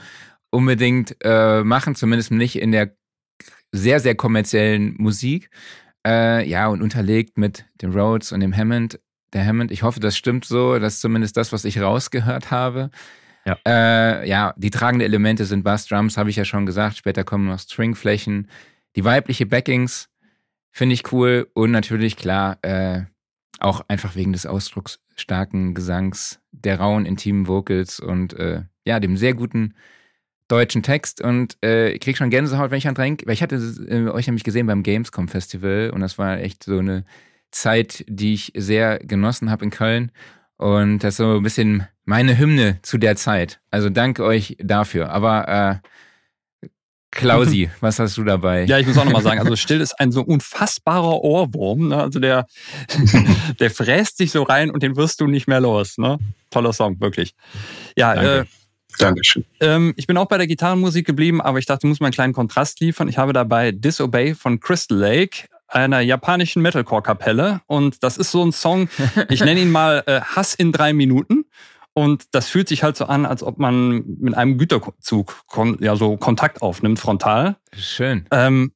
[0.51, 2.95] unbedingt äh, machen, zumindest nicht in der
[3.73, 5.51] sehr, sehr kommerziellen Musik.
[6.07, 9.01] Äh, ja, und unterlegt mit dem Rhodes und dem Hammond.
[9.33, 10.79] Der Hammond, ich hoffe, das stimmt so.
[10.79, 12.91] Das ist zumindest das, was ich rausgehört habe.
[13.45, 16.97] Ja, äh, ja die tragenden Elemente sind Bassdrums, habe ich ja schon gesagt.
[16.97, 18.49] Später kommen noch Stringflächen.
[18.97, 20.09] Die weibliche Backings
[20.71, 21.49] finde ich cool.
[21.55, 23.03] Und natürlich, klar, äh,
[23.61, 29.35] auch einfach wegen des ausdrucksstarken Gesangs, der rauen, intimen Vocals und äh, ja, dem sehr
[29.35, 29.75] guten
[30.49, 33.57] deutschen Text und äh, ich krieg schon Gänsehaut, wenn ich an weil ich hatte
[33.89, 37.05] äh, euch nämlich gesehen beim Gamescom Festival und das war echt so eine
[37.51, 40.13] Zeit, die ich sehr genossen habe in Köln
[40.57, 43.61] und das ist so ein bisschen meine Hymne zu der Zeit.
[43.71, 45.11] Also danke euch dafür.
[45.11, 45.89] Aber äh,
[47.17, 48.65] Klausi, was hast du dabei?
[48.65, 51.89] Ja, ich muss auch nochmal sagen, also Still ist ein so unfassbarer Ohrwurm.
[51.89, 51.97] Ne?
[51.97, 52.47] Also der,
[53.61, 55.99] der fräst sich so rein und den wirst du nicht mehr los.
[55.99, 56.19] Ne?
[56.51, 57.35] Toller Song, wirklich.
[57.97, 58.39] Ja, Danke.
[58.41, 58.45] äh,
[58.99, 59.45] Dankeschön.
[59.61, 62.15] Ähm, ich bin auch bei der Gitarrenmusik geblieben, aber ich dachte, ich muss mal einen
[62.15, 63.09] kleinen Kontrast liefern.
[63.09, 67.61] Ich habe dabei Disobey von Crystal Lake, einer japanischen Metalcore-Kapelle.
[67.67, 68.89] Und das ist so ein Song,
[69.29, 71.45] ich nenne ihn mal äh, Hass in drei Minuten.
[71.97, 75.43] Und das fühlt sich halt so an, als ob man mit einem Güterzug
[75.81, 77.57] ja so Kontakt aufnimmt, frontal.
[77.75, 78.27] Schön.
[78.31, 78.73] Ähm,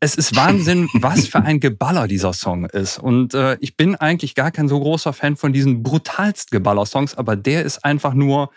[0.00, 2.98] es ist Wahnsinn, was für ein Geballer dieser Song ist.
[2.98, 7.36] Und äh, ich bin eigentlich gar kein so großer Fan von diesen brutalst Geballer-Songs, aber
[7.36, 8.50] der ist einfach nur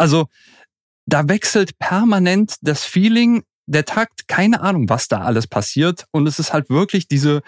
[0.00, 0.26] also
[1.06, 6.06] da wechselt permanent das Feeling, der Takt, keine Ahnung, was da alles passiert.
[6.10, 7.42] Und es ist halt wirklich diese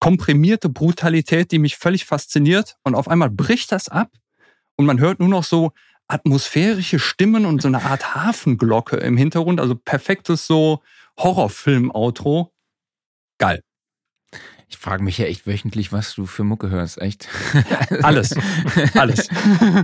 [0.00, 2.76] komprimierte Brutalität, die mich völlig fasziniert.
[2.82, 4.10] Und auf einmal bricht das ab
[4.76, 5.72] und man hört nur noch so
[6.08, 9.60] atmosphärische Stimmen und so eine Art Hafenglocke im Hintergrund.
[9.60, 10.82] Also perfektes so
[11.18, 12.52] Horrorfilm-Outro.
[13.38, 13.62] Geil.
[14.68, 17.00] Ich frage mich ja echt wöchentlich, was du für Mucke hörst.
[17.02, 17.28] Echt?
[18.02, 18.36] Alles.
[18.94, 19.28] Alles.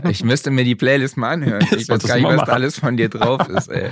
[0.09, 1.67] Ich müsste mir die Playlist mal anhören.
[1.77, 3.91] Ich weiß gar nicht, was da alles von dir drauf ist, ey.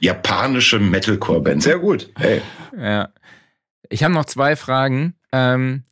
[0.00, 1.62] Japanische Metalcore-Band.
[1.62, 2.10] Sehr gut.
[2.16, 2.42] Hey.
[2.76, 3.10] Ja.
[3.88, 5.14] Ich habe noch zwei Fragen.
[5.32, 5.84] Ähm,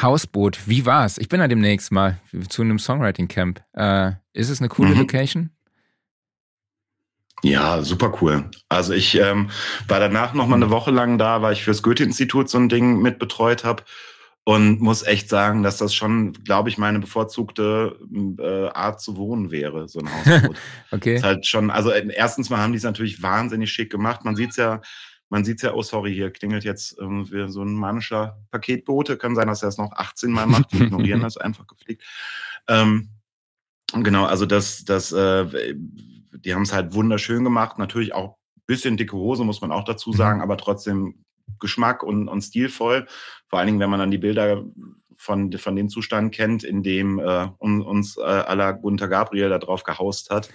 [0.00, 1.16] Hausboot, wie war's?
[1.18, 3.62] Ich bin da demnächst mal zu einem Songwriting-Camp.
[3.72, 4.98] Äh, ist es eine coole mhm.
[5.00, 5.50] Location?
[7.42, 8.50] Ja, super cool.
[8.68, 9.50] Also ich ähm,
[9.88, 13.00] war danach noch mal eine Woche lang da, weil ich fürs Goethe-Institut so ein Ding
[13.00, 13.84] mitbetreut habe
[14.44, 17.98] und muss echt sagen, dass das schon, glaube ich, meine bevorzugte
[18.38, 20.56] äh, Art zu wohnen wäre, so ein Hausboot.
[20.92, 21.16] okay.
[21.16, 24.24] Ist halt schon, also äh, erstens mal haben die es natürlich wahnsinnig schick gemacht.
[24.24, 24.80] Man sieht's ja,
[25.28, 29.16] man sieht's ja, oh sorry, hier klingelt jetzt irgendwie so ein manischer Paketbote.
[29.16, 30.72] Kann sein, dass er es noch 18 Mal macht.
[30.72, 32.02] Wir ignorieren das einfach gepflegt.
[32.68, 33.10] Ähm,
[33.92, 35.74] genau, also das, das äh,
[36.46, 37.78] die haben es halt wunderschön gemacht.
[37.78, 40.16] Natürlich auch ein bisschen dicke Hose, muss man auch dazu mhm.
[40.16, 41.24] sagen, aber trotzdem
[41.58, 43.06] Geschmack und, und stilvoll.
[43.48, 44.64] Vor allen Dingen, wenn man dann die Bilder
[45.16, 49.82] von, von dem Zustand kennt, in dem äh, uns äh, aller Gunther Gabriel da drauf
[49.82, 50.50] gehaust hat,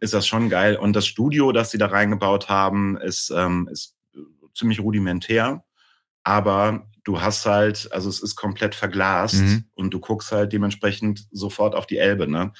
[0.00, 0.76] ist das schon geil.
[0.76, 3.96] Und das Studio, das sie da reingebaut haben, ist, ähm, ist
[4.54, 5.64] ziemlich rudimentär.
[6.24, 9.64] Aber du hast halt, also es ist komplett verglast mhm.
[9.74, 12.52] und du guckst halt dementsprechend sofort auf die Elbe, ne?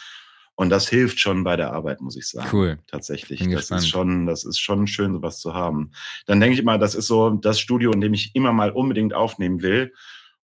[0.55, 2.49] Und das hilft schon bei der Arbeit, muss ich sagen.
[2.53, 2.79] Cool.
[2.89, 3.39] Tatsächlich.
[3.39, 3.83] Bin das gespannt.
[3.83, 5.93] ist schon, das ist schon schön, sowas zu haben.
[6.27, 9.15] Dann denke ich mal, das ist so das Studio, in dem ich immer mal unbedingt
[9.15, 9.93] aufnehmen will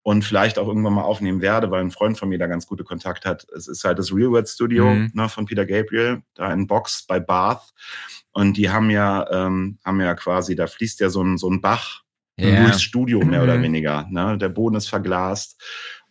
[0.03, 2.85] und vielleicht auch irgendwann mal aufnehmen werde, weil ein Freund von mir da ganz gute
[2.85, 3.47] Kontakt hat.
[3.55, 5.11] Es ist halt das Real World Studio mhm.
[5.15, 7.73] ne, von Peter Gabriel, da in Box bei Bath.
[8.33, 11.61] Und die haben ja, ähm, haben ja quasi, da fließt ja so ein, so ein
[11.61, 12.03] Bach
[12.41, 12.65] yeah.
[12.65, 13.45] durchs Studio mehr mhm.
[13.45, 14.07] oder weniger.
[14.11, 14.39] Ne?
[14.39, 15.61] Der Boden ist verglast.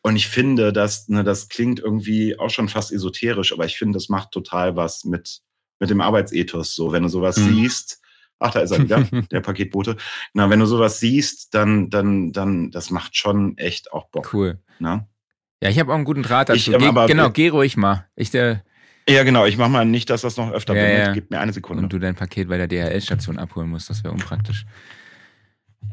[0.01, 3.97] Und ich finde, dass, ne, das klingt irgendwie auch schon fast esoterisch, aber ich finde,
[3.97, 5.41] das macht total was mit,
[5.79, 6.75] mit dem Arbeitsethos.
[6.75, 7.55] So, wenn du sowas mhm.
[7.55, 8.01] siehst,
[8.39, 9.97] ach, da ist er wieder, der Paketbote.
[10.33, 14.33] Na, wenn du sowas siehst, dann, dann, dann, das macht schon echt auch Bock.
[14.33, 14.59] Cool.
[14.79, 15.07] Na?
[15.61, 16.57] Ja, ich habe auch einen guten Draht dazu.
[16.57, 18.07] Ich, ähm, aber, genau, geh ruhig mal.
[18.15, 18.59] Ich, äh,
[19.09, 19.45] ja, genau.
[19.45, 21.05] Ich mache mal nicht, dass das noch öfter ja.
[21.05, 21.13] Ja.
[21.13, 21.83] Gib mir eine Sekunde.
[21.83, 23.89] Und du dein Paket bei der DHL-Station abholen musst.
[23.89, 24.65] Das wäre unpraktisch.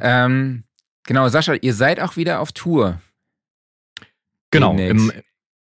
[0.01, 0.65] Ähm,
[1.05, 3.01] genau, Sascha, ihr seid auch wieder auf Tour.
[4.51, 5.13] Genau, im,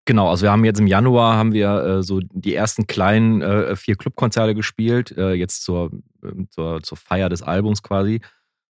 [0.09, 0.27] genau.
[0.27, 3.95] Also wir haben jetzt im Januar haben wir äh, so die ersten kleinen äh, vier
[3.95, 5.91] Clubkonzerte gespielt, äh, jetzt zur,
[6.23, 8.19] ähm, zur, zur Feier des Albums quasi.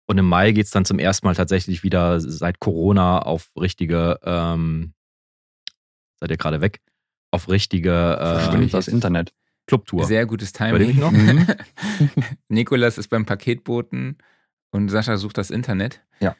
[0.06, 4.20] Und im Mai geht es dann zum ersten Mal tatsächlich wieder seit Corona auf richtige,
[4.22, 4.94] ähm,
[6.20, 6.80] seid ihr gerade weg,
[7.32, 9.32] auf richtige äh, das Internet.
[9.66, 10.04] Clubtour.
[10.04, 11.00] Sehr gutes Timing.
[11.00, 11.10] Noch?
[11.12, 11.46] Mhm.
[12.48, 14.18] Nikolas ist beim Paketboten
[14.70, 16.02] und Sascha sucht das Internet.
[16.20, 16.36] Ja.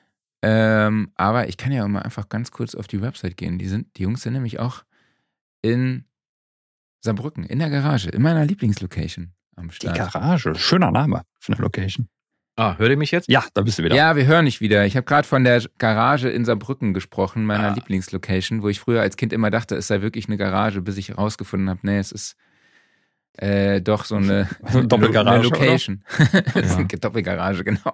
[0.47, 3.59] Ähm, aber ich kann ja auch mal einfach ganz kurz auf die Website gehen.
[3.59, 4.85] Die, sind, die Jungs sind nämlich auch
[5.63, 6.05] in
[7.03, 9.33] Saarbrücken, in der Garage, in meiner Lieblingslocation.
[9.57, 9.97] am Die Start.
[9.97, 10.55] Garage.
[10.57, 12.09] Schöner Name für eine Location.
[12.57, 13.29] Ah, hört ihr mich jetzt?
[13.29, 13.97] Ja, da bist du wieder.
[13.97, 14.87] Ja, wir hören dich wieder.
[14.87, 17.75] Ich habe gerade von der Garage in Saarbrücken gesprochen, meiner Ah.
[17.75, 21.09] Lieblingslocation, wo ich früher als Kind immer dachte, es sei wirklich eine Garage, bis ich
[21.09, 22.37] herausgefunden habe, nee, es ist
[23.37, 26.05] äh, doch so eine, So eine Doppelgarage, eine Location.
[26.55, 27.93] Es ist eine Doppelgarage, genau.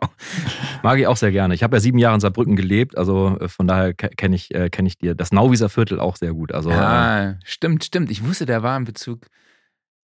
[0.83, 1.55] Mag ich auch sehr gerne.
[1.55, 4.55] Ich habe ja sieben Jahre in Saarbrücken gelebt, also äh, von daher ke- kenne ich,
[4.55, 6.53] äh, kenn ich dir das Nauwieser Viertel auch sehr gut.
[6.53, 8.11] Also äh, ah, stimmt, stimmt.
[8.11, 9.27] Ich wusste, der war in Bezug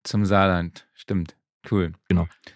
[0.04, 0.88] zum Saarland.
[0.94, 1.36] Stimmt.
[1.70, 1.94] Cool.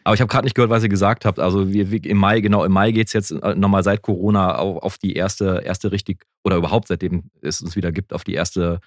[0.03, 1.39] Aber ich habe gerade nicht gehört, was ihr gesagt habt.
[1.39, 4.97] Also wir, im Mai, genau, im Mai geht's jetzt äh, nochmal seit Corona auf, auf
[4.99, 8.80] die erste, erste richtig, oder überhaupt seitdem es uns wieder gibt, auf die erste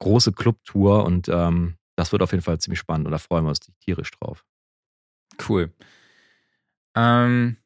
[0.00, 3.50] große Clubtour und ähm, das wird auf jeden Fall ziemlich spannend und da freuen wir
[3.50, 4.44] uns tierisch drauf.
[5.48, 5.72] Cool.
[6.94, 7.56] Ähm,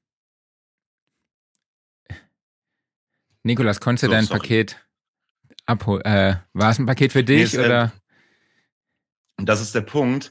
[3.43, 4.41] Nikolas, konntest du So, dein sorry.
[4.41, 4.87] Paket
[5.67, 6.03] abholen?
[6.05, 7.93] Äh, war es ein Paket für Nee, dich äh, oder?
[9.39, 10.31] Und das ist der Punkt.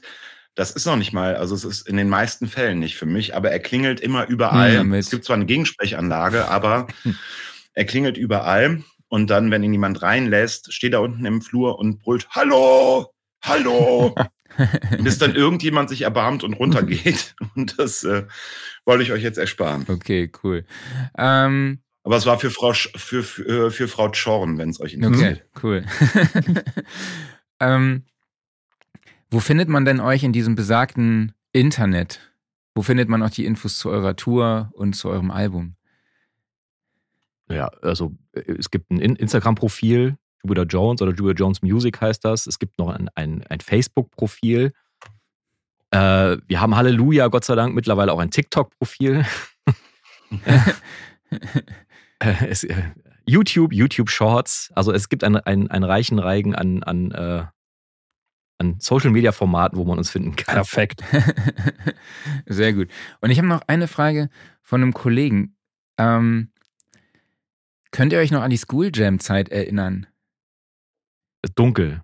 [0.54, 3.34] Das ist noch nicht mal, also es ist in den meisten Fällen nicht für mich,
[3.34, 4.80] aber er klingelt immer überall.
[4.80, 6.86] Hm, es gibt zwar eine Gegensprechanlage, aber
[7.74, 8.82] er klingelt überall.
[9.08, 13.12] Und dann, wenn ihn jemand reinlässt, steht er unten im Flur und brüllt, Hallo!
[13.42, 14.14] Hallo!
[15.02, 17.34] bis dann irgendjemand sich erbarmt und runtergeht.
[17.56, 18.26] Und das äh,
[18.86, 19.84] wollte ich euch jetzt ersparen.
[19.88, 20.64] Okay, cool.
[21.18, 24.96] Ähm, Aber es war für Frau, Sch für, für, für Frau Schorn, wenn es euch
[24.96, 25.44] okay, interessiert.
[25.62, 25.84] cool.
[27.60, 28.04] ähm,
[29.30, 32.32] wo findet man denn euch in diesem besagten Internet?
[32.74, 35.74] Wo findet man auch die Infos zu eurer Tour und zu eurem Album?
[37.48, 42.24] Ja, also äh, es gibt ein In- Instagram-Profil, Jupiter Jones oder Jupiter Jones Music heißt
[42.24, 42.46] das.
[42.46, 44.72] Es gibt noch ein, ein, ein Facebook-Profil.
[45.90, 49.24] Äh, wir haben Halleluja, Gott sei Dank, mittlerweile auch ein TikTok-Profil.
[52.18, 52.82] Äh, äh,
[53.26, 54.70] YouTube, YouTube Shorts.
[54.74, 57.44] Also es gibt einen, einen, einen reichen Reigen an, an, äh,
[58.58, 60.54] an Social-Media-Formaten, wo man uns finden kann.
[60.54, 61.02] Perfekt.
[62.46, 62.88] Sehr gut.
[63.20, 64.30] Und ich habe noch eine Frage
[64.62, 65.56] von einem Kollegen.
[65.98, 66.52] Ähm,
[67.90, 70.06] könnt ihr euch noch an die School Jam Zeit erinnern?
[71.54, 72.02] Dunkel.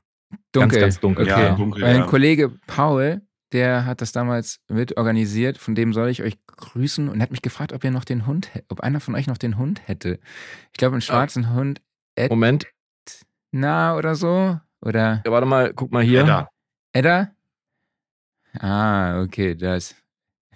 [0.53, 0.81] Dunkel.
[0.81, 1.43] ganz dunkel, Okay.
[1.43, 2.07] ja, dunkel, Mein ja.
[2.07, 7.21] Kollege Paul, der hat das damals mit organisiert, von dem soll ich euch grüßen und
[7.21, 9.87] hat mich gefragt, ob ihr noch den Hund, ob einer von euch noch den Hund
[9.87, 10.19] hätte.
[10.73, 11.81] Ich glaube, einen schwarzen Hund,
[12.29, 12.67] Moment,
[13.51, 14.59] na oder so.
[14.81, 16.23] Oder ja, warte mal, guck mal hier.
[16.23, 16.49] Edda.
[16.93, 17.31] Edda?
[18.59, 19.95] Ah, okay, das.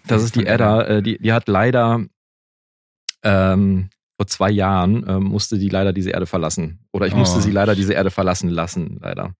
[0.06, 2.04] Das ist die Edda, äh, die, die hat leider
[3.22, 6.80] ähm, vor zwei Jahren ähm, musste die leider diese Erde verlassen.
[6.92, 7.40] Oder ich musste Oh.
[7.42, 9.32] sie leider diese Erde verlassen lassen, leider.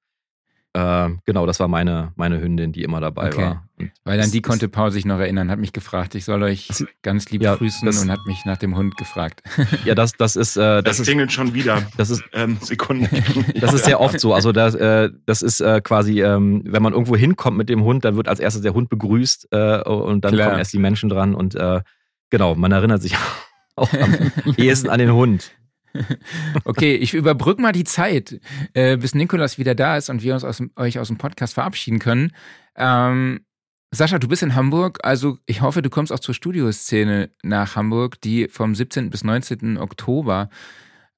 [0.75, 3.43] Ähm, genau, das war meine, meine Hündin, die immer dabei Okay.
[3.43, 3.69] war.
[3.79, 6.69] Und Weil an die konnte Paul sich noch erinnern, hat mich gefragt, ich soll euch
[7.01, 9.43] ganz lieb ja, grüßen das- und hat mich nach dem Hund gefragt.
[9.87, 11.83] Ja, das, das ist, äh, Das, das ist, klingelt schon wieder.
[11.97, 13.09] das ist, Ähm, Sekunde.
[13.59, 14.35] das ist sehr oft so.
[14.35, 18.05] Also das, äh, das ist äh, quasi, ähm, wenn man irgendwo hinkommt mit dem Hund,
[18.05, 20.49] dann wird als erstes der Hund begrüßt äh, und dann Klar.
[20.49, 21.81] kommen erst die Menschen dran und äh,
[22.29, 23.15] genau, man erinnert sich
[23.77, 25.53] auch am ehesten an den Hund.
[26.65, 28.39] Okay, ich überbrück mal die Zeit,
[28.75, 32.01] äh, bis Nikolas wieder da ist und wir uns aus euch aus dem Podcast verabschieden
[32.01, 32.33] können.
[32.77, 33.41] Ähm,
[33.93, 38.21] Sascha, du bist in Hamburg, also ich hoffe, du kommst auch zur Studioszene nach Hamburg,
[38.21, 39.09] die vom 17.
[39.11, 39.79] bis 19.
[39.79, 40.51] Oktober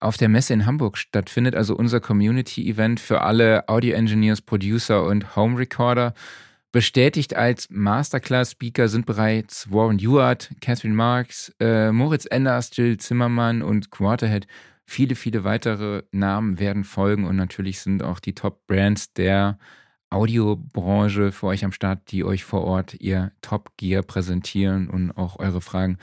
[0.01, 6.15] auf der Messe in Hamburg stattfindet, also unser Community-Event für alle Audio-Engineers, Producer und Home-Recorder.
[6.71, 13.91] Bestätigt als Masterclass-Speaker sind bereits Warren Ewart, Catherine Marks, äh, Moritz Enders, Jill Zimmermann und
[13.91, 14.47] Quarterhead.
[14.85, 19.59] Viele, viele weitere Namen werden folgen und natürlich sind auch die Top-Brands der
[20.11, 25.61] Audiobranche für euch am Start, die euch vor Ort ihr Top-Gear präsentieren und auch eure
[25.61, 25.99] Fragen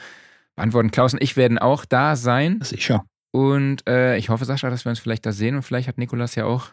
[0.55, 0.91] beantworten.
[0.91, 2.59] Klaus und ich werden auch da sein.
[2.61, 3.05] Sicher.
[3.31, 6.35] Und äh, ich hoffe, Sascha, dass wir uns vielleicht da sehen und vielleicht hat Nikolas
[6.35, 6.69] ja auch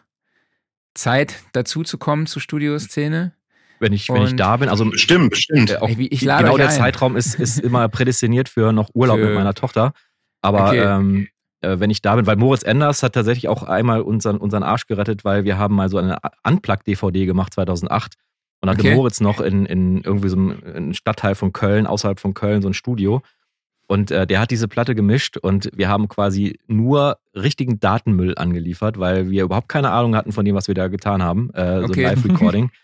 [0.93, 3.33] Zeit, dazu zu kommen zur Studioszene.
[3.79, 5.71] Wenn ich, wenn ich da bin, also Bestimmt, bestimmt.
[5.71, 6.75] äh, auch ich lade genau der ein.
[6.75, 9.93] Zeitraum ist, ist immer prädestiniert für noch Urlaub Für- mit meiner Tochter.
[10.41, 10.79] Aber Okay.
[10.79, 11.27] ähm,
[11.61, 14.87] äh, wenn ich da bin, weil Moritz Enders hat tatsächlich auch einmal unseren, unseren Arsch
[14.87, 18.13] gerettet, weil wir haben mal so eine Unplugged-DVD gemacht 2008
[18.61, 18.95] und hatte Okay.
[18.95, 22.73] Moritz noch in, in irgendwie so einem Stadtteil von Köln, außerhalb von Köln, so ein
[22.73, 23.21] Studio.
[23.87, 28.97] Und äh, der hat diese Platte gemischt und wir haben quasi nur richtigen Datenmüll angeliefert,
[28.97, 31.85] weil wir überhaupt keine Ahnung hatten von dem, was wir da getan haben, äh, so
[31.87, 32.05] Okay.
[32.05, 32.69] ein Live-Recording.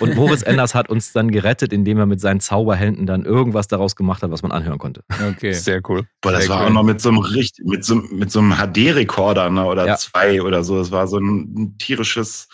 [0.00, 3.96] Und Moritz Enders hat uns dann gerettet, indem er mit seinen Zauberhänden dann irgendwas daraus
[3.96, 5.02] gemacht hat, was man anhören konnte.
[5.30, 5.52] Okay.
[5.52, 6.06] Sehr cool.
[6.20, 6.66] Boah, das Sehr war cool.
[6.68, 9.96] auch noch mit so einem richtig, mit so, mit so einem HD-Rekorder ne, oder Ja.
[9.96, 10.78] zwei oder so.
[10.78, 12.48] Das war so ein, ein tierisches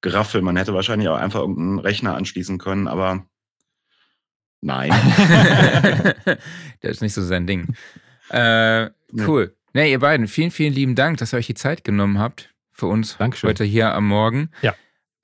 [0.00, 0.42] Geraffel.
[0.42, 3.26] Man hätte wahrscheinlich auch einfach irgendeinen Rechner anschließen können, aber
[4.60, 4.90] nein.
[6.80, 7.74] das ist nicht so sein Ding.
[8.30, 8.90] Äh,
[9.26, 9.54] cool.
[9.72, 12.86] Nee, ihr beiden, vielen, vielen lieben Dank, dass ihr euch die Zeit genommen habt für
[12.86, 13.48] uns Dankeschön.
[13.48, 14.50] heute hier am Morgen.
[14.62, 14.74] Ja.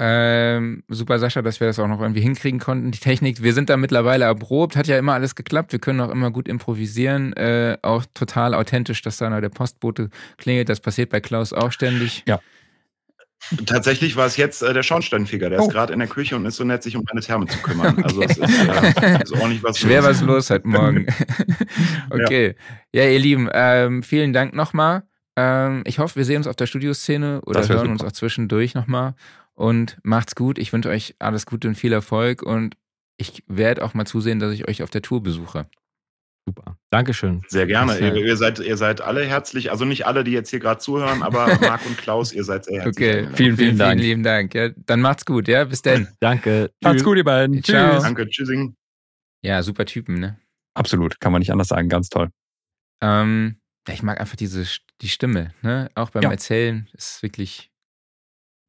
[0.04, 2.90] Ähm, super Sascha, dass wir das auch noch irgendwie hinkriegen konnten.
[2.90, 5.70] Die Technik, wir sind da mittlerweile erprobt, hat ja immer alles geklappt.
[5.70, 10.10] Wir können auch immer gut improvisieren, äh, auch total authentisch, dass da noch der Postbote
[10.38, 10.68] klingelt.
[10.68, 12.24] Das passiert bei Klaus auch ständig.
[12.26, 12.40] Ja.
[13.64, 15.66] Tatsächlich war es jetzt äh, der Schornsteinfeger, der oh.
[15.66, 17.94] ist gerade in der Küche und ist so nett, sich um meine Therme zu kümmern.
[17.98, 18.02] Okay.
[18.02, 20.10] Also es ist, äh, ist ordentlich was Schwer los.
[20.10, 21.06] was los heute Morgen.
[22.10, 22.56] okay.
[22.92, 23.02] Ja.
[23.02, 25.04] ja, ihr Lieben, ähm, vielen Dank nochmal.
[25.36, 27.90] Ähm, ich hoffe, wir sehen uns auf der Studioszene oder hören super.
[27.90, 29.14] uns auch zwischendurch nochmal.
[29.54, 30.58] Und macht's gut.
[30.58, 32.42] Ich wünsche euch alles Gute und viel Erfolg.
[32.42, 32.76] Und
[33.16, 35.66] ich werde auch mal zusehen, dass ich euch auf der Tour besuche.
[36.44, 36.76] Super.
[36.90, 37.42] Dankeschön.
[37.46, 37.98] Sehr gerne.
[37.98, 41.22] Ihr, ihr, seid, ihr seid alle herzlich, also nicht alle, die jetzt hier gerade zuhören,
[41.22, 42.96] aber Marc und Klaus, ihr seid sehr herzlich.
[42.96, 44.00] Okay, vielen, vielen, Dank.
[44.00, 44.54] Vielen lieben Dank.
[44.54, 45.64] Ja, dann macht's gut, ja.
[45.64, 46.08] Bis dann.
[46.20, 46.72] Danke.
[46.82, 47.62] Macht's gut, ihr beiden.
[47.62, 47.92] Ciao.
[47.94, 48.02] Tschüss.
[48.02, 48.74] Danke, tschüssing.
[49.44, 50.38] Ja, super Typen, ne?
[50.74, 51.88] Absolut, kann man nicht anders sagen.
[51.88, 52.30] Ganz toll.
[53.02, 54.64] Ähm, ich mag einfach diese
[55.00, 55.90] die Stimme, ne?
[55.94, 56.30] Auch beim ja.
[56.30, 57.71] Erzählen ist wirklich.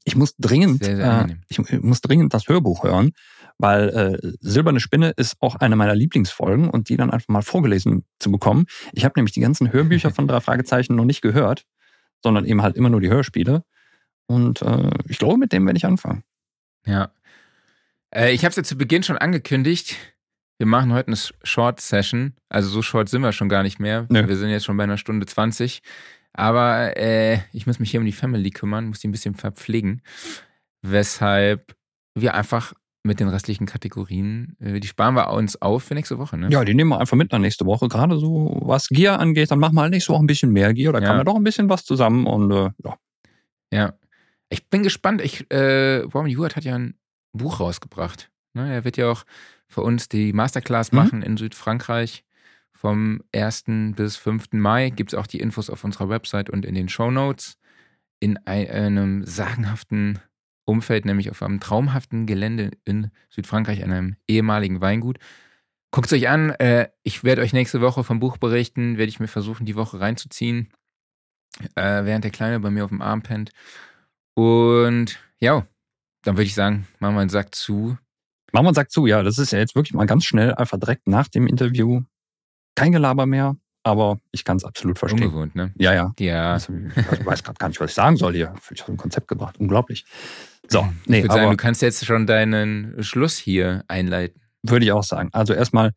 [0.04, 3.12] Ich muss dringend, sehr, sehr äh, ich muss dringend das Hörbuch hören,
[3.58, 8.06] weil äh, Silberne Spinne ist auch eine meiner Lieblingsfolgen und die dann einfach mal vorgelesen
[8.20, 8.66] zu bekommen.
[8.92, 11.66] Ich habe nämlich die ganzen Hörbücher von drei Fragezeichen noch nicht gehört,
[12.22, 13.64] sondern eben halt immer nur die Hörspiele.
[14.28, 16.24] Und äh, ich glaube, mit dem werde ich anfangen.
[16.86, 17.12] Ja.
[18.14, 19.96] Äh, ich habe es ja zu Beginn schon angekündigt.
[20.58, 22.36] Wir machen heute eine Short-Session.
[22.50, 24.06] Also so short sind wir schon gar nicht mehr.
[24.10, 24.28] Nö.
[24.28, 25.82] Wir sind jetzt schon bei einer Stunde 20.
[26.34, 30.02] Aber äh, ich muss mich hier um die Family kümmern, muss die ein bisschen verpflegen.
[30.82, 31.76] Weshalb
[32.16, 32.74] wir einfach
[33.04, 36.50] mit den restlichen Kategorien, äh, die sparen wir uns auf für nächste Woche, ne?
[36.50, 37.88] Ja, die nehmen wir einfach mit nach nächste Woche.
[37.88, 40.94] Gerade so, was Gear angeht, dann machen wir halt nächste Woche ein bisschen mehr Gear.
[40.94, 41.08] Da ja.
[41.08, 42.98] kann man doch ein bisschen was zusammen und äh, ja.
[43.72, 43.94] Ja.
[44.50, 45.22] Ich bin gespannt.
[45.22, 46.96] Ich, äh, Robin Hewitt hat ja ein
[47.34, 48.32] Buch rausgebracht.
[48.54, 48.72] Ne?
[48.72, 49.24] Er wird ja auch
[49.68, 50.98] für uns die Masterclass mhm.
[50.98, 52.24] machen in Südfrankreich.
[52.84, 53.64] Vom 1.
[53.96, 54.48] bis 5.
[54.52, 57.58] Mai gibt es auch die Infos auf unserer Website und in den Show Notes.
[58.20, 60.20] In einem sagenhaften
[60.66, 65.20] Umfeld, nämlich auf einem traumhaften Gelände in Südfrankreich, an einem ehemaligen Weingut.
[65.92, 66.50] Guckt es euch an.
[66.50, 70.02] Äh, ich werde euch nächste Woche vom Buch berichten, werde ich mir versuchen, die Woche
[70.02, 70.68] reinzuziehen,
[71.76, 73.52] äh, während der Kleine bei mir auf dem Arm pennt.
[74.36, 75.66] Und ja,
[76.24, 77.98] dann würde ich sagen, machen wir einen Sack zu.
[78.52, 79.24] Machen wir einen Sack zu, ja.
[79.24, 82.04] Das ist ja jetzt wirklich mal ganz schnell, einfach direkt nach dem Interview.
[82.76, 85.24] Kein Gelaber mehr, aber ich kann es absolut verstehen.
[85.24, 85.74] Ungewohnt, ne?
[85.78, 86.14] Ja, ja.
[86.20, 86.54] ja.
[86.54, 88.54] Also, ich weiß gerade gar nicht, was ich sagen soll hier.
[88.72, 89.60] Ich habe ein Konzept gebracht.
[89.60, 90.06] Unglaublich.
[90.70, 94.42] So, nee, ich würde sagen, du kannst jetzt schon deinen Schluss hier einleiten.
[94.64, 95.30] Würde ich auch sagen.
[95.34, 95.92] Also erstmal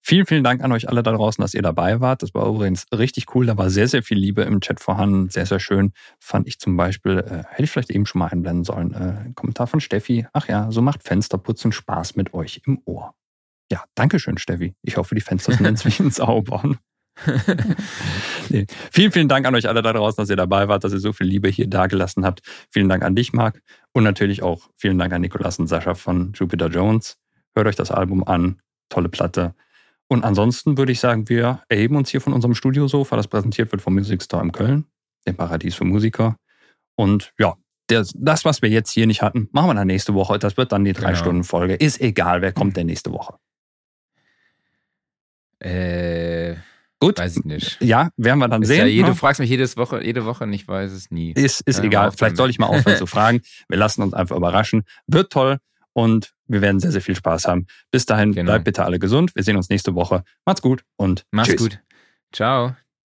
[0.00, 2.22] vielen, vielen Dank an euch alle da draußen, dass ihr dabei wart.
[2.22, 3.46] Das war übrigens richtig cool.
[3.46, 5.30] Da war sehr, sehr viel Liebe im Chat vorhanden.
[5.30, 5.92] Sehr, sehr schön.
[6.20, 8.94] Fand ich zum Beispiel, äh, hätte ich vielleicht eben schon mal einblenden sollen.
[8.94, 10.26] Äh, Kommentar von Steffi.
[10.32, 13.14] Ach ja, so macht Fensterputzen Spaß mit euch im Ohr.
[13.74, 14.76] Ja, danke schön, Steffi.
[14.82, 16.62] Ich hoffe, die Fenster sind inzwischen sauber.
[18.50, 18.66] nee.
[18.92, 21.12] Vielen, vielen Dank an euch alle da draußen, dass ihr dabei wart, dass ihr so
[21.12, 22.42] viel Liebe hier dagelassen habt.
[22.70, 23.60] Vielen Dank an dich, Marc.
[23.90, 27.18] Und natürlich auch vielen Dank an Nikolas und Sascha von Jupiter Jones.
[27.52, 28.60] Hört euch das Album an.
[28.90, 29.56] Tolle Platte.
[30.06, 33.82] Und ansonsten würde ich sagen, wir erheben uns hier von unserem Studiosofa, das präsentiert wird
[33.82, 34.84] vom Music Store in Köln,
[35.26, 36.36] dem Paradies für Musiker.
[36.94, 37.56] Und ja,
[37.88, 40.38] das, das, was wir jetzt hier nicht hatten, machen wir dann nächste Woche.
[40.38, 41.78] Das wird dann die Drei-Stunden-Folge.
[41.78, 41.86] Genau.
[41.86, 43.34] Ist egal, wer kommt denn nächste Woche.
[45.64, 46.56] Äh.
[47.00, 47.18] Gut.
[47.18, 47.76] Weiß ich nicht.
[47.82, 48.78] Ja, werden wir dann ist sehen.
[48.78, 51.32] Ja jede, du fragst mich jedes Woche, jede Woche und ich weiß es nie.
[51.32, 52.12] Ist, ist ja, egal.
[52.12, 53.42] Vielleicht soll ich mal aufhören zu fragen.
[53.68, 54.84] Wir lassen uns einfach überraschen.
[55.06, 55.58] Wird toll
[55.92, 57.66] und wir werden sehr, sehr viel Spaß haben.
[57.90, 58.52] Bis dahin, genau.
[58.52, 59.34] bleibt bitte alle gesund.
[59.34, 60.24] Wir sehen uns nächste Woche.
[60.46, 61.60] Macht's gut und Macht's tschüss.
[61.60, 61.80] gut.
[62.32, 62.74] Ciao.